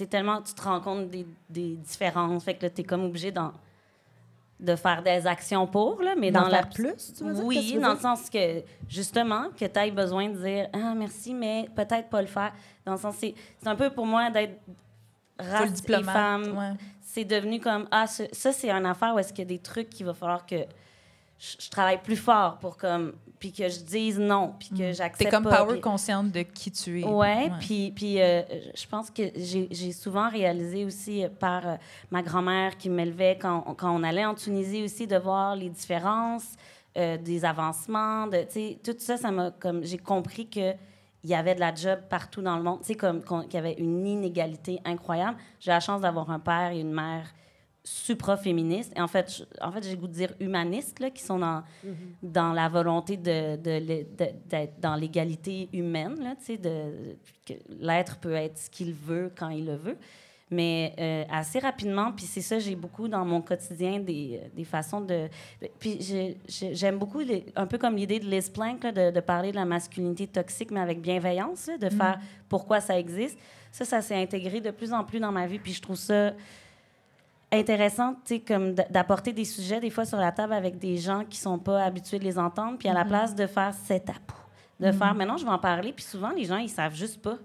tellement, 0.09 0.41
tu 0.43 0.55
te 0.55 0.63
rends 0.63 0.81
compte 0.81 1.09
des, 1.11 1.27
des 1.51 1.71
différences. 1.77 2.45
Fait 2.45 2.55
que 2.55 2.63
là, 2.63 2.71
t'es 2.71 2.85
comme 2.85 3.05
obligé 3.05 3.33
de 4.61 4.77
faire 4.77 5.03
des 5.03 5.27
actions 5.27 5.67
pour, 5.67 6.01
là, 6.03 6.15
mais 6.17 6.31
dans 6.31 6.47
la 6.49 6.59
faire 6.63 6.69
plus, 6.71 7.13
tu 7.19 7.25
veux 7.25 7.35
dire? 7.35 7.45
Oui, 7.45 7.67
tu 7.69 7.75
veux 7.75 7.81
dans 7.83 7.93
le 7.95 7.99
sens 7.99 8.31
que, 8.31 8.63
justement, 8.89 9.47
que 9.59 9.65
tu 9.65 9.79
aies 9.81 9.91
besoin 9.91 10.29
de 10.29 10.37
dire 10.39 10.69
Ah, 10.73 10.95
merci, 10.97 11.35
mais 11.35 11.69
peut-être 11.75 12.09
pas 12.09 12.23
le 12.23 12.29
faire. 12.29 12.53
Dans 12.87 12.93
le 12.93 12.99
sens, 12.99 13.17
c'est 13.19 13.35
c'est 13.61 13.69
un 13.69 13.77
peu 13.77 13.91
pour 13.91 14.07
moi 14.07 14.31
d'être 14.31 14.61
race 15.39 15.83
et 15.89 16.03
femme. 16.05 16.57
ouais. 16.57 16.73
C'est 17.03 17.25
devenu 17.25 17.61
comme 17.61 17.89
Ah, 17.91 18.07
ce- 18.07 18.23
ça, 18.33 18.53
c'est 18.53 18.71
une 18.71 18.87
affaire 18.87 19.15
où 19.15 19.19
est-ce 19.19 19.33
qu'il 19.33 19.41
y 19.45 19.47
a 19.47 19.49
des 19.49 19.59
trucs 19.59 19.91
qu'il 19.91 20.07
va 20.07 20.15
falloir 20.15 20.47
que 20.47 20.65
je, 21.39 21.69
travaille 21.71 22.01
plus 22.03 22.17
fort 22.17 22.59
pour 22.59 22.77
comme. 22.77 23.15
Puis 23.39 23.53
que 23.53 23.69
je 23.69 23.81
dise 23.81 24.19
non, 24.19 24.55
puis 24.59 24.71
que 24.71 24.93
j'accepte. 24.93 25.19
T'es 25.19 25.29
comme 25.29 25.45
pas, 25.45 25.59
power 25.59 25.73
puis- 25.75 25.81
consciente 25.81 26.31
de 26.31 26.43
qui 26.43 26.71
tu 26.71 27.03
es. 27.03 27.05
Ouais, 27.05 27.51
puis 27.61 27.93
puis 27.95 28.21
euh, 28.21 28.43
je 28.75 28.87
pense 28.87 29.11
que 29.11 29.23
j'ai 29.37 29.93
souvent 29.93 30.31
réalisé 30.31 30.85
aussi 30.85 31.25
par 31.41 31.67
euh, 31.67 31.77
ma 32.11 32.23
grand-mère 32.23 32.79
qui 32.79 32.89
m'élevait 32.89 33.37
quand, 33.39 33.61
quand 33.77 33.95
on 33.95 34.03
allait 34.03 34.25
en 34.25 34.35
Tunisie 34.35 34.83
aussi 34.83 35.07
de 35.07 35.17
voir 35.17 35.57
les 35.57 35.69
différences, 35.69 36.55
euh, 36.97 37.19
des 37.19 37.45
avancements, 37.45 38.29
de 38.29 38.39
tu 38.45 38.53
sais 38.53 38.79
tout 38.83 38.95
ça 38.99 39.19
ça 39.19 39.31
m'a 39.31 39.51
comme 39.51 39.85
j'ai 39.85 39.99
compris 39.99 40.49
que 40.49 40.73
il 41.25 41.31
y 41.31 41.35
avait 41.35 41.55
de 41.55 41.61
la 41.61 41.75
job 41.75 42.01
partout 42.09 42.41
dans 42.41 42.57
le 42.57 42.63
monde, 42.63 42.81
tu 42.81 42.89
sais 42.89 42.95
comme 42.95 43.23
qu'il 43.23 43.55
y 43.55 43.57
avait 43.57 43.75
une 43.75 44.07
inégalité 44.07 44.81
incroyable. 44.85 45.39
J'ai 45.59 45.71
la 45.71 45.81
chance 45.81 46.03
d'avoir 46.03 46.31
un 46.31 46.39
père 46.39 46.71
et 46.71 46.81
une 46.81 46.93
mère 46.93 47.27
supra-féministes. 47.85 48.93
Et 48.97 49.01
en 49.01 49.09
fait, 49.09 49.31
je- 49.39 49.65
en 49.65 49.71
fait 49.71 49.83
j'ai 49.85 49.91
le 49.93 49.97
goût 49.97 50.09
de 50.09 50.13
dire 50.15 50.33
humanistes, 50.41 51.01
là, 51.01 51.11
qui 51.11 51.23
sont 51.23 51.39
dans, 51.39 51.63
dans 52.23 52.53
la 52.53 52.69
volonté 52.69 53.17
de, 53.17 53.57
de, 53.57 53.79
de- 53.81 54.33
d'être 54.49 54.81
dans 54.81 54.95
l'égalité 54.97 55.69
humaine, 55.73 56.17
là, 56.23 56.35
de, 56.49 57.17
que 57.47 57.53
l'être 57.81 58.19
peut 58.19 58.33
être 58.35 58.59
ce 58.59 58.71
qu'il 58.71 58.93
veut 58.95 59.31
quand 59.39 59.51
il 59.51 59.67
le 59.67 59.77
veut. 59.77 59.97
Mais 60.51 60.95
euh, 60.99 61.25
assez 61.31 61.59
rapidement, 61.59 62.13
puis 62.13 62.27
c'est 62.27 62.43
ça, 62.43 62.59
j'ai 62.59 62.77
beaucoup 62.77 63.09
dans 63.09 63.25
mon 63.25 63.41
quotidien 63.41 63.99
des, 63.99 64.41
euh, 64.43 64.49
des 64.55 64.65
façons 64.65 65.01
de... 65.01 65.29
Puis 65.81 65.97
j'ai- 66.01 66.37
j'ai- 66.47 66.75
j'aime 66.75 66.99
beaucoup, 66.99 67.21
les- 67.21 67.47
un 67.57 67.67
peu 67.67 67.79
comme 67.79 67.97
l'idée 67.97 68.21
de 68.21 68.27
Liz 68.27 68.51
Plank, 68.51 68.85
là, 68.85 68.93
de, 69.11 69.21
parler 69.21 69.51
de 69.51 69.57
la 69.57 69.65
masculinité 69.65 70.27
toxique, 70.27 70.71
mais 70.71 70.81
avec 70.81 71.01
bienveillance, 71.01 71.67
là, 71.67 71.79
de 71.79 71.89
faire 71.89 72.21
pourquoi 72.49 72.81
ça 72.81 72.99
existe. 72.99 73.39
Ça, 73.73 73.85
ça 73.85 74.01
s'est 74.03 74.15
intégré 74.15 74.61
de 74.61 74.71
plus 74.71 74.93
en 74.93 75.03
plus 75.03 75.19
dans 75.19 75.33
ma 75.33 75.47
vie, 75.47 75.59
puis 75.59 75.73
je 75.73 75.83
trouve 75.83 75.97
ça 75.97 76.33
intéressant, 77.59 78.17
tu 78.25 78.41
comme 78.41 78.75
d'apporter 78.75 79.33
des 79.33 79.45
sujets 79.45 79.81
des 79.81 79.91
fois 79.91 80.05
sur 80.05 80.19
la 80.19 80.33
table 80.33 80.53
avec 80.53 80.79
des 80.79 80.97
gens 80.97 81.25
qui 81.29 81.39
sont 81.39 81.59
pas 81.59 81.83
habitués 81.83 82.19
de 82.19 82.25
les 82.25 82.39
entendre, 82.39 82.79
puis 82.79 82.89
à 82.89 82.93
la 82.95 83.05
place 83.05 83.35
de 83.35 83.47
faire 83.47 83.73
c'est 83.85 84.01
tabou, 84.01 84.19
de 84.81 84.93
faire 84.93 85.15
maintenant 85.15 85.37
je 85.37 85.45
vais 85.45 85.51
en 85.51 85.59
parler, 85.59 85.93
puis 85.93 86.05
souvent 86.05 86.31
les 86.31 86.45
gens 86.45 86.57
ils 86.59 86.69
savent 86.69 86.95
juste 86.95 87.21
pas, 87.23 87.37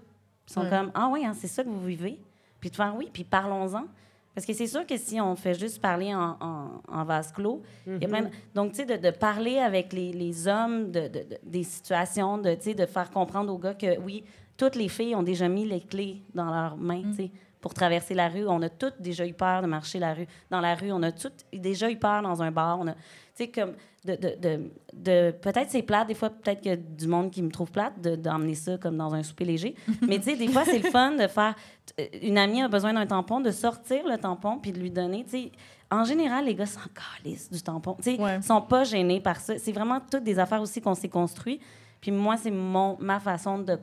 ils 0.48 0.52
sont 0.52 0.62
Ouais. 0.62 0.70
comme 0.70 0.90
ah 0.94 1.08
oui 1.12 1.24
hein, 1.24 1.32
c'est 1.36 1.48
ça 1.48 1.62
que 1.64 1.68
vous 1.68 1.84
vivez, 1.84 2.20
puis 2.60 2.70
de 2.70 2.76
faire 2.76 2.94
oui, 2.96 3.08
puis 3.12 3.24
parlons-en. 3.24 3.84
Parce 4.32 4.46
que 4.46 4.52
c'est 4.52 4.68
sûr 4.68 4.86
que 4.86 4.96
si 4.96 5.20
on 5.20 5.34
fait 5.34 5.54
juste 5.58 5.82
parler 5.82 6.14
en, 6.14 6.36
en- 6.40 6.68
en 6.88 7.04
vase 7.04 7.32
clos, 7.32 7.62
il 7.86 8.00
y 8.00 8.04
a 8.04 8.08
plein 8.08 8.22
de- 8.22 8.28
Donc, 8.54 8.70
tu 8.70 8.76
sais, 8.76 8.84
de, 8.86 8.96
de 8.96 9.10
parler 9.10 9.58
avec 9.58 9.92
les, 9.92 10.12
les 10.12 10.46
hommes 10.46 10.92
de, 10.92 11.00
de- 11.08 11.08
de- 11.08 11.38
des 11.42 11.64
situations, 11.64 12.38
de, 12.38 12.54
de 12.72 12.86
faire 12.86 13.10
comprendre 13.10 13.52
aux 13.52 13.58
gars 13.58 13.74
que 13.74 13.98
oui, 13.98 14.22
toutes 14.56 14.76
les 14.76 14.88
filles 14.88 15.16
ont 15.16 15.24
déjà 15.24 15.48
mis 15.48 15.66
les 15.66 15.80
clés 15.80 16.22
dans 16.32 16.44
leurs 16.48 16.76
mains, 16.76 17.02
tu 17.10 17.14
sais, 17.24 17.30
pour 17.60 17.74
traverser 17.74 18.14
la 18.14 18.28
rue. 18.28 18.46
On 18.48 18.62
a 18.62 18.68
toutes 18.68 19.00
déjà 19.00 19.26
eu 19.26 19.34
peur 19.34 19.62
de 19.62 19.66
marcher 19.66 19.98
la 19.98 20.14
rue, 20.14 20.26
dans 20.50 20.60
la 20.60 20.74
rue. 20.74 20.92
On 20.92 21.02
a 21.02 21.12
toutes 21.12 21.44
déjà 21.52 21.90
eu 21.90 21.96
peur 21.96 22.22
dans 22.22 22.42
un 22.42 22.50
bar. 22.50 22.78
On 22.80 22.86
a, 22.88 22.92
tu 22.94 22.98
sais, 23.34 23.48
comme 23.48 23.72
de, 24.04 24.14
de, 24.14 24.34
de, 24.40 24.70
de- 24.94 25.30
peut-être 25.32 25.70
c'est 25.70 25.82
plate, 25.82 26.08
des 26.08 26.14
fois, 26.14 26.30
peut-être 26.30 26.66
a 26.66 26.76
du 26.76 27.06
monde 27.06 27.30
qui 27.30 27.42
me 27.42 27.50
trouve 27.50 27.70
plate 27.70 28.00
de- 28.00 28.16
d'emmener 28.16 28.54
ça 28.54 28.78
comme 28.78 28.96
dans 28.96 29.14
un 29.14 29.22
souper 29.22 29.44
léger. 29.44 29.74
Mais 30.08 30.18
tu 30.18 30.24
sais, 30.30 30.36
des 30.36 30.48
fois, 30.48 30.64
c'est 30.64 30.78
le 30.78 30.88
fun 30.90 31.12
de 31.12 31.26
faire. 31.26 31.54
t- 31.96 32.26
Une 32.26 32.38
amie 32.38 32.62
a 32.62 32.68
besoin 32.68 32.94
d'un 32.94 33.06
tampon, 33.06 33.40
de 33.40 33.50
sortir 33.50 34.06
le 34.08 34.16
tampon 34.16 34.58
puis 34.58 34.72
de 34.72 34.78
lui 34.80 34.90
donner. 34.90 35.24
Tu 35.24 35.30
sais, 35.30 35.52
en 35.90 36.04
général, 36.04 36.46
les 36.46 36.54
gars 36.54 36.66
s'en 36.66 36.80
calissent 37.22 37.50
du 37.50 37.60
tampon. 37.60 37.94
Tu 37.96 38.14
sais, 38.16 38.20
Ouais. 38.20 38.40
sont 38.40 38.62
pas 38.62 38.84
gênés 38.84 39.20
par 39.20 39.36
ça. 39.36 39.58
C'est 39.58 39.72
vraiment 39.72 39.98
toutes 40.10 40.24
des 40.24 40.38
affaires 40.38 40.62
aussi 40.62 40.80
qu'on 40.80 40.94
s'est 40.94 41.08
construit. 41.10 41.60
Puis 42.00 42.10
moi, 42.10 42.36
c'est 42.38 42.50
mon 42.50 42.96
ma 43.00 43.20
façon 43.20 43.58
de 43.58 43.76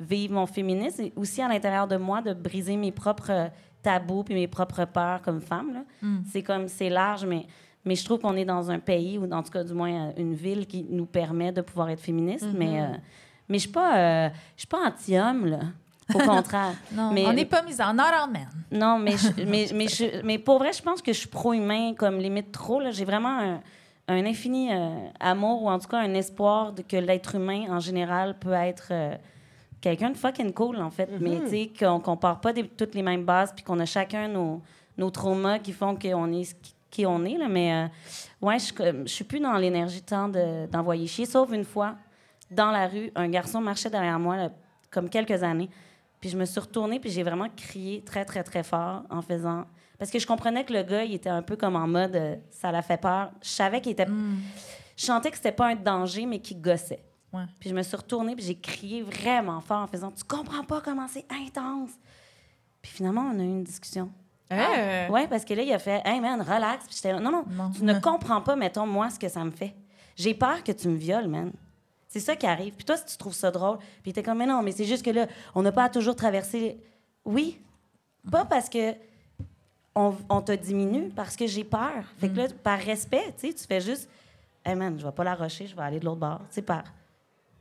vivre 0.00 0.34
mon 0.34 0.46
féminisme 0.46 1.02
et 1.02 1.12
aussi 1.16 1.42
à 1.42 1.48
l'intérieur 1.48 1.86
de 1.88 1.96
moi 1.96 2.22
de 2.22 2.32
briser 2.34 2.76
mes 2.76 2.92
propres 2.92 3.30
euh, 3.30 3.48
tabous 3.82 4.24
puis 4.24 4.34
mes 4.34 4.46
propres 4.48 4.84
peurs 4.84 5.22
comme 5.22 5.40
femme. 5.40 5.72
là. 5.74 6.08
C'est 6.30 6.42
comme 6.42 6.68
c'est 6.68 6.88
large, 6.90 7.24
mais 7.26 7.46
mais 7.84 7.94
je 7.94 8.04
trouve 8.04 8.18
qu'on 8.20 8.36
est 8.36 8.44
dans 8.44 8.70
un 8.70 8.78
pays 8.80 9.16
ou 9.18 9.30
en 9.32 9.42
tout 9.42 9.50
cas 9.50 9.64
du 9.64 9.72
moins 9.72 10.08
euh, 10.08 10.12
une 10.18 10.34
ville 10.34 10.66
qui 10.66 10.84
nous 10.90 11.06
permet 11.06 11.52
de 11.52 11.60
pouvoir 11.62 11.88
être 11.90 12.00
féministe. 12.02 12.46
Mais 12.54 12.80
euh, 12.82 12.86
mais 13.48 13.56
je 13.58 13.62
suis 13.62 13.72
pas 13.72 13.96
euh, 13.96 14.28
je 14.56 14.60
suis 14.60 14.68
pas 14.68 14.86
anti-homme 14.86 15.46
là. 15.46 15.60
Au 16.14 16.18
contraire. 16.26 16.72
Non, 16.92 17.12
Mais- 17.12 17.26
on 17.26 17.32
n'est 17.32 17.44
pas 17.44 17.62
mis 17.62 17.80
en 17.82 17.98
all 17.98 18.30
men. 18.32 18.48
Non, 18.72 18.98
mais, 18.98 19.16
je- 19.16 19.44
mais, 19.46 19.66
mais, 19.74 19.88
je- 19.88 20.22
mais 20.24 20.38
pour 20.38 20.58
vrai, 20.58 20.72
je 20.72 20.82
pense 20.82 21.02
que 21.02 21.12
je 21.12 21.18
suis 21.18 21.28
pro-humain, 21.28 21.92
comme 21.94 22.18
limite 22.18 22.50
trop. 22.50 22.80
J'ai 22.90 23.04
vraiment 23.04 23.38
un, 23.38 23.60
un 24.08 24.24
infini 24.24 24.72
euh, 24.72 24.88
amour, 25.20 25.62
ou 25.64 25.68
en 25.70 25.78
tout 25.78 25.86
cas 25.88 25.98
un 25.98 26.14
espoir 26.14 26.72
de 26.72 26.80
que 26.82 26.96
l'être 26.96 27.34
humain, 27.34 27.66
en 27.68 27.78
général, 27.80 28.38
peut 28.38 28.52
être 28.54 28.88
euh, 28.90 29.14
quelqu'un 29.80 30.10
de 30.10 30.16
fucking 30.16 30.52
cool, 30.52 30.76
en 30.80 30.90
fait. 30.90 31.08
Mais 31.20 31.40
tu 31.44 31.48
sais, 31.50 31.70
qu'on 31.78 32.00
qu'on 32.00 32.16
part 32.16 32.40
pas 32.40 32.52
des, 32.52 32.66
toutes 32.68 32.94
les 32.94 33.02
mêmes 33.02 33.24
bases, 33.24 33.52
puis 33.54 33.64
qu'on 33.64 33.78
a 33.80 33.86
chacun 33.86 34.28
nos, 34.28 34.60
nos 34.96 35.10
traumas 35.10 35.58
qui 35.58 35.72
font 35.72 35.96
qu'on 35.96 36.32
est 36.32 36.56
qui, 36.90 37.04
on 37.06 37.24
est. 37.24 37.36
Là. 37.36 37.48
Mais 37.48 37.72
euh, 37.72 37.86
ouais, 38.46 38.58
je 38.58 38.72
je 39.04 39.12
suis 39.12 39.24
plus 39.24 39.40
dans 39.40 39.52
l'énergie 39.58 40.00
de- 40.00 40.66
d'envoyer 40.66 41.06
chier, 41.06 41.26
sauf 41.26 41.52
une 41.52 41.64
fois, 41.64 41.96
dans 42.50 42.70
la 42.70 42.86
rue, 42.88 43.10
un 43.14 43.28
garçon 43.28 43.60
marchait 43.60 43.90
derrière 43.90 44.18
moi, 44.18 44.36
là, 44.36 44.50
comme 44.90 45.08
quelques 45.10 45.42
années. 45.42 45.68
Puis 46.20 46.30
je 46.30 46.36
me 46.36 46.44
suis 46.46 46.58
retournée, 46.58 46.98
puis 46.98 47.10
j'ai 47.10 47.22
vraiment 47.22 47.46
crié 47.54 48.02
très, 48.02 48.24
très, 48.24 48.42
très 48.42 48.62
fort 48.64 49.02
en 49.10 49.22
faisant. 49.22 49.66
Parce 49.98 50.10
que 50.10 50.18
je 50.18 50.26
comprenais 50.26 50.64
que 50.64 50.72
le 50.72 50.82
gars, 50.82 51.04
il 51.04 51.14
était 51.14 51.28
un 51.28 51.42
peu 51.42 51.56
comme 51.56 51.76
en 51.76 51.86
mode 51.86 52.16
euh, 52.16 52.36
ça 52.50 52.72
l'a 52.72 52.82
fait 52.82 53.00
peur. 53.00 53.30
Je 53.42 53.48
savais 53.48 53.80
qu'il 53.80 53.92
était. 53.92 54.06
Je 54.96 55.04
sentais 55.04 55.30
que 55.30 55.36
c'était 55.36 55.52
pas 55.52 55.66
un 55.68 55.76
danger, 55.76 56.24
mais 56.26 56.40
qu'il 56.40 56.60
gossait. 56.60 57.02
Ouais. 57.32 57.44
Puis 57.60 57.68
je 57.70 57.74
me 57.74 57.82
suis 57.82 57.96
retournée, 57.96 58.34
puis 58.34 58.44
j'ai 58.44 58.54
crié 58.58 59.02
vraiment 59.02 59.60
fort 59.60 59.82
en 59.82 59.86
faisant 59.86 60.10
Tu 60.10 60.24
comprends 60.24 60.64
pas 60.64 60.80
comment 60.80 61.06
c'est 61.08 61.26
intense. 61.30 61.90
Puis 62.80 62.92
finalement, 62.92 63.30
on 63.34 63.38
a 63.38 63.42
eu 63.42 63.46
une 63.46 63.64
discussion. 63.64 64.10
Hein? 64.50 65.08
Ouais, 65.10 65.28
parce 65.28 65.44
que 65.44 65.52
là, 65.52 65.62
il 65.62 65.72
a 65.72 65.78
fait 65.78 66.00
Hey 66.06 66.20
man, 66.20 66.40
relax. 66.40 66.86
Puis 66.86 66.96
j'étais 66.96 67.12
là, 67.12 67.20
non, 67.20 67.30
non, 67.30 67.44
Non. 67.50 67.70
tu 67.70 67.84
ne 67.84 67.98
comprends 68.00 68.40
pas, 68.40 68.56
mettons, 68.56 68.86
moi, 68.86 69.10
ce 69.10 69.18
que 69.18 69.28
ça 69.28 69.44
me 69.44 69.50
fait. 69.50 69.74
J'ai 70.16 70.32
peur 70.34 70.64
que 70.64 70.72
tu 70.72 70.88
me 70.88 70.96
violes, 70.96 71.28
man. 71.28 71.52
C'est 72.08 72.20
ça 72.20 72.34
qui 72.34 72.46
arrive. 72.46 72.72
Puis 72.74 72.84
toi, 72.86 72.96
si 72.96 73.04
tu 73.04 73.16
trouves 73.18 73.34
ça 73.34 73.50
drôle, 73.50 73.78
puis 74.02 74.12
t'es 74.14 74.22
comme, 74.22 74.38
mais 74.38 74.46
non, 74.46 74.62
mais 74.62 74.72
c'est 74.72 74.86
juste 74.86 75.04
que 75.04 75.10
là, 75.10 75.26
on 75.54 75.60
n'a 75.62 75.70
pas 75.72 75.84
à 75.84 75.88
toujours 75.90 76.16
traversé. 76.16 76.80
Oui, 77.26 77.60
pas 78.30 78.46
parce 78.46 78.70
que 78.70 78.94
on, 79.94 80.14
on 80.30 80.40
te 80.40 80.52
diminue, 80.52 81.10
parce 81.10 81.36
que 81.36 81.46
j'ai 81.46 81.64
peur. 81.64 82.04
Fait 82.18 82.30
que 82.30 82.36
là, 82.36 82.46
par 82.62 82.78
respect, 82.78 83.34
tu 83.38 83.48
sais, 83.48 83.52
tu 83.52 83.64
fais 83.64 83.80
juste, 83.82 84.08
hey 84.64 84.74
man, 84.74 84.98
je 84.98 85.04
vais 85.04 85.12
pas 85.12 85.24
la 85.24 85.34
rusher, 85.34 85.66
je 85.66 85.76
vais 85.76 85.82
aller 85.82 86.00
de 86.00 86.04
l'autre 86.06 86.20
bord. 86.20 86.38
Tu 86.48 86.54
sais, 86.54 86.62
par, 86.62 86.84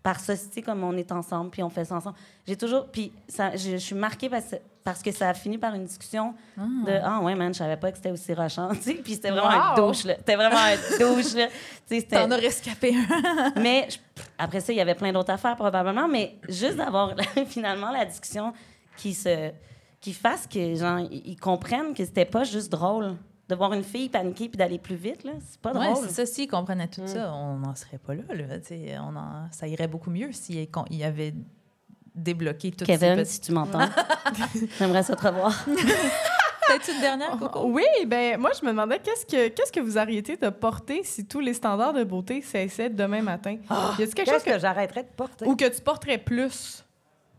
par 0.07 0.21
sais, 0.21 0.61
comme 0.61 0.85
on 0.85 0.95
est 0.95 1.11
ensemble, 1.11 1.49
puis 1.49 1.61
on 1.63 1.69
fait 1.69 1.83
ça 1.83 1.95
ensemble. 1.95 2.15
J'ai 2.47 2.55
toujours. 2.55 2.87
Puis 2.87 3.11
ça, 3.27 3.51
je, 3.57 3.71
je 3.71 3.75
suis 3.77 3.93
marquée 3.95 4.29
parce, 4.29 4.55
parce 4.81 5.03
que 5.03 5.11
ça 5.11 5.27
a 5.27 5.33
fini 5.33 5.57
par 5.57 5.73
une 5.75 5.83
discussion 5.83 6.33
de 6.55 6.93
Ah 7.03 7.19
ouais, 7.19 7.35
man, 7.35 7.53
je 7.53 7.57
savais 7.57 7.75
pas 7.75 7.91
que 7.91 7.97
c'était 7.97 8.11
aussi 8.11 8.33
rochant. 8.33 8.69
Tu 8.75 8.81
sais, 8.83 8.93
puis 8.93 9.15
c'était 9.15 9.31
vraiment 9.31 9.49
un 9.49 9.75
Wow! 9.75 9.87
douche, 9.87 10.05
là. 10.05 10.15
C'était 10.17 10.37
vraiment 10.37 10.55
un 10.57 10.75
douche, 10.99 11.33
là. 11.33 11.47
T'en 12.09 12.31
as 12.31 12.35
rescapé 12.37 12.95
un. 12.95 13.53
mais 13.61 13.87
je- 13.89 13.97
après 14.37 14.61
ça, 14.61 14.71
il 14.71 14.77
y 14.77 14.81
avait 14.81 14.95
plein 14.95 15.11
d'autres 15.11 15.33
affaires 15.33 15.57
probablement, 15.57 16.07
mais 16.07 16.37
juste 16.47 16.77
d'avoir 16.77 17.13
finalement 17.47 17.91
la 17.91 18.05
discussion 18.05 18.53
qui 18.95 19.13
se 19.13 19.51
qui 19.99 20.13
fasse 20.13 20.47
que 20.47 20.57
ils 20.59 21.21
ils 21.31 21.35
comprennent 21.39 21.93
que 21.93 22.05
c'était 22.05 22.23
pas 22.23 22.45
juste 22.45 22.71
drôle 22.71 23.15
de 23.49 23.55
voir 23.55 23.71
une 23.73 23.83
fille 23.83 24.09
paniquer 24.09 24.49
puis 24.49 24.57
d'aller 24.57 24.77
plus 24.79 24.95
vite 24.95 25.23
là, 25.23 25.31
c'est 25.47 25.59
pas 25.61 25.71
Ouais, 25.73 25.91
drôle. 25.93 26.05
c'est 26.07 26.13
ça. 26.13 26.25
S'ils 26.25 26.47
comprenaient 26.49 26.87
tout 26.87 27.01
ça, 27.05 27.31
on 27.33 27.57
n'en 27.59 27.75
serait 27.75 27.97
pas 27.97 28.13
là. 28.13 28.23
là. 28.33 28.45
On 29.03 29.15
en- 29.15 29.51
ça 29.51 29.67
irait 29.67 29.87
beaucoup 29.87 30.09
mieux 30.09 30.31
s'ils 30.33 30.69
con- 30.69 30.85
ils 30.89 31.03
avaient 31.03 31.33
débloqué 32.13 32.71
tout 32.71 32.83
Kevin, 32.85 33.17
ces 33.17 33.25
si 33.25 33.41
tu 33.41 33.51
m'entends, 33.51 33.87
j'aimerais 34.79 35.03
ça 35.03 35.15
te 35.15 35.25
revoir. 35.27 35.65
T'as-tu 36.67 36.91
une 36.91 36.99
dernière, 36.99 37.37
Coco? 37.37 37.63
Oui, 37.71 37.85
ben 38.05 38.37
moi, 38.37 38.51
je 38.59 38.65
me 38.65 38.71
demandais 38.71 38.99
qu'est-ce 38.99 39.25
que, 39.25 39.47
qu'est-ce 39.47 39.71
que 39.71 39.79
vous 39.79 39.97
arrêtez 39.97 40.35
de 40.35 40.49
porter 40.49 41.01
si 41.05 41.25
tous 41.25 41.39
les 41.39 41.53
standards 41.53 41.93
de 41.93 42.03
beauté 42.03 42.41
cessaient 42.41 42.89
demain 42.89 43.21
matin? 43.21 43.51
y 43.51 43.73
a-t-il 43.73 44.13
quelque 44.13 44.29
chose 44.31 44.43
que 44.43 44.59
j'arrêterais 44.59 45.03
de 45.03 45.09
porter? 45.15 45.45
ou 45.45 45.55
que 45.55 45.69
tu 45.73 45.81
porterais 45.81 46.17
plus? 46.17 46.83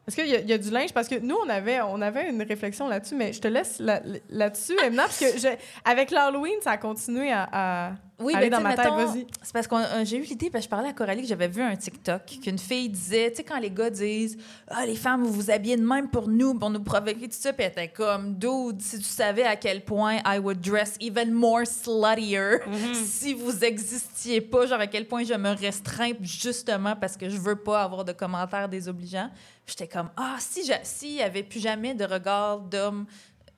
Est-ce 0.09 0.17
qu'il 0.17 0.27
y, 0.27 0.31
y 0.31 0.53
a 0.55 0.59
du 0.59 0.71
linge? 0.71 0.93
Parce 0.95 1.07
que 1.07 1.17
nous, 1.17 1.37
on 1.45 1.49
avait, 1.51 1.81
on 1.83 2.01
avait 2.01 2.31
une 2.31 2.43
réflexion 2.43 2.89
là-dessus, 2.89 3.15
mais 3.15 3.33
je 3.35 3.41
te 3.41 3.47
laisse 3.49 3.79
là- 3.79 4.01
là-dessus, 4.31 4.75
Emna, 4.83 5.03
parce 5.03 5.19
que 5.21 5.49
avec 5.85 6.11
l'Halloween, 6.11 6.57
ça 6.63 6.73
a 6.73 6.77
continué 6.79 7.31
à 7.31 7.93
Oui, 8.21 8.35
aller 8.35 8.51
ben, 8.51 8.59
dans 8.59 8.63
ma 8.63 8.75
tête. 8.75 8.93
Vas-y. 8.93 9.27
C'est 9.43 9.53
parce 9.53 9.69
que 9.69 9.77
j'ai 10.05 10.17
eu 10.17 10.23
l'idée, 10.23 10.51
parce 10.51 10.65
que 10.65 10.67
je 10.67 10.71
parlais 10.71 10.89
à 10.89 10.93
Coralie 10.93 11.23
que 11.23 11.29
j'avais 11.29 11.47
vu 11.47 11.63
un 11.63 11.77
TikTok 11.77 12.23
qu'une 12.43 12.59
fille 12.59 12.89
disait, 12.89 13.31
tu 13.31 13.37
sais, 13.37 13.45
quand 13.45 13.59
les 13.61 13.71
gars 13.71 13.91
disent 13.91 14.37
Ah, 14.67 14.85
les 14.87 14.97
femmes, 14.97 15.23
vous 15.23 15.33
vous 15.33 15.51
habillez 15.51 15.77
de 15.77 15.87
même 15.87 16.09
pour 16.09 16.27
nous, 16.27 16.55
pour 16.55 16.71
nous 16.71 16.83
provoquer, 16.83 17.29
tout 17.29 17.37
ça, 17.39 17.53
puis 17.53 17.65
elle 17.65 17.71
était 17.73 17.89
comme 17.89 18.35
Dude, 18.35 18.81
si 18.81 18.99
tu 18.99 19.05
savais 19.05 19.45
à 19.45 19.55
quel 19.55 19.85
point 19.85 20.17
I 20.27 20.39
would 20.39 20.61
dress 20.61 20.97
even 21.01 21.33
more 21.33 21.65
sluttier 21.65 22.59
si 22.95 23.35
vous 23.35 23.65
existiez 23.65 24.41
pas, 24.41 24.67
genre 24.67 24.81
à 24.81 24.89
quel 24.89 25.07
point 25.07 25.23
je 25.23 25.35
me 25.35 25.51
restreins 25.51 26.15
justement 26.21 26.97
parce 26.97 27.17
que 27.17 27.29
je 27.29 27.37
veux 27.37 27.57
pas 27.57 27.83
avoir 27.83 28.05
de 28.05 28.13
commentaires 28.13 28.69
désobligeants. 28.69 29.31
J'étais 29.67 29.87
comme 29.87 30.11
Ah, 30.17 30.37
si 30.41 30.69
s'il 30.83 31.15
y 31.15 31.23
avait 31.23 31.43
plus 31.45 31.61
jamais 31.61 31.95
de 31.95 32.05
regard 32.05 32.61
d'hommes, 32.61 33.07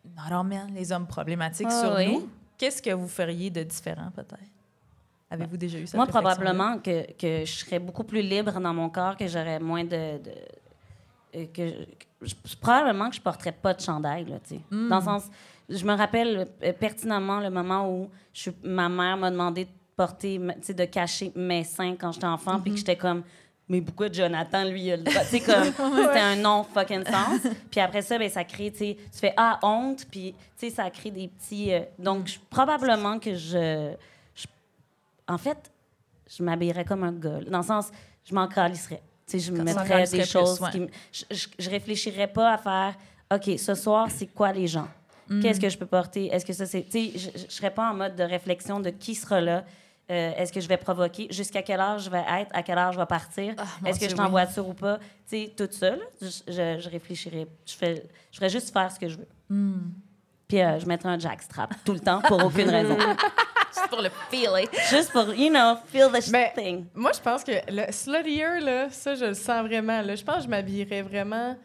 men, 0.04 0.70
les 0.74 0.92
hommes 0.92 1.06
problématiques 1.06 1.68
Ah 1.70 1.80
sur 1.80 1.94
oui. 1.96 2.12
nous, 2.12 2.28
qu'est-ce 2.60 2.82
que 2.82 2.90
vous 2.90 3.08
feriez 3.08 3.48
de 3.50 3.62
différent 3.62 4.10
peut-être? 4.14 4.38
Avez-vous 5.30 5.56
déjà 5.56 5.78
eu 5.78 5.86
ça? 5.86 5.96
Moi, 5.96 6.06
probablement 6.20 6.78
que, 6.78 7.12
que 7.12 7.44
je 7.46 7.52
serais 7.64 7.78
beaucoup 7.78 8.04
plus 8.04 8.20
libre 8.20 8.60
dans 8.60 8.74
mon 8.74 8.90
corps, 8.90 9.16
que 9.16 9.26
j'aurais 9.26 9.58
moins 9.60 9.84
de. 9.84 10.18
de- 10.18 10.30
euh, 11.36 11.46
que, 11.54 11.70
que 11.84 12.04
je- 12.22 12.56
probablement 12.60 13.08
que 13.08 13.14
je 13.16 13.20
porterais 13.20 13.52
pas 13.52 13.72
de 13.72 13.80
chandail, 13.80 14.24
là, 14.26 14.38
tu 14.40 14.56
sais. 14.56 14.60
Dans 14.88 14.98
le 14.98 15.04
sens. 15.04 15.24
Je 15.68 15.84
me 15.84 15.94
rappelle 15.94 16.48
euh, 16.64 16.72
pertinemment 16.72 17.38
le 17.40 17.48
moment 17.50 17.88
où 17.88 18.10
je, 18.34 18.50
ma 18.64 18.88
mère 18.88 19.16
m'a 19.16 19.30
demandé 19.30 19.64
de 19.66 19.70
porter, 19.96 20.38
de 20.38 20.84
cacher 20.86 21.30
mes 21.36 21.62
seins 21.62 21.94
quand 21.96 22.10
j'étais 22.12 22.26
enfant, 22.26 22.60
puis 22.60 22.72
que 22.72 22.78
j'étais 22.78 22.96
comme. 22.96 23.22
Mais 23.70 23.80
pourquoi 23.80 24.10
Jonathan, 24.12 24.64
lui, 24.64 24.82
il 24.82 24.92
a 24.92 24.96
le 24.96 25.04
droit? 25.04 25.22
Sais, 25.22 25.40
comme, 25.40 25.64
c'était 25.96 26.18
un 26.18 26.36
non 26.36 26.64
fucking 26.64 27.04
sens. 27.06 27.40
Puis 27.70 27.80
après 27.80 28.02
ça, 28.02 28.18
ben, 28.18 28.28
ça 28.28 28.42
crée, 28.44 28.70
tu 28.72 28.78
sais, 28.78 28.96
tu 29.12 29.18
fais 29.18 29.32
Ah, 29.36 29.58
honte, 29.62 30.04
puis, 30.10 30.34
tu 30.58 30.68
sais, 30.68 30.74
ça 30.74 30.90
crée 30.90 31.10
des 31.12 31.28
petits. 31.28 31.72
euh, 31.72 31.80
donc, 31.98 32.26
je- 32.26 32.38
probablement 32.50 33.18
que 33.20 33.32
je, 33.34 33.92
je- 34.34 34.46
En 35.28 35.38
fait, 35.38 35.56
je 36.28 36.42
m'habillerais 36.42 36.84
comme 36.84 37.04
un 37.04 37.12
gars. 37.12 37.38
Dans 37.48 37.58
le 37.58 37.64
sens, 37.64 37.86
je 38.28 38.34
m'en 38.34 38.48
calisserais. 38.48 39.00
Tu 39.26 39.38
sais, 39.38 39.46
je 39.46 39.52
me 39.52 39.62
mettrais 39.62 40.04
des 40.04 40.18
plus, 40.18 40.26
choses 40.28 40.60
ouais. 40.60 40.70
qui 40.72 40.86
je, 41.12 41.24
je, 41.30 41.46
je 41.58 41.70
réfléchirais 41.70 42.26
pas 42.26 42.54
à 42.54 42.58
faire 42.58 42.94
OK, 43.32 43.56
ce 43.56 43.74
soir, 43.76 44.08
c'est 44.10 44.26
quoi 44.26 44.50
les 44.52 44.66
gens? 44.66 44.88
Qu'est-ce 45.40 45.60
que 45.60 45.68
je 45.68 45.78
peux 45.78 45.86
porter? 45.86 46.26
Est-ce 46.26 46.44
que 46.44 46.52
ça, 46.52 46.66
c'est. 46.66 46.82
Tu 46.82 46.90
sais, 46.90 47.12
je, 47.16 47.42
je 47.46 47.52
serais 47.54 47.70
pas 47.70 47.88
en 47.88 47.94
mode 47.94 48.16
de 48.16 48.24
réflexion 48.24 48.80
de 48.80 48.90
qui 48.90 49.14
sera 49.14 49.40
là. 49.40 49.62
Euh, 50.10 50.32
Est-ce 50.36 50.52
que 50.52 50.60
je 50.60 50.66
vais 50.68 50.76
provoquer? 50.76 51.28
Jusqu'à 51.30 51.62
quelle 51.62 51.78
heure 51.80 51.98
je 51.98 52.10
vais 52.10 52.18
être? 52.40 52.50
À 52.52 52.62
quelle 52.62 52.78
heure 52.78 52.92
je 52.92 52.98
vais 52.98 53.06
partir? 53.06 53.54
Ah, 53.58 53.64
Est-ce 53.86 54.00
que 54.00 54.06
Dieu, 54.06 54.08
je 54.10 54.14
suis 54.14 54.20
en 54.20 54.24
oui. 54.24 54.30
voiture 54.30 54.68
ou 54.68 54.74
pas? 54.74 54.98
Tu 54.98 55.04
sais, 55.44 55.52
tout 55.56 55.68
ça, 55.70 55.90
là, 55.90 56.02
je, 56.20 56.26
je, 56.48 56.80
je 56.80 56.88
réfléchirais. 56.88 57.46
Je, 57.64 57.74
fais, 57.74 58.04
je 58.32 58.36
ferais 58.36 58.48
juste 58.50 58.72
faire 58.72 58.90
ce 58.90 58.98
que 58.98 59.08
je 59.08 59.16
veux. 59.18 59.28
Hmm. 59.48 59.90
Puis 60.48 60.60
euh, 60.60 60.80
je 60.80 60.86
mettrais 60.86 61.10
un 61.10 61.18
jackstrap 61.18 61.72
tout 61.84 61.92
le 61.92 62.00
temps 62.00 62.20
pour 62.22 62.44
aucune 62.44 62.68
raison. 62.68 62.98
Juste 63.72 63.88
pour 63.88 64.02
le 64.02 64.08
feeling. 64.32 64.66
juste 64.90 65.12
pour, 65.12 65.32
you 65.32 65.48
know, 65.48 65.76
feel 65.86 66.08
the 66.10 66.28
Mais- 66.32 66.52
thing. 66.56 66.86
Moi, 66.92 67.12
je 67.14 67.20
pense 67.20 67.44
que 67.44 67.52
le 67.68 67.92
sluttier, 67.92 68.58
là, 68.58 68.90
ça, 68.90 69.14
je 69.14 69.26
le 69.26 69.34
sens 69.34 69.64
vraiment. 69.64 70.02
Là. 70.02 70.16
Je 70.16 70.24
pense 70.24 70.38
que 70.38 70.42
je 70.42 70.48
m'habillerais 70.48 71.02
vraiment 71.02 71.56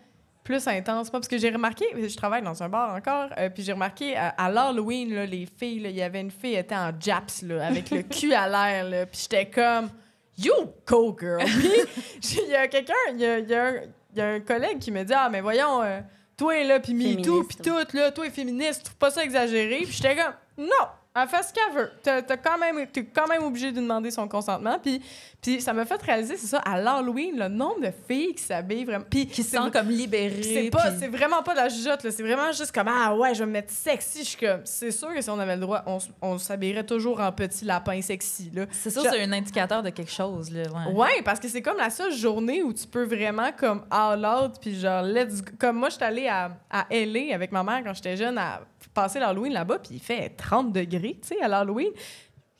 plus 0.45 0.65
intense. 0.67 1.11
Moi, 1.11 1.19
parce 1.19 1.27
que 1.27 1.37
j'ai 1.37 1.49
remarqué, 1.49 1.85
je 1.97 2.15
travaille 2.15 2.41
dans 2.43 2.63
un 2.63 2.69
bar 2.69 2.95
encore, 2.95 3.29
euh, 3.37 3.49
puis 3.49 3.63
j'ai 3.63 3.73
remarqué 3.73 4.15
à, 4.15 4.29
à 4.29 4.49
l'Halloween, 4.49 5.13
là, 5.13 5.25
les 5.25 5.45
filles, 5.45 5.81
il 5.83 5.91
y 5.91 6.01
avait 6.01 6.21
une 6.21 6.31
fille, 6.31 6.53
elle 6.53 6.61
était 6.61 6.75
en 6.75 6.91
japs, 6.97 7.41
là, 7.41 7.65
avec 7.67 7.89
le 7.91 8.03
cul 8.03 8.33
à 8.33 8.47
l'air, 8.47 9.07
puis 9.07 9.19
j'étais 9.23 9.49
comme, 9.49 9.89
You 10.37 10.53
go, 10.87 11.15
girl! 11.19 11.41
Il 11.47 12.49
y 12.49 12.55
a 12.55 12.67
quelqu'un, 12.67 12.93
il 13.13 13.19
y 13.21 13.25
a, 13.25 13.39
il 13.39 13.49
y 13.49 13.53
a 13.53 13.65
un- 13.67 13.81
il 14.13 14.17
y 14.19 14.21
a 14.21 14.27
un 14.29 14.39
collègue 14.39 14.79
qui 14.79 14.91
me 14.91 15.03
dit, 15.03 15.13
Ah, 15.15 15.27
mais 15.29 15.41
voyons, 15.41 15.81
euh, 15.81 15.99
toi, 16.37 16.61
là, 16.63 16.79
puis 16.79 16.93
MeToo, 16.93 17.43
puis 17.43 17.57
tout, 17.63 17.97
là, 17.97 18.11
toi, 18.11 18.29
féministe, 18.29 18.79
tu 18.79 18.83
trouves 18.85 18.97
pas 18.97 19.11
ça 19.11 19.23
exagéré? 19.23 19.79
Puis 19.83 19.93
j'étais 19.93 20.15
comme, 20.15 20.33
Non! 20.57 20.87
Elle 21.17 21.27
fait 21.29 21.43
ce 21.43 21.53
qu'elle 21.53 21.73
veut. 21.73 21.91
T'as 22.03 22.37
quand 22.37 22.57
même, 22.57 22.87
t'es 22.87 23.05
quand 23.05 23.27
même 23.27 23.43
obligé 23.43 23.71
de 23.71 23.79
demander 23.79 24.11
son 24.11 24.27
consentement. 24.27 24.77
Puis, 24.83 25.01
puis 25.41 25.61
ça 25.61 25.71
m'a 25.71 25.85
fait 25.85 26.01
réaliser, 26.01 26.35
c'est 26.35 26.47
ça, 26.47 26.57
à 26.59 26.77
l'Halloween, 26.79 27.37
le 27.37 27.47
nombre 27.47 27.79
de 27.81 27.91
filles 28.07 28.35
qui 28.35 28.43
s'habillent 28.43 28.83
vraiment. 28.83 29.05
Puis 29.09 29.25
Qui 29.27 29.41
se 29.43 29.51
c'est 29.51 29.57
sent 29.57 29.71
comme 29.71 29.89
libéré. 29.89 30.43
c'est 30.43 30.69
pas, 30.69 30.89
puis- 30.89 30.97
c'est 30.99 31.07
vraiment 31.07 31.41
pas 31.41 31.53
de 31.53 31.59
la 31.59 31.69
jugeote, 31.69 32.03
là. 32.03 32.11
C'est 32.11 32.23
vraiment 32.23 32.51
juste 32.51 32.73
comme 32.73 32.89
ah 32.89 33.15
ouais, 33.15 33.33
je 33.33 33.39
vais 33.39 33.45
me 33.45 33.51
mettre 33.53 33.71
sexy. 33.71 34.19
Je 34.25 34.29
suis 34.29 34.37
comme, 34.45 34.61
c'est 34.65 34.91
sûr 34.91 35.13
que 35.13 35.21
si 35.21 35.29
on 35.29 35.39
avait 35.39 35.55
le 35.55 35.61
droit, 35.61 35.83
on, 35.87 35.99
on 36.21 36.37
s'habillerait 36.37 36.85
toujours 36.85 37.21
en 37.21 37.31
petit 37.31 37.63
lapin 37.63 38.01
sexy, 38.01 38.51
là. 38.53 38.65
C'est 38.71 38.89
sûr, 38.89 39.03
Je- 39.05 39.09
c'est 39.09 39.21
un 39.23 39.31
indicateur 39.31 39.81
de 39.83 39.91
quelque 39.91 40.11
chose, 40.11 40.51
là. 40.51 40.63
Ouais. 40.89 40.93
Ouais, 40.93 41.21
parce 41.23 41.39
que 41.39 41.47
c'est 41.47 41.61
comme 41.61 41.77
la 41.77 41.89
seule 41.91 42.11
journée 42.13 42.61
où 42.61 42.73
tu 42.73 42.85
peux 42.87 43.05
vraiment 43.05 43.51
comme 43.57 43.85
all 43.89 44.25
out 44.25 44.55
puis 44.59 44.77
genre 44.77 45.03
let's 45.03 45.41
go. 45.41 45.51
comme 45.59 45.77
moi 45.77 45.87
je 45.89 45.95
suis 45.95 46.03
allée 46.03 46.27
à, 46.27 46.51
à 46.69 46.85
LA 46.89 47.33
avec 47.33 47.51
ma 47.53 47.63
mère 47.63 47.81
quand 47.85 47.93
j'étais 47.93 48.17
jeune 48.17 48.37
à 48.37 48.61
passer 48.89 49.19
l'Halloween 49.19 49.53
là-bas 49.53 49.79
puis 49.79 49.95
il 49.95 49.99
fait 49.99 50.29
30 50.29 50.71
degrés, 50.71 51.17
tu 51.21 51.29
sais 51.29 51.41
à 51.41 51.47
l'Halloween. 51.47 51.91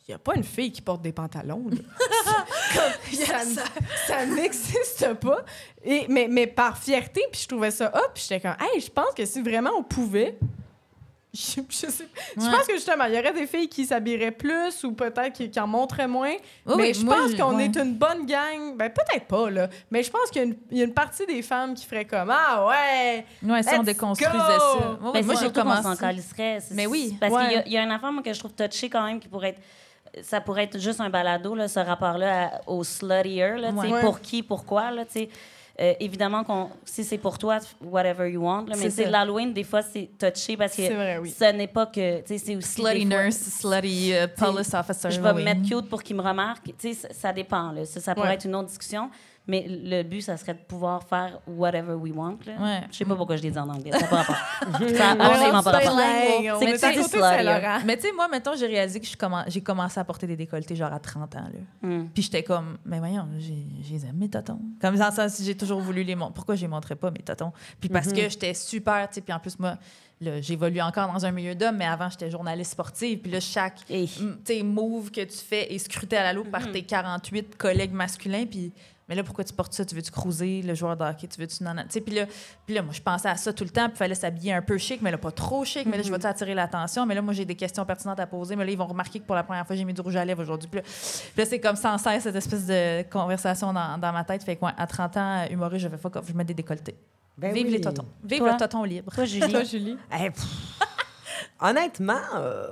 Il 0.08 0.12
n'y 0.12 0.16
a 0.16 0.20
pas 0.20 0.36
une 0.36 0.44
fille 0.44 0.72
qui 0.72 0.84
porte 0.84 1.02
des 1.02 1.12
pantalons. 1.12 1.66
là. 1.68 1.78
Comme, 2.76 3.54
ça, 3.56 3.64
ça 4.06 4.26
n'existe 4.26 5.14
pas. 5.16 5.44
Et, 5.84 6.06
mais, 6.10 6.28
mais 6.30 6.46
par 6.46 6.78
fierté, 6.78 7.22
puis 7.32 7.42
je 7.42 7.48
trouvais 7.48 7.72
ça 7.72 7.92
hop, 7.94 8.12
puis 8.14 8.24
j'étais 8.28 8.42
comme, 8.42 8.56
hey, 8.60 8.82
je 8.82 8.92
pense 8.92 9.14
que 9.16 9.26
si 9.26 9.42
vraiment 9.42 9.72
on 9.78 9.84
pouvait, 9.84 10.38
je, 11.36 11.62
je 11.70 11.76
sais, 11.76 12.08
je 12.38 12.42
Ouais. 12.42 12.52
pense 12.52 12.66
que 12.68 12.74
justement, 12.74 13.04
il 13.06 13.14
y 13.16 13.20
aurait 13.20 13.34
des 13.34 13.46
filles 13.48 13.68
qui 13.68 13.86
s'habilleraient 13.86 14.32
plus 14.32 14.84
ou 14.84 14.94
peut-être 14.94 15.34
qui, 15.34 15.50
qui 15.50 15.60
en 15.60 15.68
montraient 15.68 16.08
moins. 16.08 16.34
Oui, 16.66 16.74
mais 16.78 16.84
oui, 16.88 16.94
je 16.94 17.06
moi, 17.06 17.16
pense 17.18 17.36
qu'on 17.36 17.56
ouais. 17.58 17.66
est 17.66 17.76
une 17.76 17.94
bonne 17.96 18.26
gang. 18.26 18.76
Ben, 18.78 18.90
peut-être 18.92 19.26
pas, 19.26 19.50
là. 19.50 19.68
Mais 19.92 20.02
je 20.04 20.10
pense 20.10 20.30
qu'il 20.32 20.42
y 20.42 20.46
a 20.46 20.48
une- 20.48 20.58
il 20.72 20.78
y, 20.78 20.82
a 20.82 20.86
une 20.86 20.94
partie 20.94 21.26
des 21.26 21.42
femmes 21.42 21.74
qui 21.76 21.86
feraient 21.86 22.06
comme 22.06 22.30
Ah 22.32 22.66
ouais! 22.68 23.26
Ouais, 23.44 23.62
si 23.64 23.70
on 23.76 23.84
déconstruisait 23.84 24.32
go! 24.32 24.40
ça. 24.40 24.98
Ouais, 25.02 25.10
ouais, 25.12 25.22
moi, 25.24 25.36
j'ai 25.42 25.52
commencé. 25.52 25.90
Mais 26.72 26.86
oui. 26.88 27.18
Parce 27.20 27.34
Ouais. 27.34 27.44
qu'il 27.44 27.52
y 27.52 27.56
a- 27.58 27.66
il 27.68 27.74
y, 27.74 27.78
a 27.78 27.84
une 27.84 27.92
affaire, 27.92 28.12
moi, 28.12 28.24
que 28.24 28.34
je 28.34 28.40
trouve 28.40 28.54
touché 28.54 28.90
quand 28.90 29.04
même, 29.06 29.20
qui 29.20 29.28
pourrait 29.28 29.50
être... 29.50 29.62
Ça 30.24 30.40
pourrait 30.40 30.64
être 30.64 30.80
juste 30.80 31.02
un 31.02 31.10
balado, 31.10 31.56
là, 31.56 31.68
ce 31.68 31.80
rapport-là 31.80 32.62
au 32.68 32.86
sluttier, 32.86 33.56
là, 33.58 33.72
Ouais. 33.72 34.00
pour 34.00 34.22
qui, 34.22 34.44
pourquoi, 34.44 34.90
là, 34.92 35.04
tu 35.04 35.12
sais. 35.12 35.30
Euh, 35.78 35.94
évidemment, 36.00 36.46
qu'on, 36.46 36.70
si 36.86 37.04
c'est 37.04 37.18
pour 37.18 37.38
toi, 37.38 37.60
whatever 37.84 38.30
you 38.32 38.42
want. 38.42 38.66
là, 38.66 38.76
mais 38.80 38.90
C'est 38.90 39.10
l'Halloween, 39.10 39.52
des 39.52 39.66
fois, 39.66 39.82
c'est 39.82 40.10
touché 40.18 40.56
parce 40.56 40.74
que 40.74 40.84
vrai, 40.94 41.18
oui. 41.18 41.30
ce 41.38 41.52
n'est 41.52 41.68
pas 41.68 41.86
que. 41.88 42.20
tu 42.22 42.28
sais, 42.28 42.38
C'est 42.38 42.56
aussi. 42.56 42.82
Slutty 42.82 43.06
fois- 43.08 43.24
nurse, 43.24 43.36
slutty 43.36 44.12
uh, 44.12 44.28
police 44.38 44.74
officer. 44.74 45.12
je 45.12 45.20
vais 45.20 45.34
me 45.34 45.44
mettre 45.44 45.64
cute 45.64 45.90
pour 45.90 46.02
qu'il 46.02 46.16
me 46.16 46.22
remarque. 46.22 46.66
Tu 46.78 46.94
sais, 46.94 46.94
ça, 46.94 47.08
ça 47.14 47.34
dépend. 47.34 47.74
Là. 47.74 47.84
Ça, 47.86 48.00
ça 48.00 48.16
pourrait 48.16 48.30
Ouais. 48.30 48.34
être 48.36 48.46
une 48.46 48.56
autre 48.56 48.70
discussion. 48.70 49.10
Mais 49.48 49.66
le 49.68 50.02
but, 50.04 50.22
ça 50.22 50.38
serait 50.38 50.56
de 50.56 50.60
pouvoir 50.60 51.04
faire 51.04 51.40
whatever 51.46 51.94
we 51.94 52.12
want. 52.14 52.40
Là. 52.46 52.54
Ouais. 52.60 52.82
Je 52.92 52.98
sais 52.98 53.06
pas 53.06 53.16
pourquoi 53.16 53.36
je 53.36 53.44
l'ai 53.44 53.52
dit 53.52 53.60
en 53.60 53.70
anglais. 53.70 53.92
Ça 53.92 54.08
pas 54.08 54.24
rapport. 54.24 54.36
ça 54.90 55.16
pas 55.16 55.28
rapport. 55.30 56.60
C'est 56.60 56.66
est 56.66 57.04
que. 57.04 57.86
Mais 57.86 57.96
tu 57.96 58.04
sais, 58.04 58.14
moi, 58.14 58.28
mettons, 58.28 58.56
j'ai 58.56 58.68
réalisé 58.68 59.00
que 59.00 59.06
commen- 59.06 59.46
j'ai 59.48 59.62
commencé 59.62 60.00
à 60.00 60.04
porter 60.04 60.26
des 60.26 60.36
décolletés 60.36 60.76
genre 60.76 60.92
à 60.92 61.00
30 61.00 61.36
ans. 61.36 61.40
Là. 61.54 61.88
Hmm. 61.88 62.08
Puis 62.14 62.24
j'étais 62.24 62.44
comme, 62.44 62.78
mais 62.86 63.00
voyons, 63.00 63.28
j'ai 63.38 63.96
aime, 63.96 64.18
mes 64.18 64.30
totons. 64.30 64.60
Comme 64.82 64.96
dans 64.96 65.08
le 65.08 65.14
sens, 65.14 65.42
j'ai 65.42 65.56
toujours 65.56 65.80
voulu 65.80 66.04
les 66.04 66.16
montrer. 66.16 66.34
Pourquoi 66.34 66.56
je 66.56 66.62
les 66.62 66.68
montrais 66.68 66.96
pas, 66.96 67.12
mes 67.12 67.20
totons? 67.20 67.52
Puis 67.80 67.90
parce 67.90 68.12
que 68.12 68.30
j'étais 68.30 68.54
super, 68.54 69.08
tu 69.10 69.16
sais, 69.16 69.22
puis 69.22 69.34
en 69.34 69.40
plus, 69.40 69.60
moi, 69.60 69.78
j'évolue 70.42 70.82
encore 70.82 71.12
dans 71.12 71.26
un 71.26 71.32
milieu 71.32 71.56
d'hommes, 71.56 71.78
mais 71.78 71.86
avant, 71.86 72.10
j'étais 72.10 72.32
journaliste 72.32 72.72
sportive. 72.72 73.20
Puis 73.20 73.32
là, 73.32 73.40
chaque 73.40 73.80
sais, 73.88 74.64
move 74.64 75.12
que 75.12 75.22
tu 75.22 75.38
fais 75.38 75.74
est 75.74 75.78
scruté 75.78 76.18
à 76.18 76.24
la 76.24 76.34
loupe 76.34 76.50
par 76.50 76.72
tes 76.72 76.84
48 76.84 77.58
collègues 77.58 77.94
masculins. 77.94 78.46
Puis, 78.46 78.72
mais 79.08 79.16
là, 79.16 79.24
pourquoi 79.24 79.44
tu 79.44 79.54
portes 79.54 79.74
ça? 79.74 79.86
Tu 79.86 79.94
veux-tu 79.94 80.12
cruiser 80.12 80.62
le 80.64 80.74
joueur 80.74 80.98
de 80.98 81.04
hockey? 81.04 81.28
Tu 81.28 81.40
veux-tu... 81.40 81.64
nan, 81.64 81.76
nan? 81.76 81.86
Tu 81.86 81.94
sais, 81.94 82.02
Puis 82.02 82.16
là, 82.16 82.26
puis 82.66 82.74
là, 82.74 82.82
moi, 82.82 82.94
je 82.94 83.02
pensais 83.02 83.30
à 83.30 83.36
ça 83.36 83.54
tout 83.54 83.64
le 83.64 83.70
temps. 83.70 83.86
Puis 83.86 83.94
il 83.96 83.98
fallait 83.98 84.16
s'habiller 84.16 84.54
un 84.54 84.62
peu 84.62 84.78
chic, 84.78 85.02
mais 85.02 85.12
là, 85.12 85.18
pas 85.18 85.32
trop 85.32 85.64
chic. 85.64 85.86
Mais 85.86 85.98
là, 85.98 86.04
je 86.04 86.12
vais 86.12 86.26
attirer 86.26 86.56
l'attention. 86.56 87.06
Mais 87.06 87.14
là, 87.14 87.22
moi, 87.22 87.34
j'ai 87.34 87.46
des 87.46 87.56
questions 87.56 87.86
pertinentes 87.86 88.20
à 88.20 88.26
poser. 88.26 88.56
Mais 88.56 88.66
là, 88.66 88.72
ils 88.72 88.78
vont 88.78 88.88
remarquer 88.88 89.20
que 89.20 89.26
pour 89.26 89.36
la 89.36 89.44
première 89.44 89.66
fois, 89.68 89.76
j'ai 89.76 89.86
mis 89.86 89.94
du 89.94 90.02
rouge 90.02 90.16
à 90.16 90.26
lèvres 90.26 90.42
aujourd'hui. 90.42 90.68
Puis 90.70 90.82
là, 91.38 91.46
c'est 91.46 91.60
comme 91.60 91.76
sans 91.76 91.98
cesse 92.00 92.24
cette 92.24 92.36
espèce 92.36 92.66
de 92.66 93.04
conversation 93.10 93.72
dans, 93.74 94.00
dans 94.00 94.12
ma 94.12 94.24
tête. 94.24 94.44
Fait 94.44 94.56
quoi, 94.56 94.74
à 94.76 94.88
30 94.88 95.18
ans, 95.18 95.46
humoriste, 95.52 95.84
je 95.84 95.90
fais 95.90 95.98
fuck 95.98 96.16
off, 96.16 96.26
je 96.28 96.34
mets 96.34 96.44
des 96.44 96.56
décolletés. 96.56 96.96
Ben 97.38 97.54
Vive 97.54 97.68
oui. 97.68 97.74
les 97.74 97.82
totons. 97.82 98.06
Vive 98.24 98.40
Toi? 98.40 98.54
le 98.54 98.58
toton 98.58 98.84
libre. 98.84 99.12
Toi, 99.14 99.26
Julie? 99.26 99.52
Toi, 99.52 99.64
Julie? 99.64 99.98
Eh. 100.20 100.30
Honnêtement, 101.60 102.14
euh, 102.36 102.68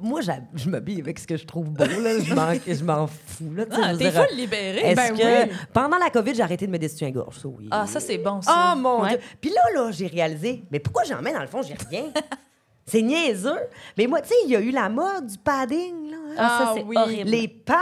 moi, 0.00 0.20
je 0.54 0.68
m'habille 0.70 1.00
avec 1.00 1.18
ce 1.18 1.26
que 1.26 1.36
je 1.36 1.44
trouve 1.46 1.70
beau. 1.70 1.84
Là. 1.84 2.18
Je 2.66 2.84
m'en 2.84 3.06
fous. 3.06 3.52
Là, 3.54 3.64
Ah, 3.70 3.92
t'es 3.96 4.10
full 4.10 4.36
libéré. 4.36 4.78
Est-ce 4.80 4.96
Ben 4.96 5.16
que 5.16 5.48
oui. 5.50 5.56
pendant 5.72 5.96
la 5.98 6.10
COVID, 6.10 6.34
j'ai 6.34 6.42
arrêté 6.42 6.66
de 6.66 6.72
me 6.72 6.78
destituer 6.78 7.06
la 7.06 7.12
gorge? 7.12 7.36
Ça, 7.38 7.48
oui. 7.48 7.68
Ah, 7.70 7.86
ça, 7.86 8.00
c'est 8.00 8.18
bon, 8.18 8.40
ça. 8.42 8.72
Oh 8.74 8.78
mon 8.78 9.02
Ouais. 9.02 9.10
Dieu! 9.10 9.18
Puis 9.40 9.50
là, 9.50 9.60
là, 9.74 9.90
j'ai 9.90 10.06
réalisé, 10.06 10.64
mais 10.70 10.78
pourquoi 10.80 11.04
j'en 11.04 11.20
mets 11.22 11.32
dans 11.32 11.40
le 11.40 11.46
fond, 11.46 11.62
j'ai 11.62 11.74
rien? 11.90 12.04
c'est 12.86 13.02
niaiseux. 13.02 13.58
Mais 13.96 14.06
moi, 14.06 14.20
tu 14.22 14.28
sais, 14.28 14.34
il 14.44 14.50
y 14.50 14.56
a 14.56 14.60
eu 14.60 14.70
la 14.70 14.88
mode 14.88 15.26
du 15.26 15.38
padding, 15.38 16.10
là. 16.10 16.16
hein. 16.16 16.34
Ah, 16.38 16.48
ça, 16.48 16.64
Ah, 16.68 16.72
c'est 16.76 16.82
oui. 16.84 16.96
horrible. 16.96 17.30
Les 17.30 17.48
pads. 17.48 17.76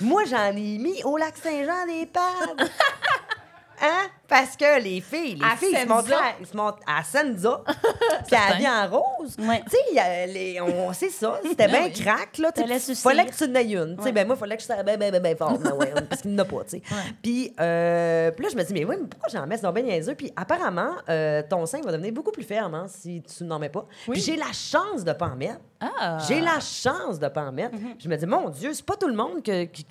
Moi, 0.00 0.22
j'en 0.30 0.56
ai 0.56 0.78
mis 0.78 1.02
au 1.04 1.16
lac 1.16 1.36
Saint-Jean 1.36 1.86
des 1.86 2.06
pads. 2.06 2.64
hein? 3.82 4.08
Parce 4.32 4.56
que 4.56 4.80
les 4.82 5.02
filles, 5.02 5.34
les 5.34 5.44
À 5.44 5.56
filles, 5.56 5.68
ils 5.72 5.76
se 5.76 5.82
ils 5.82 6.56
montrent 6.56 6.78
à 6.86 7.04
Senza, 7.04 7.60
puis 8.26 8.34
à 8.34 8.56
vie 8.56 8.66
en 8.66 8.88
rose. 8.88 9.36
Ouais. 9.38 9.62
Tu 9.70 9.76
sais, 9.76 9.78
il 9.92 10.60
on 10.62 10.90
c'est 10.94 11.10
ça, 11.10 11.38
c'était 11.44 11.68
bien 11.68 11.84
oui. 11.84 11.92
crack, 11.92 12.38
là. 12.38 12.50
tu 12.50 12.66
sais, 12.66 12.94
Fallait 12.94 13.26
que 13.26 13.34
tu 13.36 13.44
en 13.44 13.54
aies 13.54 13.72
une. 13.72 14.00
Ouais. 14.00 14.10
ben 14.10 14.26
moi, 14.26 14.36
fallait 14.36 14.56
que 14.56 14.62
je 14.62 14.66
sois 14.66 14.82
bien, 14.82 14.96
bien, 14.96 15.10
bien, 15.10 15.20
bien 15.20 15.36
fort, 15.36 15.58
mais 15.60 15.70
ouais, 15.72 15.92
parce 16.08 16.22
qu'il 16.22 16.34
n'en 16.34 16.44
a 16.44 16.46
pas, 16.46 16.64
tu 16.64 16.70
sais. 16.70 16.82
Puis, 17.22 17.52
euh, 17.60 18.30
puis 18.30 18.44
là, 18.44 18.48
je 18.52 18.56
me 18.56 18.62
dis, 18.64 18.72
mais 18.72 18.84
oui, 18.86 18.96
mais 19.02 19.06
pourquoi 19.06 19.28
j'en 19.30 19.46
mets? 19.46 19.56
C'est 19.56 19.64
donc 19.64 19.74
bien 19.74 19.84
niaiseux. 19.84 20.14
Puis 20.14 20.32
apparemment, 20.34 20.92
euh, 21.10 21.42
ton 21.46 21.66
sein 21.66 21.82
va 21.82 21.92
devenir 21.92 22.12
beaucoup 22.14 22.32
plus 22.32 22.44
ferme 22.44 22.74
hein, 22.74 22.86
si 22.88 23.22
tu 23.22 23.44
n'en 23.44 23.58
mets 23.58 23.68
pas. 23.68 23.84
Oui. 24.08 24.14
Puis 24.14 24.22
j'ai 24.22 24.36
la 24.36 24.52
chance 24.52 25.04
de 25.04 25.12
pas 25.12 25.26
en 25.26 25.36
mettre. 25.36 25.60
Ah. 25.78 26.16
J'ai 26.26 26.40
la 26.40 26.58
chance 26.60 27.18
de 27.18 27.28
pas 27.28 27.42
en 27.42 27.52
mettre. 27.52 27.76
Je 27.98 28.08
me 28.08 28.16
dis, 28.16 28.26
mon 28.26 28.48
Dieu, 28.48 28.72
c'est 28.72 28.86
pas 28.86 28.96
tout 28.96 29.08
le 29.08 29.14
monde 29.14 29.42
que- 29.42 29.64
qui- 29.64 29.84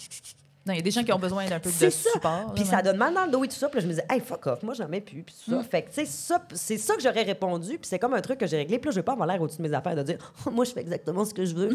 Non, 0.63 0.73
il 0.73 0.77
y 0.77 0.79
a 0.79 0.83
des 0.83 0.91
gens 0.91 1.03
qui 1.03 1.11
ont 1.11 1.17
besoin 1.17 1.47
d'un 1.47 1.59
peu 1.59 1.71
de 1.71 1.89
ça. 1.89 1.89
support. 1.89 2.53
Puis 2.53 2.63
là, 2.63 2.69
ça 2.69 2.77
ouais. 2.77 2.83
donne 2.83 2.97
mal 2.97 3.13
dans 3.15 3.25
le 3.25 3.31
dos 3.31 3.43
et 3.43 3.47
tout 3.47 3.55
ça. 3.55 3.67
Puis 3.67 3.77
là, 3.77 3.81
je 3.81 3.87
me 3.87 3.93
disais, 3.93 4.05
hey, 4.09 4.19
fuck 4.19 4.45
off, 4.45 4.61
moi, 4.61 4.75
j'en 4.75 4.87
mets 4.87 5.01
plus. 5.01 5.23
Puis 5.23 5.35
tout 5.43 5.51
ça. 5.51 5.63
Fait 5.63 5.81
que, 5.81 5.87
tu 5.89 5.95
sais, 5.95 6.05
ça, 6.05 6.39
c'est 6.53 6.77
ça 6.77 6.95
que 6.95 7.01
j'aurais 7.01 7.23
répondu. 7.23 7.79
Puis 7.79 7.87
c'est 7.89 7.97
comme 7.97 8.13
un 8.13 8.21
truc 8.21 8.39
que 8.39 8.45
j'ai 8.45 8.57
réglé. 8.57 8.77
Puis 8.77 8.89
là, 8.89 8.91
je 8.91 8.95
vais 8.97 9.03
pas 9.03 9.13
avoir 9.13 9.27
l'air 9.27 9.41
au-dessus 9.41 9.57
de 9.57 9.67
mes 9.67 9.73
affaires 9.73 9.95
de 9.95 10.03
dire, 10.03 10.33
Oh, 10.45 10.51
moi, 10.51 10.63
je 10.65 10.71
fais 10.71 10.81
exactement 10.81 11.25
ce 11.25 11.33
que 11.33 11.45
je 11.45 11.55
veux. 11.55 11.69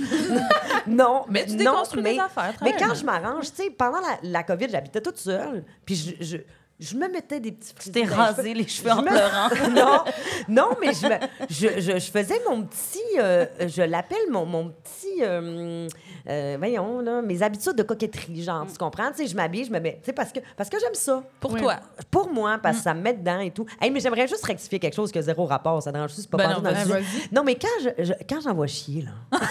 non, 0.87 1.25
Mais 1.29 1.47
tu 1.47 1.57
non, 1.57 1.83
mais, 1.97 2.15
des 2.15 2.21
affaires, 2.21 2.55
Mais 2.63 2.77
quand 2.79 2.95
je 2.95 3.05
m'arrange, 3.05 3.51
tu 3.51 3.65
sais, 3.65 3.71
pendant 3.71 4.01
la, 4.01 4.19
la 4.23 4.43
COVID, 4.45 4.69
j'habitais 4.71 5.01
toute 5.01 5.19
seule. 5.19 5.65
Puis 5.85 6.17
je. 6.21 6.25
je 6.25 6.37
je 6.79 6.95
me 6.97 7.09
mettais 7.09 7.41
des 7.41 7.53
petits 7.53 7.73
Tu 7.75 7.91
t'es 7.91 8.05
rasé 8.05 8.53
les 8.53 8.67
cheveux 8.69 8.91
en 8.91 9.03
me- 9.03 9.09
pleurant. 9.09 9.49
non, 9.71 10.05
non, 10.49 10.77
mais 10.81 10.93
je, 10.93 11.07
me- 11.07 11.27
je, 11.49 11.81
je, 11.81 11.99
je 11.99 12.11
faisais 12.11 12.41
mon 12.49 12.63
petit, 12.65 13.01
euh, 13.19 13.47
je 13.67 13.83
l'appelle 13.83 14.31
mon, 14.31 14.45
mon 14.45 14.69
petit, 14.71 15.23
euh, 15.23 15.89
euh, 16.29 16.57
voyons, 16.59 17.01
là, 17.01 17.23
mes 17.23 17.43
habitudes 17.43 17.75
de 17.77 17.83
coquetterie, 17.83 18.43
genre, 18.43 18.67
tu 18.71 18.77
comprends? 18.77 19.11
Tu 19.11 19.19
sais, 19.23 19.27
je 19.27 19.37
m'habille, 19.37 19.65
je 19.65 19.71
me 19.73 19.81
mets, 19.81 19.95
tu 20.03 20.07
sais, 20.07 20.13
parce 20.13 20.33
que, 20.33 20.41
parce 20.57 20.69
que 20.69 20.79
j'aime 20.79 20.95
ça. 20.95 21.23
Pour 21.41 21.53
Oui. 21.53 21.61
toi. 21.63 21.77
Pour 22.11 22.31
moi, 22.31 22.57
Mm. 22.57 22.61
parce 22.61 22.77
que 22.79 22.83
ça 22.83 22.93
me 22.95 23.01
met 23.01 23.15
dedans 23.15 23.41
et 23.41 23.51
tout. 23.53 23.65
Hey, 23.81 23.91
mais 23.91 24.01
j'aimerais 24.01 24.29
juste 24.29 24.45
rectifier 24.45 24.79
quelque 24.79 24.95
chose 24.97 25.11
qui 25.11 25.19
a 25.19 25.23
zéro 25.23 25.47
rapport. 25.47 25.83
Ça 25.83 25.93
dérange 25.93 26.15
juste 26.15 26.31
pas 26.31 26.37
Ben 26.39 26.51
non, 26.51 26.61
dans 26.61 26.71
le 26.71 26.77
sujet. 26.77 27.05
Non, 27.33 27.43
mais 27.45 27.55
quand 27.55 27.69
je, 27.83 28.05
je- 28.05 28.13
quand 28.29 28.41
j'envoie 28.43 28.67
chier, 28.67 29.03
là, 29.03 29.39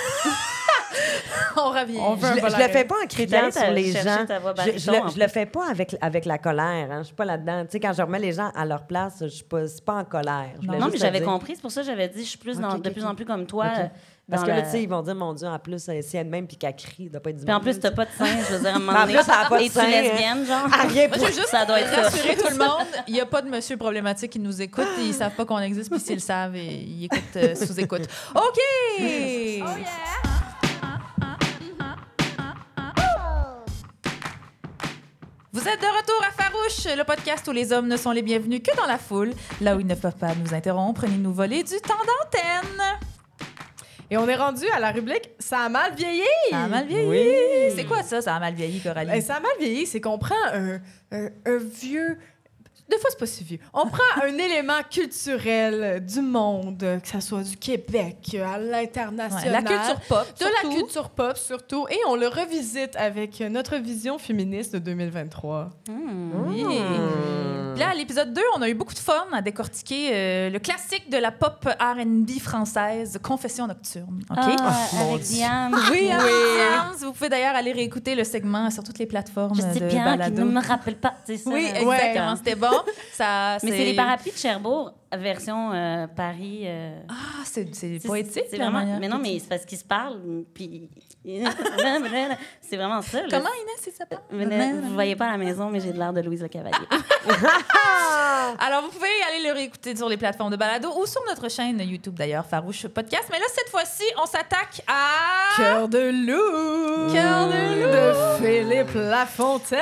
On 1.57 1.69
revient. 1.69 1.97
On 1.99 2.17
je, 2.17 2.25
un 2.25 2.35
le- 2.35 2.73
fais 2.73 2.85
pas 2.85 2.95
en 3.03 3.07
criant 3.07 3.51
sur 3.51 3.71
les 3.71 3.91
gens. 3.91 4.25
Je, 4.27 4.77
je 4.79 4.91
le, 4.91 4.97
en 4.99 5.07
je 5.09 5.19
le 5.19 5.27
fais 5.27 5.45
pas 5.45 5.69
avec, 5.69 5.95
avec 6.01 6.25
la 6.25 6.37
colère. 6.37 6.87
Hein. 6.91 6.99
Je 6.99 7.07
suis 7.07 7.15
pas 7.15 7.25
là-dedans. 7.25 7.63
Tu 7.65 7.71
sais, 7.71 7.79
quand 7.79 7.93
je 7.93 8.01
remets 8.01 8.19
les 8.19 8.33
gens 8.33 8.51
à 8.55 8.65
leur 8.65 8.85
place, 8.85 9.15
je 9.21 9.27
suis 9.27 9.43
pas, 9.45 9.93
en 9.93 10.03
colère. 10.05 10.49
Je 10.61 10.67
Non, 10.67 10.89
mais 10.91 10.97
j'avais 10.97 11.21
compris. 11.21 11.53
C'est 11.55 11.61
pour 11.61 11.71
ça 11.71 11.81
que 11.81 11.87
j'avais 11.87 12.07
dit, 12.09 12.23
je 12.23 12.29
suis 12.29 12.37
plus 12.37 12.59
dans- 12.59 12.77
de 12.77 12.89
plus 12.89 13.05
en 13.05 13.15
plus 13.15 13.25
comme 13.25 13.45
toi. 13.45 13.65
Euh, 13.77 13.83
Parce 14.29 14.41
que 14.43 14.47
là, 14.49 14.55
la- 14.55 14.61
tu 14.63 14.71
sais, 14.71 14.81
ils 14.83 14.89
vont 14.89 15.03
dire, 15.03 15.13
mon 15.15 15.33
Dieu, 15.33 15.47
en 15.47 15.59
plus, 15.59 15.87
euh, 15.87 15.99
si 16.01 16.17
elle-même 16.17 16.47
puis 16.47 16.57
qu'elle 16.57 16.75
crie, 16.75 17.09
doit 17.09 17.21
pas 17.21 17.29
être 17.29 17.37
du 17.37 17.45
Puis 17.45 17.53
en 17.53 17.59
plus, 17.59 17.79
t'as 17.79 17.91
pas 17.91 18.05
de 18.05 18.09
sein, 18.17 18.25
je 18.49 18.53
veux 18.55 18.59
dire, 18.59 18.73
à 18.73 18.75
un 18.75 18.79
moment 18.79 18.91
En 18.97 19.01
donné. 19.01 19.13
plus, 19.13 19.23
ça 19.23 19.41
a 19.45 19.49
pas 19.49 19.57
de 19.59 19.63
Et 19.63 19.67
tu 19.67 19.73
sein, 19.73 19.83
hein. 19.83 20.01
lesbienne, 20.01 20.45
genre? 20.47 20.67
Ah, 20.73 20.87
rien 20.87 21.07
Moi, 21.07 21.17
je 21.17 21.21
veux 21.25 21.31
juste 21.31 21.47
Ça 21.49 21.63
doit 21.65 21.79
être 21.79 21.89
ça. 21.93 22.01
rassurer 22.01 22.35
tout 22.35 22.49
le 22.49 22.57
monde. 22.57 22.87
Il 23.07 23.13
n'y 23.13 23.21
a 23.21 23.25
pas 23.27 23.41
de 23.43 23.49
monsieur 23.49 23.77
problématique 23.77 24.31
qui 24.31 24.39
nous 24.39 24.61
écoute. 24.61 24.87
Ils 24.99 25.13
savent 25.13 25.35
pas 25.35 25.45
qu'on 25.45 25.59
existe, 25.59 25.91
puis 25.91 25.99
s'ils 25.99 26.15
le 26.15 26.19
savent, 26.21 26.55
et- 26.55 26.65
ils 26.65 27.05
écoutent 27.05 27.35
euh, 27.37 27.53
sous-écoute. 27.55 28.07
OK! 28.35 28.59
Vous 35.55 35.65
êtes 35.69 35.79
de 35.79 35.85
retour 35.85 36.21
à 36.27 36.31
Farouche, 36.31 36.97
le 36.97 37.03
podcast 37.05 37.47
où 37.47 37.51
les 37.51 37.71
hommes 37.71 37.87
ne 37.87 37.95
sont 37.95 38.11
les 38.11 38.21
bienvenus 38.21 38.61
que 38.61 38.75
dans 38.75 38.85
la 38.85 38.97
foule, 38.97 39.31
là 39.61 39.77
où 39.77 39.79
ils 39.79 39.87
ne 39.87 39.95
peuvent 39.95 40.17
pas 40.17 40.35
nous 40.35 40.53
interrompre 40.53 41.05
ni 41.07 41.17
nous 41.17 41.31
voler 41.33 41.63
du 41.63 41.75
temps 41.79 41.93
d'antenne. 41.95 42.83
Et 44.11 44.17
on 44.17 44.27
est 44.27 44.35
rendu 44.35 44.65
à 44.75 44.81
la 44.81 44.91
rubrique 44.91 45.29
Ça 45.39 45.61
a 45.61 45.69
mal 45.69 45.95
vieilli. 45.95 46.21
Ça 46.51 46.63
a 46.63 46.67
mal 46.67 46.85
vieilli. 46.87 47.07
Oui. 47.09 47.73
C'est 47.73 47.85
quoi 47.85 48.03
ça, 48.03 48.21
ça 48.21 48.35
a 48.35 48.39
mal 48.41 48.53
vieilli, 48.53 48.81
Coralie? 48.81 49.09
Ben, 49.09 49.21
ça 49.21 49.35
a 49.35 49.39
mal 49.39 49.53
vieilli, 49.57 49.85
c'est 49.87 50.01
qu'on 50.01 50.17
prend 50.19 50.35
un, 50.53 50.75
un- 51.13 51.29
un 51.45 51.57
vieux. 51.57 52.17
Des 52.89 52.97
fois, 52.99 53.09
c'est 53.09 53.19
pas 53.19 53.25
si 53.25 53.43
vieux. 53.43 53.59
On 53.73 53.88
prend 53.88 54.03
un 54.23 54.38
élément 54.38 54.79
culturel 54.89 56.05
du 56.05 56.21
monde, 56.21 56.77
que 57.01 57.07
ce 57.07 57.19
soit 57.19 57.41
du 57.43 57.57
Québec 57.57 58.36
à 58.36 58.59
Ouais, 58.59 58.65
l'international. 58.69 59.51
la 59.51 59.61
culture 59.63 59.99
pop, 60.07 60.25
De 60.39 60.45
la 60.45 60.75
culture 60.75 61.09
pop, 61.09 61.38
surtout. 61.38 61.88
Et 61.89 61.97
on 62.07 62.15
le 62.15 62.27
revisite 62.27 62.95
avec 62.95 63.39
notre 63.41 63.77
vision 63.77 64.17
féministe 64.19 64.73
de 64.73 64.79
2023. 64.79 65.69
Hmm. 65.89 66.31
Oui. 66.47 66.63
Puis 67.73 67.81
Là, 67.83 67.89
à 67.89 67.93
l'épisode 67.93 68.31
2, 68.31 68.41
on 68.55 68.61
a 68.61 68.69
eu 68.69 68.73
beaucoup 68.73 68.93
de 68.93 68.99
fun 68.99 69.25
à 69.33 69.41
décortiquer 69.41 70.09
euh, 70.13 70.49
le 70.49 70.59
classique 70.59 71.09
de 71.09 71.17
la 71.17 71.29
pop 71.31 71.65
R&B 71.67 72.39
française, 72.39 73.19
Confession 73.21 73.67
nocturne. 73.67 74.21
OK? 74.31 74.38
Ah, 74.38 74.77
mon 74.93 75.09
avec 75.15 75.23
Dieu. 75.25 75.36
Diane. 75.38 75.75
Oui, 75.91 76.09
Oui. 76.09 76.09
Diane, 76.09 76.93
Vous 77.01 77.11
pouvez 77.11 77.27
d'ailleurs 77.27 77.53
aller 77.55 77.73
réécouter 77.73 78.15
le 78.15 78.23
segment 78.23 78.69
sur 78.71 78.81
toutes 78.81 78.97
les 78.99 79.05
plateformes 79.05 79.55
Je 79.55 79.61
sais 79.61 79.79
de 79.81 79.88
bien 79.89 80.05
balado. 80.05 80.36
qu'il 80.36 80.45
ne 80.45 80.51
me 80.51 80.65
rappelle 80.65 80.95
pas. 80.95 81.15
c'est 81.25 81.36
ça, 81.36 81.49
Oui, 81.49 81.65
exactement. 81.75 82.36
C'était 82.38 82.55
bon. 82.55 82.69
Ça, 83.13 83.57
Mais 83.63 83.71
c'est 83.71 83.86
les 83.86 83.95
parapluies 83.95 84.32
de 84.32 84.38
Cherbourg, 84.38 84.93
version 85.18 85.72
euh, 85.74 86.07
Paris. 86.07 86.63
euh, 86.66 86.99
Ah, 87.09 87.13
c'est 87.45 87.74
c'est 87.76 87.99
c'est- 87.99 88.07
poétique. 88.07 88.43
C'est 88.49 88.57
vraiment... 88.57 88.80
manière 88.80 88.99
Mais 88.99 89.07
non, 89.07 89.18
mais 89.20 89.39
c'est 89.39 89.49
parce 89.49 89.66
qu'ils 89.66 89.78
se 89.78 89.84
parlent, 89.84 90.43
puis... 90.53 90.89
c'est 92.61 92.78
vraiment 92.78 93.01
ça. 93.01 93.22
là. 93.22 93.28
Comment, 93.30 93.49
Inès, 93.49 93.88
il 93.88 93.91
s'appelle? 93.93 94.20
Mais 94.32 94.45
là, 94.45 94.74
Vous 94.82 94.93
voyez 94.93 95.16
pas 95.16 95.26
à 95.28 95.32
la 95.32 95.38
maison, 95.38 95.70
mais 95.70 95.80
j'ai 95.80 95.91
de 95.91 95.97
l'air 95.97 96.13
de 96.13 96.22
Louise 96.22 96.41
Le 96.41 96.47
Cavalier. 96.47 96.76
Alors, 98.59 98.84
vous 98.84 98.89
pouvez 98.89 99.07
aller 99.30 99.47
le 99.47 99.53
réécouter 99.53 99.95
sur 99.95 100.07
les 100.07 100.18
plateformes 100.18 100.51
de 100.51 100.55
balado 100.57 100.91
ou 100.99 101.05
sur 101.05 101.22
notre 101.28 101.49
chaîne 101.49 101.80
YouTube, 101.82 102.13
d'ailleurs, 102.16 102.45
Farouche 102.45 102.88
Podcast. 102.88 103.26
Mais 103.32 103.39
là, 103.39 103.45
cette 103.53 103.70
fois-ci, 103.70 104.03
on 104.22 104.26
s'attaque 104.26 104.82
à... 104.88 105.55
Cœur 105.57 105.88
de 105.89 105.97
loup! 105.99 107.11
Cœur 107.13 107.47
de 107.47 107.82
loup! 107.82 107.91
De 107.91 108.43
Philippe 108.45 108.93
Lafontaine! 108.95 109.80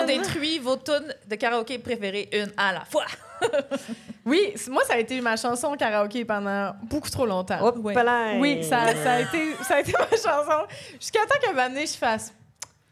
On 0.00 0.06
détruit 0.06 0.58
vos 0.58 0.76
tunes 0.76 1.12
de 1.28 1.34
karaoké 1.36 1.78
préférées 1.78 2.28
une 2.32 2.52
à 2.56 2.72
la 2.72 2.84
fois. 2.84 3.04
Oui, 4.26 4.54
moi, 4.70 4.82
ça 4.84 4.94
a 4.94 4.98
été 4.98 5.20
ma 5.20 5.36
chanson 5.36 5.74
karaoké 5.76 6.24
pendant 6.24 6.74
beaucoup 6.84 7.10
trop 7.10 7.26
longtemps. 7.26 7.62
Hop 7.62 7.76
Ouais. 7.82 7.94
là. 7.94 8.34
Oui, 8.38 8.64
ça, 8.64 8.94
ça 8.94 9.12
a 9.14 9.20
été, 9.20 9.54
ça 9.62 9.74
a 9.76 9.80
été 9.80 9.92
ma 9.92 10.08
chanson. 10.16 10.66
Jusqu'à 10.98 11.20
temps 11.20 11.34
qu'à 11.42 11.50
un 11.50 11.52
moment 11.52 11.68
donné, 11.68 11.86
je 11.86 11.92
fasse. 11.96 12.34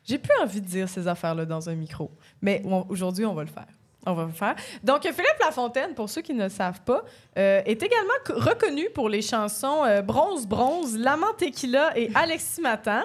J'ai 0.05 0.19
plus 0.19 0.35
envie 0.43 0.61
de 0.61 0.67
dire 0.67 0.89
ces 0.89 1.07
affaires-là 1.09 1.45
dans 1.47 1.69
un 1.69 1.75
micro. 1.75 2.11
Mais 2.43 2.63
aujourd'hui, 2.89 3.25
on 3.25 3.35
va 3.35 3.43
le 3.45 3.49
faire. 3.51 3.67
On 4.05 4.15
va 4.15 4.25
le 4.25 4.33
faire. 4.33 4.57
Donc, 4.83 5.03
Philippe 5.03 5.39
Lafontaine, 5.41 5.95
pour 5.95 6.11
ceux 6.11 6.23
qui 6.23 6.35
ne 6.35 6.43
le 6.45 6.49
savent 6.51 6.81
pas, 6.81 7.03
euh, 7.39 7.63
est 7.65 7.81
également 7.83 8.13
co- 8.27 8.35
reconnu 8.35 8.89
pour 8.93 9.09
les 9.09 9.23
chansons 9.23 9.85
euh, 9.85 10.03
Bronze 10.03 10.45
Bronze, 10.47 10.99
L'Amant 10.99 11.33
Tequila 11.39 11.97
et 11.97 12.11
Alexis 12.15 12.61
Matan. 12.61 13.03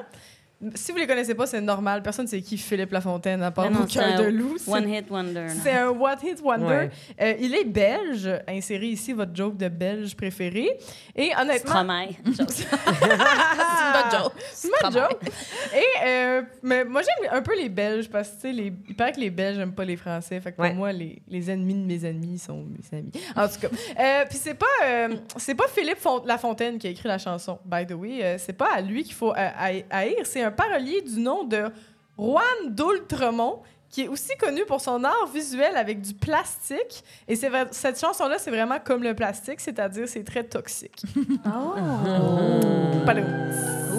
Si 0.73 0.91
vous 0.91 0.97
les 0.97 1.05
connaissez 1.05 1.35
pas, 1.35 1.45
c'est 1.45 1.61
normal. 1.61 2.01
Personne 2.01 2.25
ne 2.25 2.29
sait 2.29 2.41
qui 2.41 2.57
Philippe 2.57 2.91
Lafontaine, 2.91 3.43
à 3.43 3.51
part 3.51 3.65
un 3.65 3.69
de 3.69 4.23
loup. 4.29 4.57
C'est- 4.57 4.71
One 4.71 4.89
Hit 4.91 5.05
Wonder. 5.11 5.47
c'est 5.63 5.71
un 5.73 5.89
What 5.89 6.15
Hit 6.23 6.41
Wonder. 6.43 6.65
Ouais. 6.65 6.89
Euh, 7.21 7.33
il 7.39 7.53
est 7.53 7.63
belge. 7.65 8.27
Insérez 8.47 8.87
ici 8.87 9.13
votre 9.13 9.35
joke 9.35 9.55
de 9.57 9.67
belge 9.69 10.15
préféré. 10.15 10.67
Et 11.15 11.29
honnêtement. 11.39 11.85
C'est 12.49 12.63
une 13.05 13.17
bonne 13.93 14.11
joke. 14.11 14.33
c'est 14.51 14.69
ma 14.81 14.89
joke. 14.89 15.19
Et 15.75 16.05
euh, 16.07 16.41
mais 16.63 16.83
moi, 16.85 17.01
j'aime 17.01 17.29
un 17.31 17.41
peu 17.41 17.55
les 17.55 17.69
Belges 17.69 18.09
parce 18.09 18.29
que, 18.29 18.35
tu 18.35 18.41
sais, 18.41 18.51
les- 18.51 18.73
il 18.89 18.95
paraît 18.95 19.11
que 19.11 19.19
les 19.19 19.29
Belges 19.29 19.57
n'aiment 19.57 19.73
pas 19.75 19.85
les 19.85 19.95
Français. 19.97 20.39
Fait 20.39 20.51
que 20.51 20.55
pour 20.55 20.65
Ouais. 20.65 20.73
moi, 20.73 20.91
les, 20.91 21.21
les 21.27 21.51
ennemis 21.51 21.75
de 21.75 21.85
mes 21.85 22.05
ennemis 22.05 22.39
sont 22.39 22.63
mes 22.65 22.97
amis. 22.97 23.11
En 23.35 23.47
tout 23.47 23.59
cas. 23.61 23.67
Euh, 23.99 24.25
Puis 24.29 24.39
c'est 24.41 24.55
pas, 24.55 24.65
euh, 24.85 25.15
c'est 25.37 25.55
pas 25.55 25.67
Philippe 25.67 25.99
Font- 25.99 26.23
Lafontaine 26.25 26.77
qui 26.79 26.87
a 26.87 26.89
écrit 26.89 27.07
la 27.07 27.17
chanson, 27.19 27.59
by 27.65 27.85
the 27.85 27.93
way. 27.93 28.23
Euh, 28.23 28.35
c'est 28.39 28.53
pas 28.53 28.69
à 28.73 28.81
lui 28.81 29.03
qu'il 29.03 29.13
faut 29.13 29.33
haï- 29.35 29.85
haïr. 29.89 30.15
C'est 30.23 30.46
un 30.47 30.51
parolier 30.51 31.01
du 31.01 31.19
nom 31.19 31.43
de 31.43 31.65
Juan 32.17 32.69
d'Oultremont 32.69 33.61
qui 33.89 34.01
est 34.03 34.07
aussi 34.07 34.35
connu 34.39 34.65
pour 34.65 34.81
son 34.81 35.03
art 35.03 35.27
visuel 35.33 35.75
avec 35.77 36.01
du 36.01 36.13
plastique. 36.13 37.03
Et 37.27 37.35
cette 37.35 37.99
chanson-là, 37.99 38.37
c'est 38.37 38.51
vraiment 38.51 38.79
comme 38.83 39.03
le 39.03 39.13
plastique, 39.15 39.59
c'est-à-dire 39.61 40.07
c'est 40.07 40.23
très 40.23 40.43
toxique. 40.43 41.03
Pardon. 43.05 43.23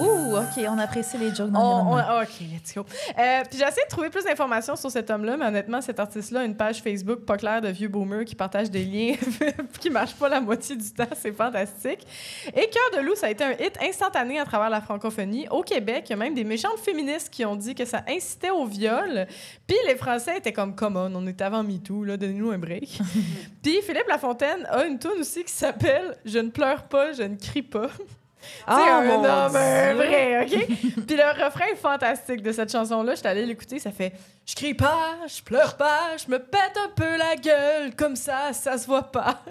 Ouh, 0.01 0.37
OK, 0.37 0.65
on 0.69 0.79
apprécie 0.79 1.17
les 1.19 1.35
jokes 1.35 1.49
On- 1.49 1.53
d'environnement. 1.53 2.19
on- 2.19 2.23
OK, 2.23 2.41
let's 2.53 2.75
go. 2.75 2.85
Euh, 3.19 3.43
puis 3.51 3.59
j'ai 3.59 3.65
essayé 3.67 3.83
de 3.85 3.89
trouver 3.91 4.11
plus 4.11 4.23
d'informations 4.25 4.77
sur 4.77 4.91
cet 4.91 5.11
homme-là, 5.11 5.37
mais 5.37 5.47
honnêtement, 5.47 5.81
cet 5.81 5.99
artiste-là 5.99 6.41
a 6.41 6.45
une 6.45 6.55
page 6.57 6.83
Facebook 6.83 7.21
pas 7.25 7.37
claire 7.37 7.61
de 7.61 7.69
vieux 7.69 7.89
boomers 7.89 8.25
qui 8.25 8.35
partagent 8.37 8.71
des 8.71 8.85
liens 8.85 9.15
qui 9.81 9.91
marchent 9.91 10.15
pas 10.15 10.29
la 10.29 10.41
moitié 10.41 10.77
du 10.77 10.89
temps. 10.93 11.09
C'est 11.21 11.33
fantastique. 11.33 12.07
Et 12.55 12.69
Cœur 12.71 13.01
de 13.01 13.07
loup, 13.07 13.17
ça 13.17 13.27
a 13.27 13.31
été 13.31 13.43
un 13.43 13.53
hit 13.53 13.77
instantané 13.83 14.39
à 14.39 14.45
travers 14.45 14.71
la 14.71 14.81
francophonie. 14.81 15.49
Au 15.51 15.63
Québec, 15.63 16.05
il 16.07 16.11
y 16.11 16.13
a 16.13 16.17
même 16.17 16.35
des 16.35 16.45
méchantes 16.45 16.79
féministes 16.79 17.31
qui 17.31 17.45
ont 17.45 17.57
dit 17.57 17.75
que 17.75 17.85
ça 17.87 18.03
incitait 18.09 18.51
au 18.51 18.67
viol. 18.67 19.27
Puis 19.67 19.77
les 19.87 19.97
Français 19.97 20.39
étaient 20.39 20.53
comme, 20.53 20.75
come 20.75 20.97
on, 20.97 21.15
on 21.15 21.27
est 21.27 21.41
avant 21.41 21.63
MeToo, 21.63 22.05
là, 22.05 22.17
donnez-nous 22.17 22.51
un 22.51 22.59
break. 22.59 22.99
Puis 23.63 23.81
Philippe 23.83 24.09
Lafontaine 24.09 24.67
a 24.71 24.85
une 24.85 24.99
tune 24.99 25.21
aussi 25.21 25.45
qui 25.45 25.53
s'appelle 25.53 26.17
Je 26.25 26.39
ne 26.39 26.51
pleure 26.51 26.85
pas, 26.85 27.13
je 27.13 27.23
ne 27.23 27.37
crie 27.37 27.63
pas. 27.63 27.89
Oh, 27.99 28.03
Tu 28.69 28.75
sais, 28.75 28.91
un 28.91 29.03
mon 29.03 29.25
homme, 29.25 29.57
un 29.57 29.95
vrai, 29.95 30.45
OK? 30.45 30.67
Puis 31.07 31.17
le 31.17 31.45
refrain 31.45 31.67
est 31.73 31.77
fantastique 31.77 32.43
de 32.43 32.53
cette 32.53 32.71
chanson-là. 32.71 33.15
J'étais 33.15 33.29
allée 33.29 33.47
l'écouter, 33.47 33.79
ça 33.79 33.91
fait 33.91 34.13
«Je 34.47 34.55
crie 34.55 34.75
pas, 34.75 35.17
je 35.27 35.43
pleure 35.43 35.77
pas, 35.77 36.17
je 36.17 36.31
me 36.31 36.39
pète 36.39 36.79
un 36.85 36.91
peu 36.95 37.17
la 37.17 37.37
gueule, 37.37 37.95
comme 37.97 38.17
ça, 38.17 38.53
ça 38.53 38.79
se 38.79 38.87
voit 38.87 39.11
pas.» 39.11 39.43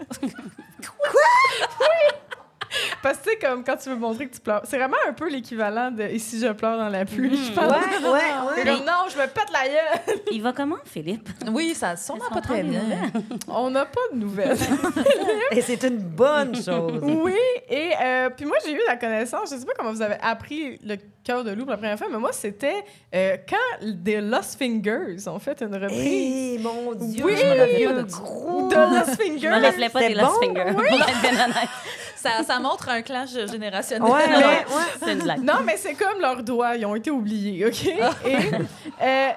Parce 3.04 3.18
que, 3.20 3.24
tu 3.24 3.30
sais, 3.32 3.38
comme 3.38 3.64
quand 3.64 3.78
tu 3.78 3.90
veux 3.90 3.96
montrer 3.96 4.28
que 4.28 4.36
tu 4.36 4.42
pleures, 4.42 4.62
c'est 4.66 4.78
vraiment 4.78 4.98
un 5.08 5.14
peu 5.14 5.30
l'équivalent 5.30 5.92
de 5.92 6.04
Et 6.04 6.20
si 6.20 6.40
je 6.40 6.48
pleure 6.52 6.78
dans 6.78 6.90
la 6.90 7.06
pluie, 7.06 7.38
je 7.38 7.52
pense. 7.54 7.64
Ouais, 7.66 8.10
ouais, 8.10 8.22
C'est 8.56 8.64
ouais. 8.64 8.66
comme, 8.78 8.86
non, 8.86 9.06
je 9.10 9.18
me 9.18 9.28
pète 9.28 9.52
la 9.52 9.68
gueule. 9.68 10.20
Il 10.32 10.42
va 10.42 10.52
comment, 10.54 10.78
Philippe? 10.86 11.30
Oui, 11.52 11.74
ça 11.76 11.96
sûrement 11.96 12.30
pas 12.32 12.42
très 12.42 12.64
bien. 12.64 12.82
On 13.48 13.70
n'a 13.70 13.86
pas 13.86 14.02
de 14.14 14.18
nouvelles. 14.18 14.58
Et 15.52 15.62
c'est 15.62 15.82
une 15.84 15.98
bonne 16.00 16.56
chose. 16.56 17.02
oui, 17.04 17.34
et 17.70 17.92
euh, 18.02 18.30
puis 18.36 18.46
moi, 18.46 18.58
j'ai 18.66 18.74
eu 18.74 18.82
la 18.88 18.98
connaissance, 18.98 19.52
je 19.52 19.58
sais 19.58 19.66
pas 19.66 19.74
comment 19.78 19.92
vous 19.92 20.02
avez 20.02 20.18
appris 20.22 20.78
le 20.84 20.96
cœur 21.24 21.44
de 21.44 21.52
loup 21.52 21.64
pour 21.64 21.72
la 21.72 21.78
première 21.78 21.98
fois, 21.98 22.08
mais 22.12 22.18
moi, 22.18 22.32
c'était 22.32 22.84
euh, 23.14 23.38
quand 23.50 23.86
des 23.86 24.22
Lost 24.22 24.58
Fingers 24.58 25.28
ont 25.28 25.40
fait 25.40 25.62
une 25.62 25.74
reprise. 25.76 26.56
Eh, 26.56 26.60
mon 26.60 26.94
Dieu, 26.94 27.26
Oui, 27.26 27.34
je 27.38 27.44
me 27.46 27.50
rappelle 27.60 27.86
pas 27.96 28.02
de 28.04 28.12
gros. 28.12 28.68
De 28.70 28.76
Lost 28.76 29.22
Je 29.22 29.24
me 29.26 29.40
Fingers. 29.40 29.50
rappelais 29.50 29.90
pas 29.90 30.00
des 30.08 30.14
Lost 30.14 30.32
bon, 30.36 30.40
Fingers. 30.42 30.62
être 30.70 31.22
bien 31.22 31.44
honnête. 31.46 31.70
Ça, 32.16 32.44
ça 32.58 32.64
montre 32.64 32.90
un 32.90 33.02
clash 33.02 33.32
générationnel. 33.50 34.10
Ouais, 34.10 34.28
ouais, 34.28 34.44
ouais. 34.44 34.66
C'est 35.00 35.14
une 35.14 35.24
blague. 35.24 35.44
Non, 35.44 35.62
mais 35.66 35.78
c'est 35.78 35.94
comme 35.94 36.20
leurs 36.20 36.44
doigts, 36.44 36.76
ils 36.76 36.86
ont 36.86 36.96
été 36.96 37.12
oubliés, 37.12 37.66
OK? 37.66 37.86
Et 38.26 38.36
euh, 39.02 39.30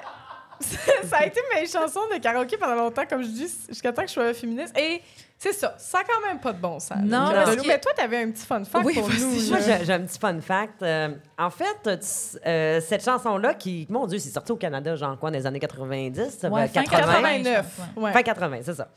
ça 1.05 1.17
a 1.19 1.27
été 1.27 1.41
mes 1.55 1.67
chansons 1.67 2.01
de 2.15 2.19
karaoké 2.21 2.57
pendant 2.57 2.75
longtemps, 2.75 3.05
comme 3.09 3.23
je 3.23 3.29
dis, 3.29 3.49
jusqu'à 3.69 3.93
temps 3.93 4.03
que 4.03 4.09
je 4.09 4.13
sois 4.15 4.35
féministe. 4.35 4.77
Et 4.79 5.01
c'est 5.39 5.55
ça, 5.55 5.75
ça 5.79 6.01
a 6.01 6.03
quand 6.05 6.27
même 6.29 6.39
pas 6.39 6.53
de 6.53 6.61
bon 6.61 6.79
sens. 6.79 6.99
Non, 7.03 7.29
le 7.29 7.33
Cœur 7.33 7.45
parce 7.45 7.57
que- 7.57 7.67
Mais 7.67 7.81
toi, 7.81 7.93
t'avais 7.97 8.19
un 8.25 8.31
petit 8.31 8.45
fun 8.45 8.63
fact 8.63 8.85
Oui, 8.85 8.93
pour 8.95 9.09
nous. 9.09 9.49
Moi, 9.49 9.59
j'ai 9.83 9.93
un 9.95 10.01
petit 10.01 10.19
fun 10.19 10.39
fact. 10.43 10.83
Euh, 10.83 11.09
en 11.39 11.49
fait, 11.49 11.65
tu- 11.85 12.39
euh, 12.47 12.79
cette 12.83 13.03
chanson-là, 13.03 13.55
qui, 13.55 13.87
mon 13.89 14.07
Dieu, 14.07 14.19
c'est 14.19 14.29
sorti 14.29 14.53
au 14.53 14.57
Canada, 14.57 14.95
genre 14.97 15.19
quoi, 15.19 15.31
dans 15.31 15.39
les 15.39 15.47
années 15.47 15.59
90, 15.59 16.37
ça 16.39 16.49
Ouais, 16.51 16.61
va, 16.63 16.69
fin 16.69 16.83
80. 16.83 17.13
89. 17.23 17.67
Ouais. 17.97 18.13
Fin 18.13 18.23
80, 18.23 18.59
c'est 18.65 18.75
ça. 18.75 18.89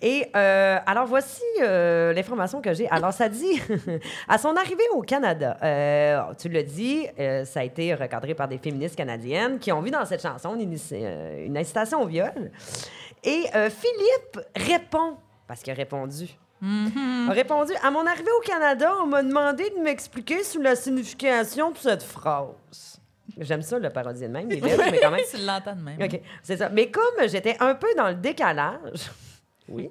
Et 0.00 0.28
euh, 0.36 0.78
alors, 0.86 1.06
voici 1.06 1.42
euh, 1.62 2.12
l'information 2.12 2.60
que 2.60 2.72
j'ai. 2.74 2.88
Alors, 2.90 3.12
ça 3.12 3.28
dit, 3.28 3.60
à 4.28 4.38
son 4.38 4.54
arrivée 4.54 4.84
au 4.92 5.02
Canada, 5.02 5.56
euh, 5.64 6.20
tu 6.40 6.48
l'as 6.48 6.62
dit, 6.62 7.08
euh, 7.18 7.44
ça 7.44 7.58
a 7.58 7.64
été 7.64 7.92
recadré 7.94 8.34
par 8.34 8.46
des 8.46 8.58
féministes 8.58 8.94
canadiennes 8.94 9.58
qui 9.58 9.72
ont 9.72 9.80
vu 9.80 9.90
dans 9.90 10.04
cette 10.06 10.22
chanson 10.22 10.54
une, 10.54 10.76
euh, 10.92 11.07
une 11.46 11.56
incitation 11.56 12.02
au 12.02 12.06
viol. 12.06 12.50
Et 13.24 13.44
euh, 13.54 13.70
Philippe 13.70 14.46
répond, 14.56 15.16
parce 15.46 15.62
qu'il 15.62 15.72
a 15.72 15.76
répondu. 15.76 16.28
A 16.62 17.32
répondu 17.32 17.72
À 17.82 17.90
mon 17.90 18.04
arrivée 18.04 18.30
au 18.36 18.40
Canada, 18.42 18.92
on 19.00 19.06
m'a 19.06 19.22
demandé 19.22 19.70
de 19.70 19.80
m'expliquer 19.80 20.42
sur 20.42 20.60
la 20.60 20.74
signification 20.74 21.70
de 21.70 21.78
cette 21.78 22.02
phrase. 22.02 23.00
J'aime 23.38 23.62
ça, 23.62 23.78
le 23.78 23.90
parodier 23.90 24.26
de 24.26 24.32
même, 24.32 24.50
il 24.50 24.58
est 24.58 24.60
belle, 24.60 24.90
mais 24.90 24.98
quand 24.98 25.10
même. 25.12 25.20
Tu 25.30 25.44
l'entends 25.44 25.76
de 25.76 25.82
même. 25.82 26.02
OK, 26.02 26.20
c'est 26.42 26.56
ça. 26.56 26.68
Mais 26.68 26.90
comme 26.90 27.28
j'étais 27.28 27.56
un 27.60 27.74
peu 27.74 27.86
dans 27.96 28.08
le 28.08 28.14
décalage, 28.14 29.10
oui, 29.68 29.90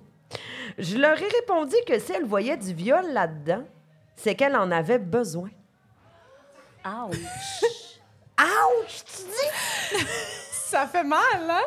je 0.78 0.97
leur 0.97 1.18
ai 1.18 1.28
répondu 1.28 1.76
que 1.88 1.97
si 1.99 2.11
elle 2.11 2.26
voyait 2.26 2.57
du 2.57 2.74
viol 2.74 3.05
là-dedans, 3.13 3.63
c'est 4.15 4.36
qu'elle 4.36 4.55
en 4.55 4.70
avait 4.72 4.99
besoin. 4.99 5.49
Ouch. 6.86 7.18
Ouch, 8.39 9.03
tu 9.05 9.24
dis? 9.24 10.05
Ça 10.70 10.86
fait 10.86 11.05
mal, 11.05 11.49
hein? 11.49 11.63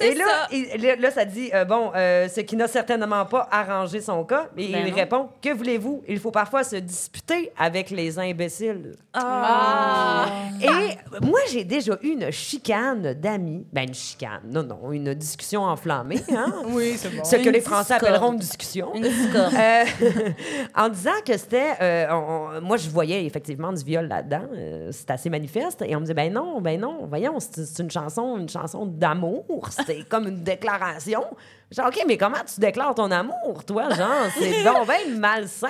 Et 0.00 0.14
là, 0.14 0.24
ça. 0.26 0.48
il- 0.52 0.82
là, 0.82 0.96
là, 0.96 1.10
ça 1.10 1.24
dit, 1.24 1.50
euh, 1.54 1.64
bon, 1.64 1.92
euh, 1.94 2.28
ce 2.28 2.40
qui 2.40 2.56
n'a 2.56 2.68
certainement 2.68 3.24
pas 3.26 3.48
arrangé 3.50 4.00
son 4.00 4.24
cas. 4.24 4.48
Et 4.56 4.68
Ben 4.72 4.82
il 4.86 4.90
non. 4.90 4.96
répond, 4.96 5.28
que 5.42 5.52
voulez-vous? 5.52 6.02
Il 6.08 6.18
faut 6.18 6.30
parfois 6.30 6.64
se 6.64 6.76
disputer 6.76 7.52
avec 7.58 7.90
les 7.90 8.18
imbéciles. 8.18 8.92
Ah. 9.12 10.26
Et 10.60 11.24
moi, 11.24 11.38
j'ai 11.50 11.64
déjà 11.64 11.96
eu 12.02 12.08
une 12.12 12.30
chicane 12.30 13.14
d'amis. 13.14 13.66
Ben, 13.72 13.82
une 13.88 13.94
chicane. 13.94 14.40
Non, 14.50 14.62
non, 14.62 14.92
une 14.92 15.14
discussion 15.14 15.62
enflammée, 15.62 16.20
hein? 16.34 16.52
Oui, 16.68 16.94
c'est 16.96 17.08
bon. 17.14 17.24
Ce 17.24 17.36
que 17.36 17.48
les 17.48 17.60
Français 17.60 17.94
discorde. 17.94 18.12
appelleront 18.14 18.32
une 18.32 18.38
discussion. 18.38 18.94
Une 18.94 19.02
discorde. 19.02 19.54
Euh, 19.54 19.84
en 20.76 20.88
disant 20.88 21.10
que 21.26 21.36
c'était. 21.36 21.70
euh, 21.80 22.06
on- 22.12 22.60
moi, 22.60 22.76
je 22.76 22.88
voyais 22.88 23.24
effectivement 23.24 23.72
du 23.72 23.82
viol 23.84 24.06
là-dedans. 24.06 24.42
euh, 24.54 24.88
c'est 24.92 25.10
assez 25.10 25.30
manifeste. 25.30 25.82
Et 25.86 25.94
on 25.96 26.00
me 26.00 26.04
disait, 26.04 26.14
ben 26.14 26.32
non, 26.32 26.60
ben 26.60 26.78
non, 26.80 27.06
voyons, 27.08 27.38
c'est 27.40 27.64
c'est 27.64 27.82
une 27.82 27.90
chanson, 27.90 28.36
une 28.38 28.48
chanson 28.48 28.86
d'amour. 28.86 29.44
C'est 29.70 30.08
comme 30.08 30.28
une 30.28 30.42
déclaration. 30.42 31.24
Genre, 31.70 31.86
OK, 31.86 32.02
mais 32.08 32.16
comment 32.16 32.38
tu 32.52 32.58
déclares 32.60 32.94
ton 32.96 33.10
amour, 33.12 33.64
toi? 33.64 33.90
Genre, 33.94 34.08
c'est 34.36 34.64
donc 34.64 34.86
bien 34.88 35.16
malsain. 35.16 35.68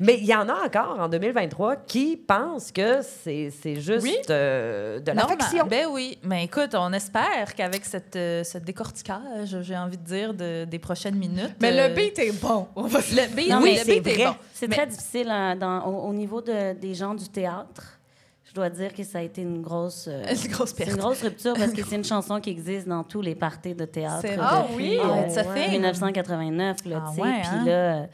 Mais 0.00 0.18
il 0.18 0.24
y 0.24 0.34
en 0.34 0.48
a 0.48 0.64
encore 0.66 0.98
en 0.98 1.08
2023 1.08 1.76
qui 1.86 2.16
pensent 2.16 2.72
que 2.72 3.00
c'est 3.02 3.50
c'est 3.62 3.76
juste 3.80 4.02
Oui. 4.02 4.16
euh, 4.30 4.98
de 4.98 5.12
Normal. 5.12 5.36
l'affection. 5.38 5.66
Ben 5.66 5.86
oui. 5.90 6.18
Mais 6.24 6.44
écoute, 6.44 6.74
on 6.74 6.92
espère 6.92 7.54
qu'avec 7.54 7.84
cette, 7.84 8.16
euh, 8.16 8.42
ce 8.42 8.58
décortiquage, 8.58 9.56
j'ai 9.62 9.76
envie 9.76 9.98
de 9.98 10.04
dire, 10.04 10.34
de- 10.34 10.64
des 10.64 10.78
prochaines 10.80 11.14
minutes. 11.16 11.54
Mais 11.60 11.70
euh, 11.78 11.88
le 11.88 11.94
beat 11.94 12.18
est 12.18 12.32
bon. 12.42 12.66
Le 12.76 13.34
beat, 13.34 13.48
Non, 13.50 13.60
oui, 13.62 13.72
le 13.78 13.84
c'est 13.84 14.00
beat 14.00 14.06
est 14.08 14.14
vrai. 14.16 14.24
bon. 14.26 14.36
C'est 14.52 14.66
Mais- 14.68 14.76
très 14.76 14.86
difficile 14.88 15.28
hein, 15.30 15.54
dans- 15.54 15.84
au, 15.86 16.08
au 16.08 16.12
niveau 16.12 16.40
de- 16.40 16.72
des 16.72 16.94
gens 16.94 17.14
du 17.14 17.28
théâtre. 17.28 17.98
Je 18.50 18.54
dois 18.54 18.68
dire 18.68 18.92
que 18.92 19.04
ça 19.04 19.18
a 19.18 19.22
été 19.22 19.42
une 19.42 19.62
grosse, 19.62 20.08
euh, 20.10 20.24
Une 20.44 20.50
grosse 20.50 20.70
c'est 20.70 20.76
perte. 20.84 20.90
une 20.90 20.96
grosse 20.96 21.22
rupture 21.22 21.54
parce 21.54 21.70
que 21.72 21.84
c'est 21.84 21.94
une 21.94 22.04
chanson 22.04 22.40
qui 22.40 22.50
existe 22.50 22.88
dans 22.88 23.04
tous 23.04 23.20
les 23.22 23.36
parties 23.36 23.76
de 23.76 23.84
théâtre. 23.84 24.22
C'est 24.22 24.36
depuis, 24.36 24.40
vrai. 24.40 24.48
Ah 24.50 24.66
oui? 24.74 24.98
euh, 24.98 25.04
Ah, 25.08 25.26
it's 25.26 25.36
a 25.36 25.44
thing. 25.44 25.70
1989, 25.70 26.84
là, 26.86 27.02
Ah 27.04 27.08
tu 27.10 27.14
sais. 27.16 27.22
ouais, 27.22 27.40
Puis 27.42 27.48
hein? 27.52 27.64
là, 27.64 27.70
euh, 27.72 28.06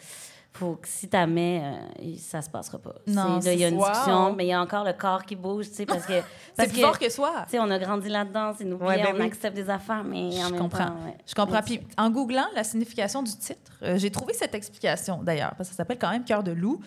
faut 0.53 0.75
que 0.75 0.89
si 0.89 1.09
t'as 1.09 1.27
mets, 1.27 1.63
euh, 2.03 2.15
ça 2.19 2.43
se 2.43 2.51
passera 2.51 2.79
pas. 2.79 2.95
Non, 3.07 3.41
C'est- 3.41 3.49
là, 3.49 3.55
il 3.55 3.61
y 3.61 3.65
a 3.65 3.69
une 3.69 3.77
Wow. 3.79 3.87
discussion, 3.89 4.33
mais 4.35 4.45
il 4.45 4.49
y 4.49 4.53
a 4.53 4.61
encore 4.61 4.85
le 4.85 4.93
corps 4.93 5.23
qui 5.25 5.37
bouge, 5.37 5.69
tu 5.71 5.75
sais, 5.75 5.87
parce 5.87 6.05
que... 6.05 6.13
C'est 6.21 6.23
parce 6.57 6.69
plus 6.69 6.77
que, 6.81 6.87
fort 6.87 6.99
que 6.99 7.09
soi. 7.11 7.33
Tu 7.45 7.53
sais, 7.53 7.59
on 7.59 7.71
a 7.71 7.79
grandi 7.79 8.09
là-dedans, 8.11 8.53
c'est 8.59 8.65
nous 8.65 8.77
Ouais, 8.77 9.03
ben 9.03 9.13
on 9.15 9.19
oui. 9.19 9.27
accepte 9.27 9.57
des 9.57 9.71
affaires, 9.71 10.05
mais 10.05 10.29
en 10.43 10.49
Je 10.49 10.53
même 10.53 10.61
comprends. 10.61 10.87
temps, 10.87 10.97
ouais. 11.07 11.17
Je 11.27 11.35
comprends. 11.35 11.63
Puis 11.63 11.81
en 11.97 12.11
googlant 12.11 12.47
la 12.55 12.63
signification 12.65 13.23
du 13.23 13.33
titre, 13.37 13.73
euh, 13.83 13.97
j'ai 13.99 14.11
trouvé 14.11 14.35
cette 14.35 14.55
explication 14.55 15.23
d'ailleurs, 15.23 15.55
parce 15.57 15.69
que 15.71 15.75
ça 15.75 15.79
s'appelle 15.79 15.99
quand 15.99 16.11
même 16.11 16.25
cœur 16.25 16.43
de 16.43 16.53
loup. 16.53 16.81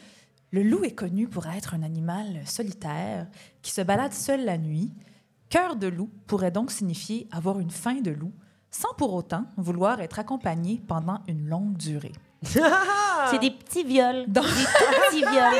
Le 0.52 0.64
loup 0.64 0.84
est 0.84 0.96
connu 0.96 1.28
pour 1.28 1.46
être 1.48 1.74
un 1.76 1.84
animal 1.84 2.42
solitaire 2.46 3.28
qui 3.62 3.72
se 3.72 3.82
balade 3.82 4.14
seul 4.14 4.46
la 4.46 4.58
nuit. 4.58 4.92
Cœur 5.50 5.76
de 5.76 5.88
loup 5.88 6.10
pourrait 6.28 6.52
donc 6.52 6.72
signifier 6.72 7.28
avoir 7.32 7.60
une 7.60 7.72
faim 7.72 8.02
de 8.02 8.12
loup, 8.12 8.32
sans 8.72 8.94
pour 8.98 9.14
autant 9.14 9.46
vouloir 9.58 10.00
être 10.02 10.20
accompagné 10.20 10.82
pendant 10.88 11.20
une 11.28 11.48
longue 11.48 11.76
durée. 11.78 12.14
C'est 13.30 13.40
des 13.40 13.52
petits 13.52 13.84
viols. 13.84 14.26
Donc- 14.28 14.46
Des 14.46 14.64
tout 14.64 14.86
petits 15.10 15.20
viols. 15.30 15.54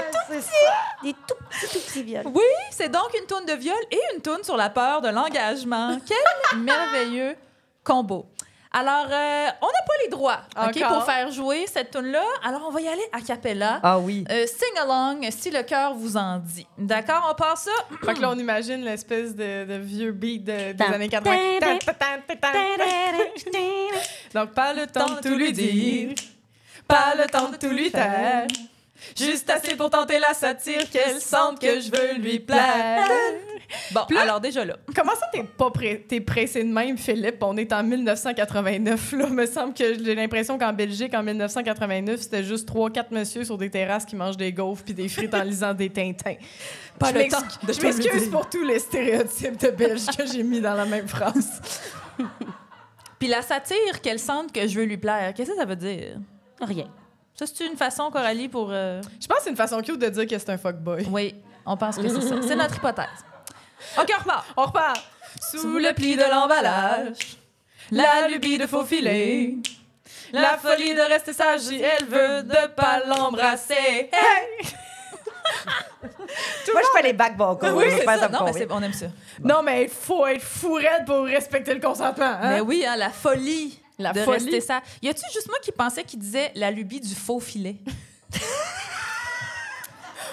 Des 1.04 1.14
tout 1.14 1.36
petits, 1.50 1.68
tout 1.74 1.80
petits 1.88 2.04
viols. 2.04 2.28
Oui, 2.34 2.42
c'est 2.72 2.90
donc 2.90 3.10
une 3.20 3.26
tourne 3.28 3.46
de 3.46 3.54
viol 3.54 3.76
et 3.92 4.00
une 4.16 4.22
tourne 4.22 4.44
sur 4.44 4.56
la 4.58 4.70
peur 4.70 5.02
de 5.02 5.10
l'engagement. 5.10 5.98
Quel 6.06 6.60
merveilleux 6.62 7.36
combo. 7.84 8.28
Alors, 8.72 9.08
euh, 9.10 9.48
on 9.62 9.66
n'a 9.66 9.82
pas 9.88 9.94
les 10.04 10.10
droits 10.10 10.42
ok, 10.56 10.78
Encore? 10.78 10.94
pour 11.00 11.04
faire 11.06 11.32
jouer 11.32 11.66
cette 11.66 11.90
tourne-là. 11.90 12.24
Alors, 12.44 12.66
on 12.68 12.72
va 12.72 12.80
y 12.82 12.88
aller 12.88 13.02
a 13.12 13.20
cappella. 13.20 13.80
Ah 13.82 13.98
oui. 13.98 14.24
Euh, 14.30 14.46
sing 14.46 14.78
along 14.80 15.28
si 15.32 15.50
le 15.50 15.64
cœur 15.64 15.96
vous 15.96 16.16
en 16.18 16.38
dit. 16.38 16.68
D'accord, 16.78 17.28
on 17.32 17.34
part 17.34 17.58
ça. 17.58 17.72
Fait 18.06 18.14
que 18.14 18.22
là, 18.22 18.30
on 18.30 18.38
imagine 18.38 18.84
l'espèce 18.84 19.36
de, 19.36 19.66
de 19.66 19.74
vieux 19.80 20.12
beat 20.12 20.44
de- 20.44 20.74
des 20.74 20.84
années 20.84 21.10
80. 21.10 21.36
tan, 21.60 21.68
Tan, 21.80 21.94
tan, 21.94 22.36
tan, 22.40 22.48
tan. 23.52 24.40
Donc, 24.40 24.54
pas 24.54 24.74
le 24.74 24.86
temps 24.86 25.16
de 25.16 25.20
tout 25.22 25.36
lui 25.36 25.52
dire, 25.52 26.14
pas 26.88 27.16
le 27.18 27.26
temps 27.28 27.50
de 27.50 27.56
tout 27.58 27.70
lui 27.74 27.90
taire. 27.92 28.46
Juste 29.18 29.50
assez 29.50 29.76
pour 29.76 29.90
tenter 29.90 30.20
la 30.20 30.34
satire 30.34 30.90
qu'elle 30.90 31.20
sente 31.20 31.60
que 31.60 31.80
je 31.82 31.90
veux 31.92 32.20
lui 32.20 32.40
plaire. 32.40 33.08
Bon, 33.92 34.02
Puis 34.08 34.16
là- 34.16 34.24
alors 34.24 34.40
déjà 34.40 34.66
là. 34.66 34.78
Comment 34.96 35.14
ça, 35.14 35.28
t'es 35.32 35.44
pas 35.44 35.70
pré- 35.70 36.04
t'es 36.08 36.22
pressé 36.22 36.64
de 36.64 36.70
même, 36.74 36.98
Philippe? 36.98 37.38
On 37.42 37.56
est 37.58 37.72
en 37.72 37.84
1989, 37.84 39.12
là. 39.14 39.28
Me 39.28 39.46
semble 39.46 39.74
que 39.76 40.04
j'ai 40.04 40.16
l'impression 40.16 40.58
qu'en 40.58 40.74
Belgique, 40.74 41.14
en 41.14 41.22
1989, 41.24 42.20
c'était 42.22 42.44
juste 42.44 42.68
3-4 42.68 43.12
messieurs 43.12 43.44
sur 43.44 43.58
des 43.58 43.70
terrasses 43.70 44.06
qui 44.06 44.16
mangent 44.16 44.38
des 44.38 44.52
gaufres 44.52 44.84
puis 44.84 44.94
des 44.94 45.08
frites 45.08 45.34
en 45.36 45.44
lisant 45.44 45.74
des 45.74 45.90
Tintins. 45.90 46.36
Pas 46.98 47.10
je 47.14 47.18
le 47.20 47.28
temps 47.30 47.38
de 47.68 47.74
je 47.74 47.82
m'excuse 47.82 48.30
pour 48.30 48.50
tous 48.50 48.64
les 48.64 48.80
stéréotypes 48.80 49.58
de 49.60 49.70
Belges 49.70 50.08
que 50.18 50.26
j'ai 50.26 50.44
mis 50.44 50.60
dans 50.62 50.74
la 50.74 50.86
même 50.86 51.08
phrase. 51.08 51.62
Puis 53.20 53.28
la 53.28 53.42
satire 53.42 54.02
qu'elle 54.02 54.20
sente 54.20 54.52
que 54.52 54.66
je 54.68 54.80
veux 54.80 54.86
lui 54.86 54.98
plaire, 54.98 55.34
qu'est-ce 55.34 55.52
que 55.52 55.58
ça 55.58 55.66
veut 55.66 55.76
dire? 55.76 56.18
Rien. 56.62 56.88
Ça, 57.40 57.46
c'est 57.54 57.66
une 57.68 57.78
façon, 57.78 58.12
Coralie, 58.12 58.50
pour. 58.50 58.68
euh, 58.70 59.02
Je 59.22 59.26
pense 59.26 59.38
que 59.38 59.44
c'est 59.46 59.50
une 59.52 59.56
façon 59.56 59.82
cute 59.82 59.98
de 59.98 60.10
dire 60.10 60.28
que 60.28 60.38
c'est 60.38 60.50
un 60.50 60.58
fuckboy. 60.58 61.08
Oui, 61.10 61.36
on 61.66 61.78
pense 61.78 61.96
que 61.96 62.10
c'est 62.10 62.20
ça. 62.22 62.36
C'est 62.46 62.56
notre 62.56 62.76
hypothèse. 62.76 63.06
OK, 63.98 64.10
on 64.14 64.20
repart. 64.22 64.46
On 64.58 64.66
repart. 64.66 65.02
Sous 65.52 65.78
le 65.78 65.94
pli 65.94 66.18
de 66.18 66.24
l'emballage, 66.30 67.16
la 67.92 68.28
lubie 68.28 68.58
de 68.58 68.68
faufiler, 68.68 69.56
la 70.34 70.58
folie 70.58 70.94
de 70.94 71.00
rester 71.00 71.32
sage 71.32 71.62
elle 71.72 72.06
veut 72.08 72.44
de 72.44 72.68
pas 72.76 73.00
l'embrasser. 73.08 74.10
Hey! 74.12 74.62
Moi, 76.74 76.82
je 76.84 76.98
fais 77.00 77.04
les 77.08 77.14
back 77.14 77.36
vocals. 77.38 77.74
Oui, 77.74 77.86
Je 77.86 77.90
c'est 77.92 77.98
fais 78.06 78.18
ça. 78.20 78.28
Non, 78.30 78.44
mais 78.46 78.54
c'est- 78.54 78.68
on 78.70 78.82
aime 78.84 78.94
ça. 78.94 79.06
Non, 79.44 79.64
mais 79.64 79.84
il 79.84 79.90
faut 79.90 80.28
être 80.28 80.42
fou 80.44 80.74
raide 80.74 81.06
pour 81.06 81.24
respecter 81.26 81.74
le 81.74 81.80
consentement. 81.80 82.26
Hein? 82.42 82.50
Mais 82.56 82.62
oui, 82.62 82.86
hein, 82.88 82.96
la 82.98 83.10
folie 83.10 83.79
La 84.00 84.14
de 84.14 84.22
folie. 84.22 84.38
rester 84.38 84.62
ça. 84.62 84.82
Y 85.02 85.10
a-tu 85.10 85.22
juste 85.34 85.48
moi 85.48 85.58
qui 85.62 85.72
pensais 85.72 86.04
qu'il 86.04 86.20
disait 86.20 86.52
la 86.56 86.72
lubie 86.72 87.00
du 87.02 87.14
faux 87.14 87.40
filet? 87.40 87.76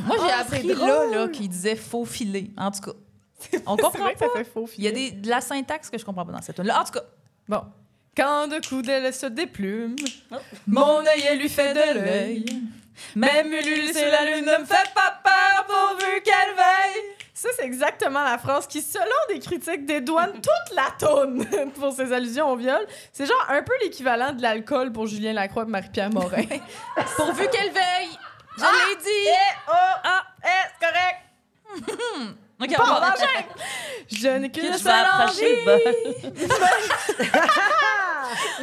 moi, 0.04 0.16
j'ai 0.20 0.30
Ah, 0.32 0.40
appris 0.40 0.62
là, 0.62 1.04
là 1.10 1.28
qu'il 1.28 1.48
disait 1.48 1.76
faux 1.76 2.04
filet. 2.04 2.50
En 2.56 2.70
tout 2.70 2.80
cas, 2.80 2.92
on 3.66 3.76
comprend 3.76 4.04
vrai 4.04 4.14
que 4.14 4.18
pas. 4.20 4.26
ça 4.28 4.38
fait 4.38 4.44
faux 4.44 4.68
Il 4.78 4.84
y 4.84 4.88
a 4.88 4.92
des, 4.92 5.10
de 5.10 5.28
la 5.28 5.40
syntaxe 5.40 5.90
que 5.90 5.98
je 5.98 6.04
comprends 6.04 6.24
pas 6.24 6.32
dans 6.32 6.42
cette 6.42 6.56
tune 6.56 6.64
là 6.66 6.80
En 6.80 6.84
tout 6.84 6.92
cas, 6.92 7.02
Bon. 7.48 7.62
Quand 8.16 8.48
de 8.48 8.66
coups 8.66 8.82
d'elle 8.86 9.12
se 9.12 9.26
déplume, 9.26 9.96
Oh. 10.32 10.36
mon 10.66 11.04
œil 11.06 11.38
lui 11.38 11.48
fait 11.48 11.74
de 11.74 11.98
l'œil. 12.00 12.44
Même 13.14 13.52
Ulule 13.52 13.94
sur 13.94 14.06
la 14.06 14.24
lune 14.24 14.46
ne 14.46 14.58
me 14.58 14.64
fait 14.64 14.90
pas 14.94 15.20
peur 15.22 15.66
pourvu 15.66 16.22
qu'elle 16.22 16.54
veille. 16.56 17.02
Ça, 17.34 17.50
c'est 17.54 17.66
exactement 17.66 18.24
la 18.24 18.38
phrase 18.38 18.66
qui, 18.66 18.80
selon 18.80 19.04
des 19.28 19.38
critiques, 19.38 19.84
dédouane 19.84 20.32
toute 20.32 20.74
la 20.74 20.86
toune 20.98 21.46
pour 21.78 21.92
ses 21.92 22.10
allusions 22.14 22.50
au 22.50 22.56
viol. 22.56 22.86
C'est 23.12 23.26
genre 23.26 23.46
un 23.50 23.62
peu 23.62 23.74
l'équivalent 23.82 24.32
de 24.32 24.40
l'alcool 24.40 24.90
pour 24.92 25.06
Julien 25.06 25.34
Lacroix 25.34 25.64
et 25.64 25.70
Marie-Pierre 25.70 26.08
Morin. 26.10 26.42
Pourvu 27.16 27.46
qu'elle 27.50 27.72
veille! 27.72 28.18
Je 28.56 28.64
Ah! 28.64 28.70
l'ai 28.88 28.96
dit! 28.96 29.28
oh, 29.68 29.72
ah, 30.04 30.22
eh, 30.42 30.68
c'est 30.80 30.86
correct. 30.86 32.36
Ok, 32.60 32.70
on 32.78 32.82
va- 32.84 33.12
enchaîne. 33.12 33.44
Je 34.10 34.28
n'ai 34.28 34.50
qu'une 34.50 34.78
seule 34.78 35.06
envie. 35.12 35.42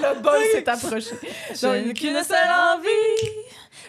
le 0.01 0.19
bol. 0.21 0.39
S'est 0.51 0.67
approché. 0.69 1.15
Je 1.53 1.67
n'ai 1.67 1.93
qu'une 1.93 2.23
seule 2.23 2.49
envie, 2.49 3.29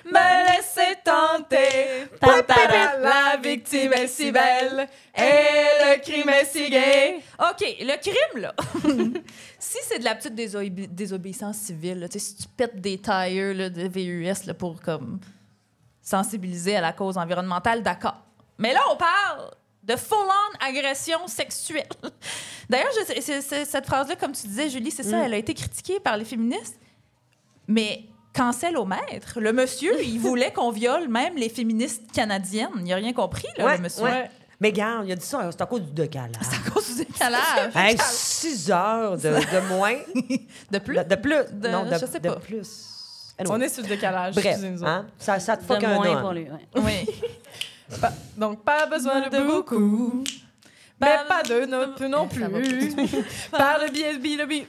me 0.05 0.57
laisser 0.57 0.97
tenter. 1.05 2.07
Papa, 2.21 2.55
la 3.01 3.37
victime 3.43 3.93
est 3.95 4.07
si 4.09 4.31
belle 4.31 4.89
et 5.17 5.23
le 5.23 6.01
crime 6.03 6.29
est 6.29 6.45
si 6.45 6.69
gay. 6.69 7.21
OK, 7.39 7.65
le 7.81 7.97
crime, 8.01 8.43
là. 8.43 8.55
si 9.59 9.79
c'est 9.89 10.01
de 10.01 10.05
la 10.05 10.15
petite 10.15 10.35
désobé- 10.35 10.87
désobéissance 10.89 11.57
civile, 11.57 12.01
là, 12.01 12.07
si 12.11 12.37
tu 12.37 12.45
pètes 12.57 12.79
des 12.81 13.01
là, 13.07 13.71
de 13.71 13.89
VUS 13.89 14.45
là, 14.47 14.53
pour 14.55 14.81
comme, 14.83 15.19
sensibiliser 16.03 16.77
à 16.77 16.81
la 16.83 16.93
cause 16.93 17.17
environnementale, 17.17 17.83
d'accord. 17.83 18.17
Mais 18.59 18.75
là, 18.75 18.81
on 18.93 18.97
parle 18.97 19.51
de 19.85 19.97
full-on 19.97 20.67
agression 20.67 21.27
sexuelle. 21.27 21.87
D'ailleurs, 22.71 22.89
je 23.01 23.05
sais- 23.15 23.21
c'est- 23.21 23.41
c'est- 23.43 23.65
cette 23.65 23.87
phrase-là, 23.87 24.17
comme 24.17 24.33
tu 24.33 24.47
disais, 24.47 24.69
Julie, 24.71 24.91
c'est 24.91 25.03
ça, 25.03 25.25
elle 25.25 25.35
a 25.35 25.37
été 25.37 25.53
critiquée 25.55 26.01
par 26.01 26.17
les 26.17 26.25
féministes. 26.25 26.79
Mais 27.69 28.05
cancel 28.35 28.77
au 28.77 28.85
maître. 28.85 29.39
Le 29.41 29.53
monsieur, 29.53 30.03
il 30.03 30.19
voulait 30.21 30.53
qu'on 30.53 30.71
viole 30.71 31.09
même 31.09 31.37
les 31.37 31.49
féministes 31.49 32.11
canadiennes. 32.13 32.71
Il 32.79 32.85
n'a 32.85 32.97
rien 32.97 33.13
compris, 33.13 33.47
là, 33.57 33.65
Ouais, 33.67 33.77
le 33.77 33.83
monsieur. 33.83 34.05
ouais. 34.05 34.31
Mais 34.61 34.73
gars, 34.73 35.03
il 35.05 35.13
a 35.13 35.17
dit 35.17 35.27
ça, 35.27 35.49
c'est 35.51 35.61
à 35.61 35.67
cause 35.67 35.83
du 35.83 35.93
décalage. 35.93 36.31
C'est 36.41 36.57
à 36.57 36.71
cause 36.71 36.89
du 36.97 37.05
décalage. 37.05 37.73
Hey, 37.77 37.97
6 38.01 38.71
heures 38.71 39.17
de, 39.19 39.23
de 39.29 39.69
moins. 39.69 39.97
De 40.71 40.79
plus? 40.79 40.97
De, 40.97 41.03
de 41.03 41.15
plus. 41.17 41.35
De- 41.53 41.69
non, 41.69 41.85
de, 41.85 41.93
je 41.95 42.07
sais 42.07 42.21
de 42.21 42.29
pas. 42.29 42.37
plus. 42.37 42.91
On 43.49 43.61
est 43.61 43.69
sur 43.69 43.83
le 43.83 43.89
décalage, 43.89 44.35
Bref, 44.37 44.59
hein, 44.85 45.07
ça, 45.19 45.41
ça 45.41 45.57
te 45.57 45.65
fuck 45.65 45.83
un 45.83 45.95
moins 45.97 46.17
an. 46.17 46.21
pour 46.23 46.33
lui, 46.33 46.45
ouais. 46.45 46.81
Oui. 46.81 47.09
Donc, 48.37 48.65
pas 48.65 48.87
besoin 48.87 49.29
de 49.29 49.41
beaucoup. 49.43 50.25
Mais 51.01 51.19
pas 51.29 51.43
de 51.43 51.67
non, 51.67 51.93
peu 51.97 52.07
non 52.07 52.29
plus. 52.29 52.95
Par 53.51 53.79
le 53.81 53.91
biais 53.91 54.17
de 54.17 54.39
le 54.39 54.47
bi- 54.47 54.67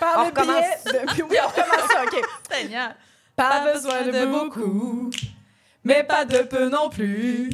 Par 0.00 0.24
le 0.24 0.30
biais 0.30 0.78
de... 0.86 1.22
Oui, 1.24 1.36
on 1.44 1.48
recommence 1.48 1.90
ça, 1.90 2.04
OK. 2.04 2.24
Seigneur. 2.50 2.92
Pas 3.36 3.72
besoin 3.72 4.02
de 4.02 4.26
beaucoup, 4.26 5.10
mais 5.84 6.02
pas 6.04 6.24
de 6.24 6.38
peu 6.38 6.68
non 6.68 6.88
plus. 6.90 7.50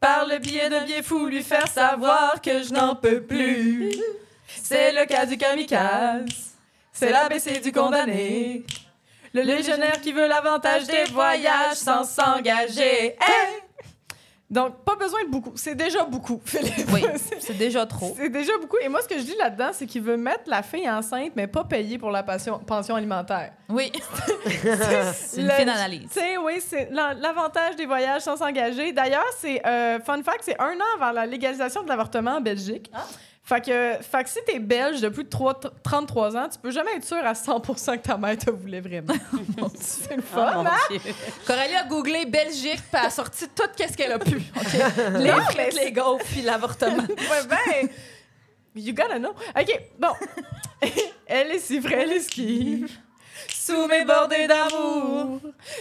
Par 0.00 0.26
le 0.26 0.38
biais 0.38 0.68
de 0.68 0.84
biais 0.84 1.02
fou, 1.02 1.26
lui 1.26 1.42
faire 1.42 1.66
savoir 1.68 2.40
que 2.40 2.62
je 2.62 2.72
n'en 2.72 2.94
peux 2.96 3.20
plus. 3.22 3.92
C'est 4.46 4.92
le 4.92 5.06
cas 5.06 5.26
du 5.26 5.36
kamikaze, 5.36 6.54
c'est 6.92 7.10
l'ABC 7.10 7.60
du 7.62 7.72
condamné. 7.72 8.64
Le 9.34 9.42
légionnaire 9.42 10.00
qui 10.00 10.12
veut 10.12 10.26
l'avantage 10.28 10.84
des 10.86 11.04
voyages 11.04 11.76
sans 11.76 12.04
s'engager. 12.04 13.16
Hey! 13.18 13.62
Donc, 14.52 14.84
pas 14.84 14.94
besoin 14.96 15.24
de 15.24 15.30
beaucoup. 15.30 15.52
C'est 15.56 15.74
déjà 15.74 16.04
beaucoup, 16.04 16.40
Philippe. 16.44 16.86
Oui, 16.92 17.02
C'est- 17.40 17.54
déjà 17.56 17.86
trop. 17.86 18.14
c'est 18.16 18.28
déjà 18.28 18.52
beaucoup. 18.60 18.76
Et 18.82 18.88
moi, 18.88 19.00
ce 19.02 19.08
que 19.08 19.16
je 19.18 19.24
dis 19.24 19.34
là-dedans, 19.38 19.70
c'est 19.72 19.86
qu'il 19.86 20.02
veut 20.02 20.16
mettre 20.18 20.42
la 20.46 20.62
fille 20.62 20.88
enceinte, 20.88 21.32
mais 21.34 21.46
pas 21.46 21.64
payer 21.64 21.96
pour 21.98 22.10
la 22.10 22.22
pension, 22.22 22.58
pension 22.58 22.94
alimentaire. 22.94 23.52
Oui. 23.70 23.90
c'est 25.14 25.40
une 25.40 25.50
fine 25.50 25.68
analyse. 25.68 26.08
Tu 26.12 26.20
sais, 26.20 26.36
oui, 26.36 26.60
c'est 26.60 26.88
la- 26.90 27.14
l'avantage 27.14 27.76
des 27.76 27.86
voyages 27.86 28.22
sans 28.22 28.36
s'engager. 28.36 28.92
D'ailleurs, 28.92 29.24
c'est 29.38 29.66
euh, 29.66 29.98
fun 30.00 30.22
fact, 30.22 30.40
c'est 30.42 30.60
un 30.60 30.74
an 30.74 31.00
avant 31.00 31.12
la 31.12 31.26
légalisation 31.26 31.82
de 31.82 31.88
l'avortement 31.88 32.32
en 32.36 32.40
Belgique. 32.40 32.90
Ah. 32.94 33.04
Fait 33.44 33.60
que, 33.60 33.94
fait 34.02 34.22
que 34.22 34.30
si 34.30 34.38
t'es 34.46 34.60
belge 34.60 35.00
de 35.00 35.08
plus 35.08 35.24
de 35.24 35.28
3 35.28 35.58
33 35.82 36.36
ans, 36.36 36.48
tu 36.48 36.58
peux 36.60 36.70
jamais 36.70 36.94
être 36.96 37.04
sûr 37.04 37.16
à 37.18 37.32
100% 37.32 37.98
que 37.98 38.02
ta 38.02 38.16
mère 38.16 38.38
te 38.38 38.50
voulait 38.50 38.80
vraiment. 38.80 39.14
c'est 39.80 40.14
le 40.16 40.22
Oh, 40.22 40.34
fun, 40.36 40.64
hein? 40.64 40.98
Coralie 41.44 41.74
a 41.74 41.84
googlé 41.84 42.24
Belgique 42.24 42.76
puis 42.76 43.00
elle 43.00 43.06
a 43.06 43.10
sorti 43.10 43.46
tout 43.48 43.64
ce 43.76 43.96
qu'elle 43.96 44.12
a 44.12 44.20
pu. 44.20 44.36
Les 45.18 45.30
Non, 45.32 45.40
frites, 45.50 45.74
les 45.74 45.90
gaufres 45.90 46.24
puis 46.26 46.42
l'avortement. 46.42 47.02
Ouais, 47.08 47.46
ben, 47.48 47.88
you 48.76 48.94
gotta 48.94 49.18
know. 49.18 49.34
OK, 49.58 49.80
bon. 49.98 50.12
elle 51.26 51.50
est 51.50 51.58
si 51.58 51.80
vraie, 51.80 52.02
elle 52.02 52.12
esquive. 52.12 52.90
Sous 53.48 53.86
mes 53.88 54.04
bordées 54.04 54.46
d'amour, 54.46 55.40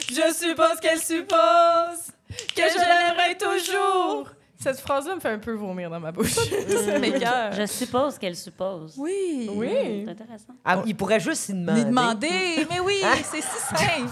je 0.09 0.33
suppose 0.33 0.79
qu'elle 0.81 0.99
suppose 0.99 2.07
que 2.55 2.61
je 2.63 2.79
l'aimerai 2.79 3.37
toujours. 3.37 4.27
Cette 4.61 4.79
phrase-là 4.79 5.15
me 5.15 5.19
fait 5.19 5.29
un 5.29 5.39
peu 5.39 5.53
vomir 5.53 5.89
dans 5.89 5.99
ma 5.99 6.11
bouche. 6.11 6.35
C'est 6.67 6.99
mes 6.99 7.13
cœurs. 7.19 7.51
Je 7.53 7.65
suppose 7.65 8.17
qu'elle 8.19 8.35
suppose. 8.35 8.93
Oui. 8.97 9.49
Oui. 9.53 10.03
C'est 10.05 10.11
intéressant. 10.11 10.53
Ah, 10.63 10.83
il 10.85 10.95
pourrait 10.95 11.19
juste 11.19 11.41
s'y 11.43 11.53
demander. 11.53 11.79
Lui 11.81 11.85
demander. 11.89 12.67
Mais 12.69 12.79
oui, 12.79 12.95
c'est 13.23 13.41
si 13.41 13.47
simple. 13.57 14.09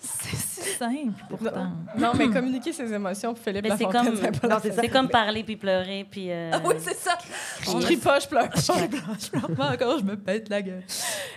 C'est 0.00 0.36
si 0.36 0.70
simple, 0.78 1.12
pourtant. 1.28 1.66
Non, 1.96 2.12
mais 2.16 2.28
communiquer 2.30 2.72
ses 2.72 2.90
émotions, 2.92 3.34
Philippe 3.34 3.64
Mais 3.64 3.76
c'est 3.76 3.84
Lafontaine, 3.84 4.04
comme, 4.06 4.16
c'est 4.16 4.40
pas 4.40 4.48
Non, 4.48 4.56
c'est 4.62 4.72
ça. 4.72 4.80
c'est 4.82 4.88
comme 4.88 5.08
parler 5.08 5.44
puis 5.44 5.56
pleurer 5.56 6.06
puis. 6.10 6.30
euh, 6.30 6.50
Ah 6.52 6.60
oui, 6.64 6.74
c'est 6.78 6.96
ça. 6.96 7.16
Je 7.60 7.70
crie 7.84 7.96
pas, 7.98 8.18
je 8.20 8.26
pleure 8.28 8.48
pas. 8.48 8.60
Je 8.60 9.28
pleure 9.30 9.50
pas 9.54 9.72
encore, 9.72 9.98
je 9.98 10.04
me 10.04 10.16
pète 10.16 10.48
la 10.48 10.62
gueule. 10.62 10.82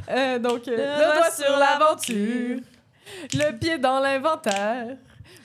Euh, 0.09 0.39
donc, 0.39 0.67
euh, 0.67 0.71
Le 0.71 0.77
le 0.77 1.15
doigt 1.17 1.31
sur 1.31 1.57
l'aventure, 1.57 2.59
le 3.33 3.57
pied 3.57 3.77
dans 3.77 3.99
l'inventaire. 3.99 4.97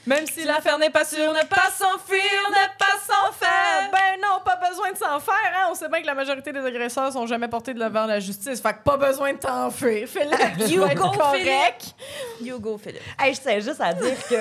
Même 0.04 0.26
si 0.26 0.42
l'affaire 0.44 0.78
n'est 0.78 0.90
pas 0.90 1.04
sûre, 1.04 1.32
ne 1.32 1.46
pas 1.46 1.70
s'enfuir, 1.76 2.20
ne 2.50 2.76
pas 2.76 2.98
s'en 3.06 3.32
faire. 3.32 3.88
Ben 3.92 4.20
non, 4.20 4.40
pas 4.44 4.56
besoin 4.68 4.90
de 4.90 4.96
s'en 4.96 5.20
faire. 5.20 5.52
Hein? 5.56 5.68
On 5.70 5.74
sait 5.76 5.88
bien 5.88 6.00
que 6.02 6.06
la 6.06 6.14
majorité 6.14 6.52
des 6.52 6.58
agresseurs 6.64 7.12
sont 7.12 7.24
jamais 7.28 7.46
portés 7.46 7.72
devant 7.72 8.06
la 8.06 8.18
justice. 8.18 8.60
Fait 8.60 8.72
que 8.72 8.82
pas 8.84 8.96
besoin 8.96 9.32
de 9.34 9.38
t'enfuir. 9.38 10.08
Philippe, 10.08 10.68
You 10.68 10.80
go, 10.96 11.10
correct. 11.10 11.94
You 12.40 12.58
go, 12.58 12.78
Philippe. 12.78 13.00
Hey, 13.16 13.32
je 13.34 13.40
tiens 13.42 13.60
juste 13.60 13.80
à 13.80 13.92
dire 13.94 14.16
que 14.28 14.34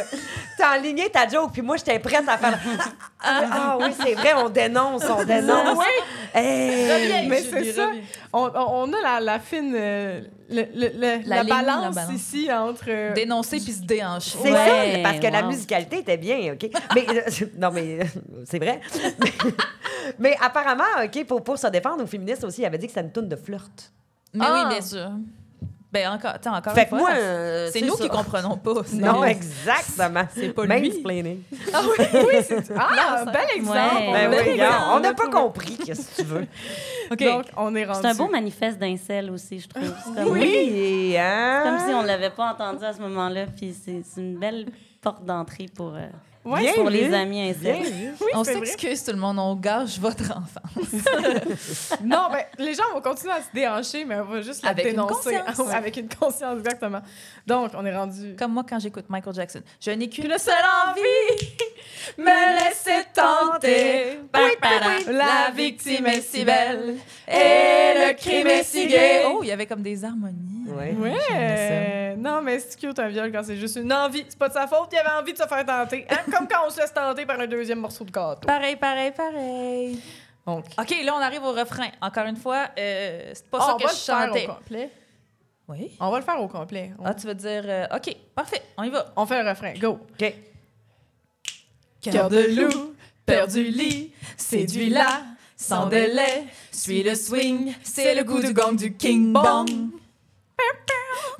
t'as 0.58 0.80
enligné 0.80 1.10
ta 1.12 1.28
joke, 1.28 1.52
puis 1.54 1.62
moi, 1.62 1.78
j'étais 1.78 2.00
prête 2.00 2.28
à 2.28 2.38
faire. 2.38 2.58
Ah, 3.24 3.42
ah 3.52 3.78
oui, 3.80 3.94
c'est 4.04 4.16
vrai, 4.16 4.34
on 4.34 4.50
dénonce, 4.50 5.04
on 5.08 5.24
dénonce. 5.26 5.78
Oui, 5.78 5.86
Hey. 6.34 6.92
Reviens, 6.92 7.30
mais 7.30 7.44
c'est 7.44 7.72
ça. 7.72 7.88
on 8.34 8.92
a 8.94 9.00
la, 9.04 9.20
la 9.20 9.40
fine... 9.40 9.76
euh, 9.76 10.22
le- 10.52 10.68
le- 10.74 10.92
le- 10.94 11.24
La 11.28 11.38
la, 11.38 11.44
ligne, 11.44 11.50
balance 11.50 11.96
la 11.96 12.02
balance. 12.04 12.14
ici 12.14 12.52
entre... 12.52 12.84
euh, 12.90 13.14
Dénoncer 13.14 13.58
puis 13.60 13.72
se 13.72 13.82
déhancher. 13.84 14.38
C'est 14.42 14.52
Ouais, 14.52 14.94
ça, 14.96 15.00
parce 15.04 15.20
que 15.20 15.28
la 15.28 15.44
musicalité 15.44 16.00
était 16.00 16.18
bien, 16.18 16.54
OK? 16.54 16.70
Mais, 16.96 17.06
euh, 17.10 17.46
non, 17.58 17.72
mais 17.72 18.00
euh, 18.02 18.04
c'est 18.46 18.60
vrai. 18.60 18.82
mais 20.20 20.36
apparemment, 20.42 20.84
OK, 21.04 21.26
pour, 21.26 21.44
pour 21.44 21.58
se 21.58 21.68
défendre 21.68 22.04
aux 22.04 22.08
féministes 22.08 22.44
aussi, 22.44 22.62
il 22.62 22.66
avait 22.66 22.78
dit 22.78 22.88
que 22.88 22.92
c'était 22.94 23.06
une 23.06 23.12
toune 23.12 23.30
de 23.30 23.36
flirt. 23.36 23.92
Mais 24.34 24.46
Ah. 24.48 24.64
oui, 24.68 24.70
bien 24.76 24.82
sûr. 24.82 25.10
Ben 25.92 26.08
encore, 26.10 26.36
encore 26.46 26.74
Fait 26.74 26.84
une 26.84 26.86
que 26.86 26.90
fois, 26.90 27.00
moi, 27.00 27.10
euh, 27.18 27.70
c'est 27.74 27.82
nous 27.82 27.96
ça. 27.98 28.04
qui 28.04 28.10
comprenons 28.10 28.56
pas. 28.58 28.74
c'est- 28.86 28.96
Non, 28.96 29.26
exactement. 29.26 30.24
C'est 30.34 30.50
pas 30.54 30.66
lui. 30.66 30.90
Mansplaining. 30.90 31.44
Ah 31.74 31.82
oui, 31.84 32.06
oui, 32.14 32.40
c'est... 32.48 32.72
Ah, 32.78 32.90
Non, 33.26 33.32
bel 33.32 33.42
exemple. 33.56 33.78
Ouais. 33.78 34.12
Ben 34.14 34.30
Bel 34.32 34.40
oui, 34.40 34.50
exemple. 34.52 34.52
regarde, 34.52 34.84
on 34.94 35.00
n'a 35.02 35.14
pas 35.14 35.28
compris, 35.28 35.78
qu'est-ce 35.78 36.10
que 36.16 36.22
tu 36.22 36.28
veux. 36.28 36.48
OK. 37.12 37.24
Donc, 37.24 37.46
on 37.58 37.76
est 37.76 37.84
rendu... 37.86 38.00
C'est 38.02 38.08
un 38.08 38.16
beau 38.16 38.30
manifeste 38.30 38.80
d'incel 38.80 39.32
aussi, 39.32 39.60
je 39.60 39.68
trouve. 39.68 39.94
C'est 40.06 40.16
comme, 40.24 40.32
Oui, 40.32 41.16
hein? 41.18 41.62
comme 41.66 41.80
si 41.90 41.94
on 41.94 42.04
l'avait 42.04 42.30
pas 42.30 42.52
entendu 42.54 42.86
à 42.86 42.94
ce 42.94 43.00
moment-là. 43.02 43.48
Puis 43.56 43.76
c'est 43.84 44.02
c'est 44.06 44.22
une 44.22 44.38
belle 44.38 44.68
porte 45.02 45.26
d'entrée 45.26 45.66
pour, 45.76 45.94
euh, 45.96 46.08
Ouais, 46.44 46.62
Bien 46.62 46.74
pour 46.74 46.90
vu. 46.90 46.98
les 46.98 47.14
amis 47.14 47.52
vu. 47.54 47.70
oui, 48.20 48.28
on 48.34 48.44
s'excuse 48.44 49.04
tout 49.04 49.12
le 49.12 49.18
monde, 49.18 49.38
on 49.38 49.56
gâche 49.56 50.00
votre 50.00 50.24
enfant. 50.32 50.62
Non, 52.04 52.30
ben, 52.32 52.44
les 52.58 52.74
gens 52.74 52.84
vont 52.94 53.02
continuer 53.02 53.34
à 53.34 53.42
se 53.42 53.48
déhancher, 53.54 54.06
mais 54.06 54.16
on 54.20 54.26
va 54.26 54.42
juste 54.42 54.64
la 54.64 54.70
Avec 54.70 54.86
une 54.86 54.92
dénoncer. 54.92 55.38
conscience. 55.38 55.70
avec 55.74 55.98
une 55.98 56.10
conscience, 56.10 56.58
exactement. 56.60 57.02
Donc, 57.46 57.72
on 57.76 57.86
est 57.86 57.96
rendu... 57.96 58.36
Comme 58.38 58.54
moi 58.54 58.64
quand 58.68 58.80
j'écoute 58.80 59.06
Michael 59.10 59.36
Jackson. 59.36 59.62
Je 59.80 59.92
n'ai 59.92 60.10
qu'une 60.10 60.26
Une 60.32 60.38
seule 60.38 60.54
envie, 60.88 61.48
me 62.18 62.64
laisser 62.64 63.06
tenter. 63.14 64.20
La 65.12 65.52
victime 65.54 66.06
est 66.08 66.22
si 66.22 66.44
belle 66.46 66.96
et 67.28 67.94
le 68.08 68.14
crime 68.16 68.48
est 68.48 68.64
si 68.64 68.88
gay. 68.88 69.24
Oh, 69.28 69.40
il 69.44 69.48
y 69.48 69.52
avait 69.52 69.66
comme 69.66 69.82
des 69.82 70.04
harmonies. 70.04 70.68
Ouais. 70.68 70.94
Ouais. 70.94 72.16
Non, 72.18 72.42
mais 72.42 72.60
c'est 72.60 72.80
cute 72.80 72.98
un 73.00 73.08
viol 73.08 73.32
quand 73.32 73.44
c'est 73.44 73.58
juste 73.58 73.78
une 73.78 73.92
envie. 73.92 74.26
C'est 74.28 74.38
pas 74.38 74.48
de 74.50 74.54
sa 74.54 74.68
faute, 74.68 74.90
il 74.92 74.98
avait 74.98 75.20
envie 75.20 75.34
de 75.34 75.38
se 75.38 75.48
faire 75.48 75.66
tenter. 75.66 76.06
Hein? 76.10 76.18
Comme 76.32 76.48
quand 76.48 76.66
on 76.68 76.70
se 76.70 76.80
laisse 76.80 76.94
tenter 76.94 77.26
par 77.26 77.40
un 77.40 77.48
deuxième 77.48 77.80
morceau 77.80 78.04
de 78.04 78.12
gâteau. 78.12 78.48
Pareil, 78.48 78.76
pareil, 78.76 79.12
pareil. 79.12 80.00
Donc, 80.46 80.66
OK, 80.80 80.96
là, 81.06 81.14
on 81.16 81.22
arrive 81.22 81.44
au 81.44 81.52
refrain. 81.52 81.88
Encore 82.02 82.26
une 82.26 82.36
fois, 82.38 82.68
euh, 82.78 83.32
c'est 83.34 83.48
pas 83.50 83.60
Ah, 83.62 83.66
ça 83.68 83.76
on 83.76 83.78
que 83.78 83.84
va 83.84 83.90
je 83.90 83.94
le 83.94 84.00
faire 84.00 84.28
chantais. 84.28 84.48
au 84.48 84.54
complet. 84.54 84.90
Oui. 85.68 85.92
On 86.00 86.10
va 86.10 86.18
le 86.20 86.24
faire 86.26 86.42
au 86.42 86.48
complet. 86.48 86.92
On, 87.00 87.06
Ah, 87.06 87.14
tu 87.14 87.28
vas 87.28 87.34
dire... 87.34 87.64
euh, 87.66 87.86
OK, 87.96 88.16
parfait, 88.36 88.62
on 88.78 88.84
y 88.84 88.90
va. 88.90 89.06
on 89.16 89.26
fait 89.26 89.42
le 89.42 89.50
refrain. 89.50 89.74
Go. 89.80 90.00
OK. 90.20 90.34
Cœur 92.02 92.30
de 92.30 92.40
loup, 92.56 92.96
peur 93.28 93.48
du 93.48 93.64
lit, 93.64 94.12
séduis-la, 94.36 95.24
sans 95.56 95.86
délai. 95.86 96.46
Suis 96.72 97.04
le 97.04 97.14
swing, 97.14 97.74
c'est 97.84 98.16
le 98.16 98.24
goût 98.24 98.42
du 98.42 98.54
gong 98.54 98.74
du 98.76 98.98
King 98.98 99.32
Bong. 99.32 99.70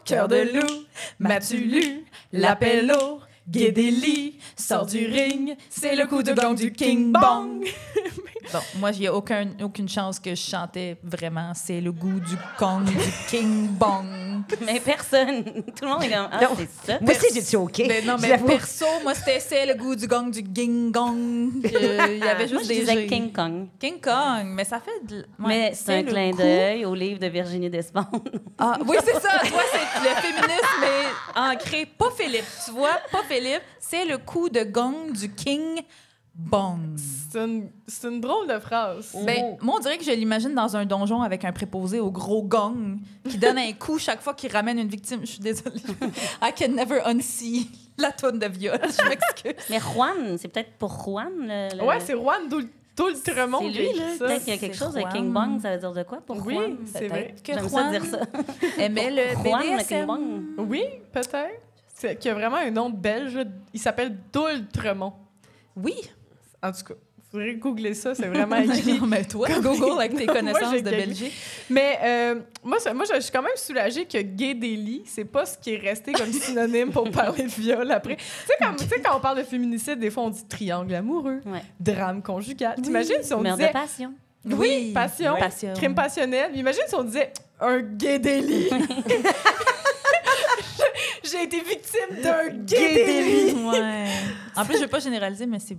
Cœur 0.06 0.28
de 0.28 0.36
loup, 0.54 0.86
m'as-tu 1.20 1.58
lu? 1.58 2.06
L'appel 2.32 2.92
au 2.92 3.22
Guédéli, 3.50 4.38
sort 4.56 4.86
du 4.86 5.08
ring, 5.08 5.56
c'est 5.70 5.96
le 5.96 6.06
coup 6.06 6.22
de 6.22 6.34
gong 6.34 6.54
du 6.54 6.72
King 6.72 7.12
Bong. 7.12 7.66
bon, 8.54 8.60
moi, 8.80 8.92
il 8.92 9.00
n'y 9.02 9.08
a 9.08 9.14
aucun, 9.14 9.48
aucune 9.62 9.88
chance 9.90 10.20
que 10.20 10.32
je 10.32 10.42
chantais 10.42 10.98
vraiment. 11.04 11.52
C'est 11.56 11.82
le 11.82 11.92
goût 11.92 12.20
du 12.20 12.36
gong 12.60 12.82
du 12.84 12.96
King 13.30 13.68
Bong. 13.68 14.06
Mais 14.66 14.80
personne. 14.80 15.44
Tout 15.76 15.84
le 15.86 15.88
monde 15.88 16.04
est 16.04 16.10
comme. 16.12 16.28
Ah, 16.32 16.40
Non. 16.44 16.50
c'est 16.58 16.92
ça. 16.94 17.00
Moi 17.02 17.12
aussi, 17.12 17.28
j'ai 17.34 17.42
dit 17.42 17.56
OK. 17.56 17.84
Mais 17.88 18.02
non, 18.02 18.16
mais 18.20 18.38
perso, 18.40 18.86
moi, 19.04 19.14
c'était 19.14 19.40
c'est 19.40 19.66
le 19.66 19.76
goût 19.76 19.96
du 19.96 20.08
gong 20.08 20.30
du 20.32 20.44
King 20.44 20.92
Gong. 20.92 21.52
Euh, 21.66 22.08
Il 22.10 22.18
y 22.18 22.24
avait 22.28 22.48
Moi, 22.48 22.60
juste 22.60 22.64
je 22.64 22.68
des 22.70 22.80
disais. 22.80 23.08
King 23.08 23.32
Kong. 23.32 23.68
King 23.80 24.02
Kong, 24.02 24.46
mais 24.46 24.64
ça 24.66 24.80
fait 24.80 25.06
de... 25.06 25.18
ouais, 25.18 25.26
Mais 25.48 25.72
c'est 25.76 26.00
un 26.00 26.04
clin 26.04 26.32
coup- 26.32 26.38
d'œil 26.38 26.86
au 26.86 26.96
livre 26.96 27.20
de 27.20 27.28
Virginie 27.28 27.70
Despentes. 27.70 28.08
Ah, 28.64 28.78
oui, 28.88 28.96
c'est 29.04 29.14
ça. 29.14 29.40
Toi, 29.40 29.62
c'est 29.72 30.00
le 30.10 30.16
féminisme 30.22 30.82
mais 30.82 31.42
ancré. 31.42 31.86
Pas 31.98 32.10
Philippe, 32.16 32.46
tu 32.66 32.72
vois, 32.72 33.00
pas 33.12 33.24
Philippe. 33.28 33.62
C'est 33.80 34.06
le 34.06 34.18
coup 34.20 34.50
de 34.50 34.64
gong 34.64 35.12
du 35.14 35.34
King 35.34 35.82
Bong. 36.34 36.80
C'est 36.98 37.38
une, 37.40 37.70
c'est 37.88 38.08
une 38.08 38.22
drôle 38.22 38.48
de 38.48 38.58
phrase. 38.60 39.16
Ben, 39.26 39.58
moi, 39.62 39.76
on 39.78 39.80
dirait 39.80 39.98
que 39.98 40.04
je 40.04 40.12
l'imagine 40.12 40.54
dans 40.56 40.76
un 40.78 40.86
donjon 40.86 41.22
avec 41.22 41.44
un 41.46 41.52
préposé 41.52 42.00
au 42.00 42.10
gros 42.10 42.42
gong 42.44 42.98
qui 43.30 43.38
donne 43.38 43.58
un 43.58 43.74
coup 43.74 44.00
chaque 44.00 44.22
fois 44.22 44.34
qu'il 44.34 44.52
ramène 44.52 44.80
une 44.80 44.88
victime. 44.88 45.20
Je 45.22 45.32
suis 45.32 45.40
désolée. 45.40 45.82
I 46.42 46.52
can 46.58 46.70
never 46.70 47.02
unsee 47.06 47.70
la 47.98 48.12
tonne 48.12 48.40
de 48.40 48.48
viol. 48.48 48.80
Je 48.82 49.10
m'excuse. 49.10 49.66
Mais 49.70 49.80
Juan, 49.80 50.38
c'est 50.38 50.48
peut-être 50.48 50.72
pour 50.78 50.92
Juan. 51.04 51.30
Le, 51.42 51.78
le- 51.78 51.84
Ouais, 51.84 52.00
c'est 52.00 52.14
Juan 52.14 52.48
Doul- 52.50 52.70
Doultremont 52.96 53.60
C'est 53.62 53.72
qui 53.72 53.78
a 53.78 53.82
lui, 53.82 54.00
là. 54.00 54.04
ça. 54.18 54.26
Peut-être 54.26 54.44
qu'il 54.44 54.54
y 54.54 54.56
a 54.56 54.60
quelque 54.60 54.76
C'est 54.78 54.84
chose 54.86 54.94
de 54.94 55.00
Juan. 55.02 55.14
King 55.14 55.34
Bong, 55.34 55.62
ça 55.62 55.74
veut 55.74 55.80
dire 55.80 55.92
de 55.94 56.04
quoi 56.04 56.22
pour 56.22 56.38
Oui, 56.46 56.56
Juan? 56.56 56.78
c'est 56.86 57.08
vrai. 57.08 57.24
Peut-être 57.36 57.44
que 57.44 57.54
J'aime 57.54 57.64
ça 57.64 57.70
Juan 57.70 57.92
dire 57.92 58.06
ça. 58.06 58.20
aimait 58.82 59.12
le 59.12 59.44
Juan, 59.44 59.64
le 59.78 59.84
King. 59.88 60.06
Bong. 60.06 60.70
Oui, 60.70 60.84
peut-être. 61.12 61.62
C'est 61.94 62.16
qu'il 62.18 62.30
y 62.30 62.32
a 62.32 62.36
vraiment 62.36 62.58
un 62.58 62.72
nom 62.72 62.90
belge. 62.90 63.38
Il 63.74 63.80
s'appelle 63.80 64.18
Doultremont. 64.34 65.14
Oui. 65.76 65.94
En 66.64 66.72
tout 66.72 66.84
cas, 66.84 66.94
faudrait 67.32 67.56
googler 67.56 67.94
ça, 67.94 68.14
c'est 68.14 68.28
vraiment 68.28 68.56
écrit. 68.62 69.00
Non, 69.00 69.08
mais 69.08 69.24
toi, 69.24 69.48
Google 69.62 70.00
avec 70.00 70.16
tes 70.16 70.26
connaissances 70.38 70.74
de. 70.84 70.90
Belgique. 70.90 71.34
Mais 71.70 71.98
euh, 72.04 72.36
moi, 72.64 72.80
ça- 72.80 72.94
moi, 72.94 73.06
je 73.14 73.20
suis 73.22 73.32
quand 73.32 73.42
même 73.42 73.52
soulagée 73.56 74.06
que 74.06 74.18
gay 74.22 74.54
délit, 74.54 75.04
c'est 75.06 75.26
pas 75.26 75.46
ce 75.46 75.58
qui 75.58 75.74
est 75.74 75.78
resté 75.78 76.12
comme 76.14 76.32
synonyme 76.32 76.92
pour 76.92 77.10
parler 77.10 77.44
de 77.44 77.50
viol 77.50 77.90
après. 77.92 78.18
Tu 78.18 78.24
sais, 78.48 78.86
sais, 78.88 79.02
quand 79.02 79.18
on 79.18 79.20
parle 79.22 79.38
de 79.40 79.44
féminicide, 79.44 79.98
des 80.00 80.12
fois, 80.12 80.24
on 80.24 80.30
dit 80.30 80.46
triangle 80.48 80.94
amoureux, 80.94 81.40
Ouais. 81.46 81.64
drame 81.80 82.22
conjugal. 82.22 82.76
T'imagines 82.82 83.24
si 83.24 83.34
on 83.34 83.42
disait 83.42 83.68
de 83.68 83.74
passion. 83.74 84.14
oui, 84.46 84.92
passion, 84.94 85.36
Passion. 85.40 85.74
crime 85.74 85.96
passionnel. 85.96 86.52
Imagine 86.56 86.84
si 86.88 86.96
on 86.96 87.04
disait 87.04 87.32
un 87.60 87.80
gay 87.80 88.20
délit. 88.20 88.70
J'ai 91.24 91.44
été 91.44 91.58
victime 91.62 92.22
d'un 92.22 92.48
gay, 92.50 92.78
Gay 92.78 93.06
délit. 93.06 93.54
Ouais. 93.64 94.06
En 94.56 94.66
plus, 94.66 94.76
je 94.76 94.82
veux 94.82 94.88
pas 94.88 95.00
généraliser, 95.00 95.46
mais 95.46 95.60
c'est 95.60 95.78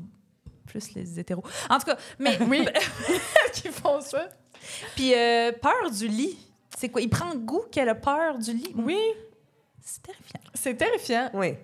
plus 0.73 0.95
les 0.95 1.19
hétéros. 1.21 1.43
En 1.69 1.79
tout 1.79 1.87
cas, 1.87 1.97
mais 2.19 2.39
Oui, 2.49 2.67
qui 3.53 3.69
font 3.69 4.01
ça. 4.01 4.29
puis 4.97 5.13
euh, 5.15 5.53
peur 5.53 5.91
du 5.91 6.09
lit. 6.09 6.39
C'est 6.79 6.89
quoi? 6.89 7.01
Il 7.03 7.11
prend 7.11 7.35
goût 7.37 7.65
qu'elle 7.71 7.89
a 7.91 7.95
peur 7.95 8.39
du 8.39 8.53
lit. 8.55 8.73
Oui, 8.77 8.99
C'est 9.81 10.03
terrifiant. 10.03 10.41
c'est 10.55 10.75
terrifiant. 10.77 11.31
Oui. 11.35 11.55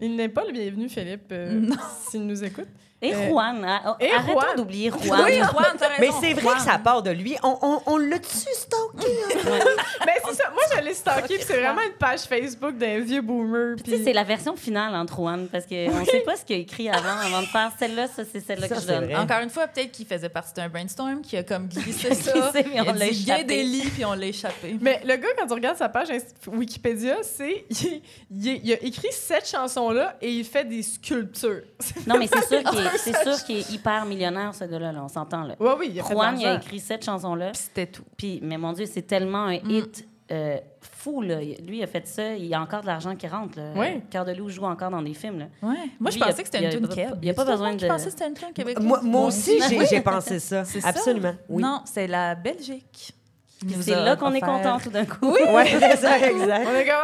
Il 0.00 0.14
n'est 0.16 0.28
pas 0.28 0.44
le 0.44 0.52
bienvenu, 0.52 0.88
Philippe, 0.88 1.30
euh, 1.32 1.70
s'il 2.10 2.26
nous 2.26 2.44
écoute. 2.44 2.68
Et 3.00 3.14
Euh, 3.14 3.28
Juan. 3.28 3.64
hein. 3.64 3.96
et 4.00 4.10
Arrêtons 4.10 4.40
Juan. 4.40 4.56
d'oublier 4.56 4.90
Juan. 4.90 5.22
Oui, 5.24 5.36
Juan, 5.36 5.66
t'as 5.78 5.86
raison. 5.88 6.00
Mais 6.00 6.08
c'est 6.20 6.32
vrai 6.34 6.42
Juan. 6.42 6.56
que 6.56 6.62
ça 6.62 6.78
part 6.78 7.00
de 7.02 7.10
lui. 7.10 7.36
On, 7.44 7.56
on, 7.62 7.80
on 7.86 7.96
l'a-tu 7.96 8.26
stalké? 8.28 9.06
Mais 9.44 9.60
Ben, 10.06 10.12
c'est 10.26 10.34
ça. 10.34 10.50
Moi, 10.50 10.62
je 10.76 10.80
l'ai 10.82 10.94
stalké, 10.94 11.34
puis 11.36 11.44
c'est 11.46 11.60
vraiment 11.60 11.80
une 11.82 11.92
page 11.92 12.22
Facebook 12.22 12.76
d'un 12.76 12.98
vieux 12.98 13.20
boomer. 13.22 13.76
Puis 13.84 14.00
c'est 14.02 14.12
la 14.12 14.24
version 14.24 14.56
finale 14.56 14.96
entre 14.96 15.14
Juan, 15.14 15.46
parce 15.46 15.64
qu'on 15.66 15.74
ne 16.00 16.04
sait 16.06 16.20
pas 16.20 16.34
ce 16.36 16.44
qu'il 16.44 16.56
a 16.56 16.58
écrit 16.58 16.88
avant, 16.88 17.18
avant 17.24 17.42
de 17.42 17.46
faire 17.46 17.70
celle-là, 17.78 18.08
ça, 18.08 18.22
c'est 18.30 18.40
celle-là 18.40 18.66
Ça, 18.66 18.74
que 18.74 18.80
je 18.80 18.86
donne. 18.88 19.04
vrai. 19.04 19.14
Encore 19.16 19.40
une 19.42 19.50
fois, 19.50 19.68
peut-être 19.68 19.92
qu'il 19.92 20.06
faisait 20.06 20.28
partie 20.28 20.54
d'un 20.54 20.68
brainstorm 20.68 21.20
qui 21.22 21.36
a 21.36 21.44
comme 21.44 21.68
glissé 21.68 22.14
ça. 22.14 22.32
Glissé, 22.32 22.66
mais 22.72 22.80
on 22.80 22.84
Il 22.84 22.88
a 22.90 22.92
l'a 22.94 23.06
échappé. 23.06 23.44
des 23.44 23.62
lits, 23.62 23.90
puis 23.94 24.04
on 24.04 24.14
l'a 24.14 24.26
échappé. 24.26 24.76
Mais 24.80 25.00
le 25.04 25.14
gars, 25.16 25.28
quand 25.38 25.46
tu 25.46 25.52
regardes 25.54 25.76
sa 25.78 25.88
page 25.88 26.08
Wikipédia, 26.48 27.16
c'est 27.22 27.64
il, 27.70 28.02
il- 28.30 28.60
il 28.64 28.72
a 28.72 28.82
écrit 28.82 29.12
cette 29.12 29.48
chanson-là 29.48 30.16
et 30.20 30.30
il 30.30 30.44
fait 30.44 30.64
des 30.64 30.82
sculptures. 30.82 31.62
Non, 32.06 32.18
mais 32.18 32.26
c'est 32.26 32.46
sûr 32.48 32.62
qu'il 32.70 32.80
est, 32.80 32.87
c'est 32.96 33.22
sûr 33.22 33.44
qu'il 33.44 33.58
est 33.58 33.70
hyper 33.70 34.04
millionnaire, 34.06 34.54
ce 34.54 34.64
gars-là, 34.64 34.92
là, 34.92 35.02
on 35.04 35.08
s'entend. 35.08 35.42
Là. 35.44 35.54
Ouais, 35.60 35.74
oui, 35.78 35.90
il 35.92 36.00
a 36.00 36.04
fait 36.04 36.14
Juan, 36.14 36.38
il 36.40 36.46
a 36.46 36.54
écrit 36.56 36.80
cette 36.80 37.04
chanson-là, 37.04 37.50
Puis 37.50 37.62
c'était 37.64 37.86
tout. 37.86 38.04
puis, 38.16 38.40
mais 38.42 38.56
mon 38.56 38.72
Dieu, 38.72 38.86
c'est 38.86 39.02
tellement 39.02 39.44
un 39.46 39.58
Mm. 39.58 39.70
hit 39.70 40.08
euh, 40.30 40.58
fou. 40.80 41.22
Là. 41.22 41.40
Lui, 41.40 41.78
il 41.78 41.82
a 41.82 41.86
fait 41.86 42.06
ça, 42.06 42.34
il 42.34 42.44
y 42.44 42.52
a 42.54 42.60
encore 42.60 42.82
de 42.82 42.86
l'argent 42.86 43.16
qui 43.16 43.26
rentre. 43.26 43.58
Là. 43.58 43.72
Oui. 43.74 44.02
Cœur 44.10 44.26
de 44.26 44.32
loup 44.32 44.50
joue 44.50 44.64
encore 44.64 44.90
dans 44.90 45.00
des 45.00 45.14
films. 45.14 45.38
Là. 45.38 45.46
Ouais. 45.62 45.74
Moi, 45.98 46.10
je 46.10 46.16
Lui, 46.18 46.22
pensais 46.24 46.42
que 46.42 46.48
c'était 46.52 46.64
une 46.64 46.70
tune 46.86 46.88
il 47.22 47.28
y 47.28 47.30
a 47.30 47.34
pas 47.34 47.46
besoin 47.46 47.74
de- 47.74 47.86
pensait 47.86 48.04
que 48.06 48.10
c'était 48.10 48.28
une 48.28 48.34
tune 48.34 48.52
québécoise. 48.52 48.84
Moi, 48.84 49.00
moi 49.02 49.26
aussi, 49.26 49.58
j'ai 49.70 49.86
j'ai 49.86 50.00
pensé 50.02 50.38
ça. 50.38 50.64
C'est 50.66 50.82
ça? 50.82 50.88
Absolument. 50.88 51.34
Oui. 51.48 51.62
Non, 51.62 51.80
c'est 51.86 52.06
la 52.06 52.34
Belgique. 52.34 53.14
Puis 53.60 53.76
c'est 53.82 53.94
là 53.96 54.14
qu'on 54.16 54.32
est 54.34 54.40
content 54.40 54.78
tout 54.78 54.90
d'un 54.90 55.04
coup. 55.04 55.32
Oui, 55.32 55.40
ouais, 55.52 55.66
c'est 55.80 55.96
ça, 55.96 56.18
exact. 56.28 56.66
On 56.70 56.74
est 56.76 56.86
comme 56.86 56.94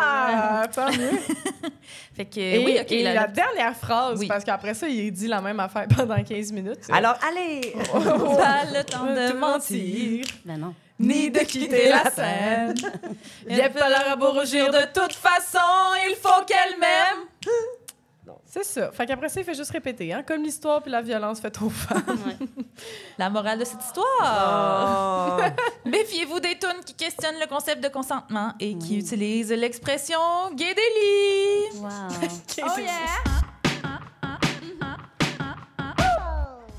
Ah! 0.00 0.62
Tant 0.72 0.90
mieux. 0.90 1.10
Fait 2.16 2.24
que, 2.24 2.40
Et, 2.40 2.64
oui, 2.64 2.78
OK. 2.80 2.92
et 2.92 3.02
la- 3.02 3.12
la, 3.14 3.26
dernière 3.26 3.76
phrase, 3.76 4.18
Oui. 4.20 4.26
parce 4.26 4.42
qu'après 4.44 4.72
ça, 4.72 4.88
il 4.88 5.10
dit 5.12 5.26
la 5.28 5.40
même 5.42 5.60
affaire 5.60 5.86
pendant 5.94 6.22
15 6.22 6.50
minutes. 6.52 6.78
Alors, 6.92 7.14
allez! 7.28 7.74
Pas 7.92 8.64
le 8.72 8.82
temps 8.84 9.04
de 9.04 9.32
mentir, 9.38 10.24
Ben 10.44 10.56
non. 10.58 10.74
ni 10.98 11.30
de 11.30 11.40
quitter 11.40 11.90
la 11.90 12.10
scène. 12.10 12.74
Il 13.48 13.60
a 13.60 13.68
pas 13.68 13.88
l'air 13.90 14.12
à 14.12 14.16
beau 14.16 14.30
rougir 14.32 14.70
de 14.70 14.78
toute 14.94 15.12
façon, 15.12 15.58
il 16.08 16.16
faut 16.22 16.42
qu'elle 16.46 16.78
m'aime. 16.80 17.26
C'est 18.56 18.64
ça. 18.64 18.90
Fait 18.90 19.04
qu'après 19.04 19.28
ça, 19.28 19.40
il 19.40 19.44
fait 19.44 19.54
juste 19.54 19.70
répéter, 19.70 20.14
hein, 20.14 20.22
comme 20.26 20.42
l'histoire 20.42 20.80
puis 20.80 20.90
la 20.90 21.02
violence 21.02 21.40
faite 21.40 21.60
aux 21.60 21.68
femmes. 21.68 22.02
Ouais. 22.26 22.46
La 23.18 23.28
morale 23.28 23.58
de 23.58 23.64
cette 23.64 23.82
histoire. 23.84 25.38
Oh. 25.38 25.42
Méfiez-vous 25.88 26.40
des 26.40 26.58
tunes 26.58 26.82
qui 26.84 26.94
questionnent 26.94 27.38
le 27.40 27.46
concept 27.46 27.82
de 27.82 27.88
consentement 27.88 28.52
et 28.58 28.76
qui 28.78 28.98
utilisent 28.98 29.52
l'expression 29.52 30.18
gay 30.54 30.74
des 30.74 30.80
lits. 30.80 31.80
Wow. 31.80 31.88
Oh 32.62 32.78
yeah! 32.78 33.36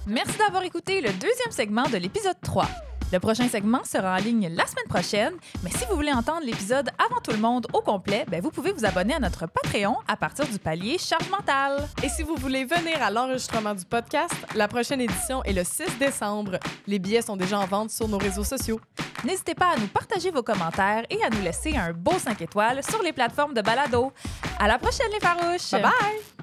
Merci 0.07 0.37
d'avoir 0.37 0.63
écouté 0.63 1.01
le 1.01 1.11
deuxième 1.11 1.51
segment 1.51 1.83
de 1.83 1.97
l'épisode 1.97 2.37
3. 2.41 2.67
Le 3.11 3.19
prochain 3.19 3.47
segment 3.47 3.85
sera 3.85 4.15
en 4.15 4.17
ligne 4.17 4.49
la 4.53 4.67
semaine 4.67 4.87
prochaine, 4.89 5.33
mais 5.63 5.71
si 5.71 5.85
vous 5.89 5.95
voulez 5.95 6.11
entendre 6.11 6.41
l'épisode 6.43 6.89
avant 6.99 7.21
tout 7.21 7.31
le 7.31 7.37
monde 7.37 7.65
au 7.71 7.79
complet, 7.79 8.25
ben 8.27 8.41
vous 8.41 8.51
pouvez 8.51 8.73
vous 8.73 8.85
abonner 8.85 9.13
à 9.13 9.19
notre 9.19 9.45
Patreon 9.47 9.95
à 10.09 10.17
partir 10.17 10.45
du 10.45 10.59
palier 10.59 10.97
charge 10.97 11.29
mentale. 11.29 11.87
Et 12.03 12.09
si 12.09 12.23
vous 12.23 12.35
voulez 12.35 12.65
venir 12.65 13.01
à 13.01 13.09
l'enregistrement 13.09 13.73
du 13.73 13.85
podcast, 13.85 14.33
la 14.55 14.67
prochaine 14.67 14.99
édition 14.99 15.41
est 15.45 15.53
le 15.53 15.63
6 15.63 15.97
décembre. 15.99 16.59
Les 16.85 16.99
billets 16.99 17.21
sont 17.21 17.37
déjà 17.37 17.59
en 17.59 17.65
vente 17.65 17.91
sur 17.91 18.09
nos 18.09 18.17
réseaux 18.17 18.43
sociaux. 18.43 18.81
N'hésitez 19.23 19.55
pas 19.55 19.71
à 19.75 19.77
nous 19.77 19.87
partager 19.87 20.29
vos 20.29 20.43
commentaires 20.43 21.05
et 21.09 21.23
à 21.23 21.29
nous 21.29 21.41
laisser 21.41 21.77
un 21.77 21.93
beau 21.93 22.17
5 22.17 22.41
étoiles 22.41 22.83
sur 22.83 23.01
les 23.01 23.13
plateformes 23.13 23.53
de 23.53 23.61
balado. 23.61 24.11
À 24.59 24.67
la 24.67 24.77
prochaine 24.77 25.11
les 25.13 25.19
farouches! 25.21 25.71
Bye 25.71 25.81
bye! 25.81 26.36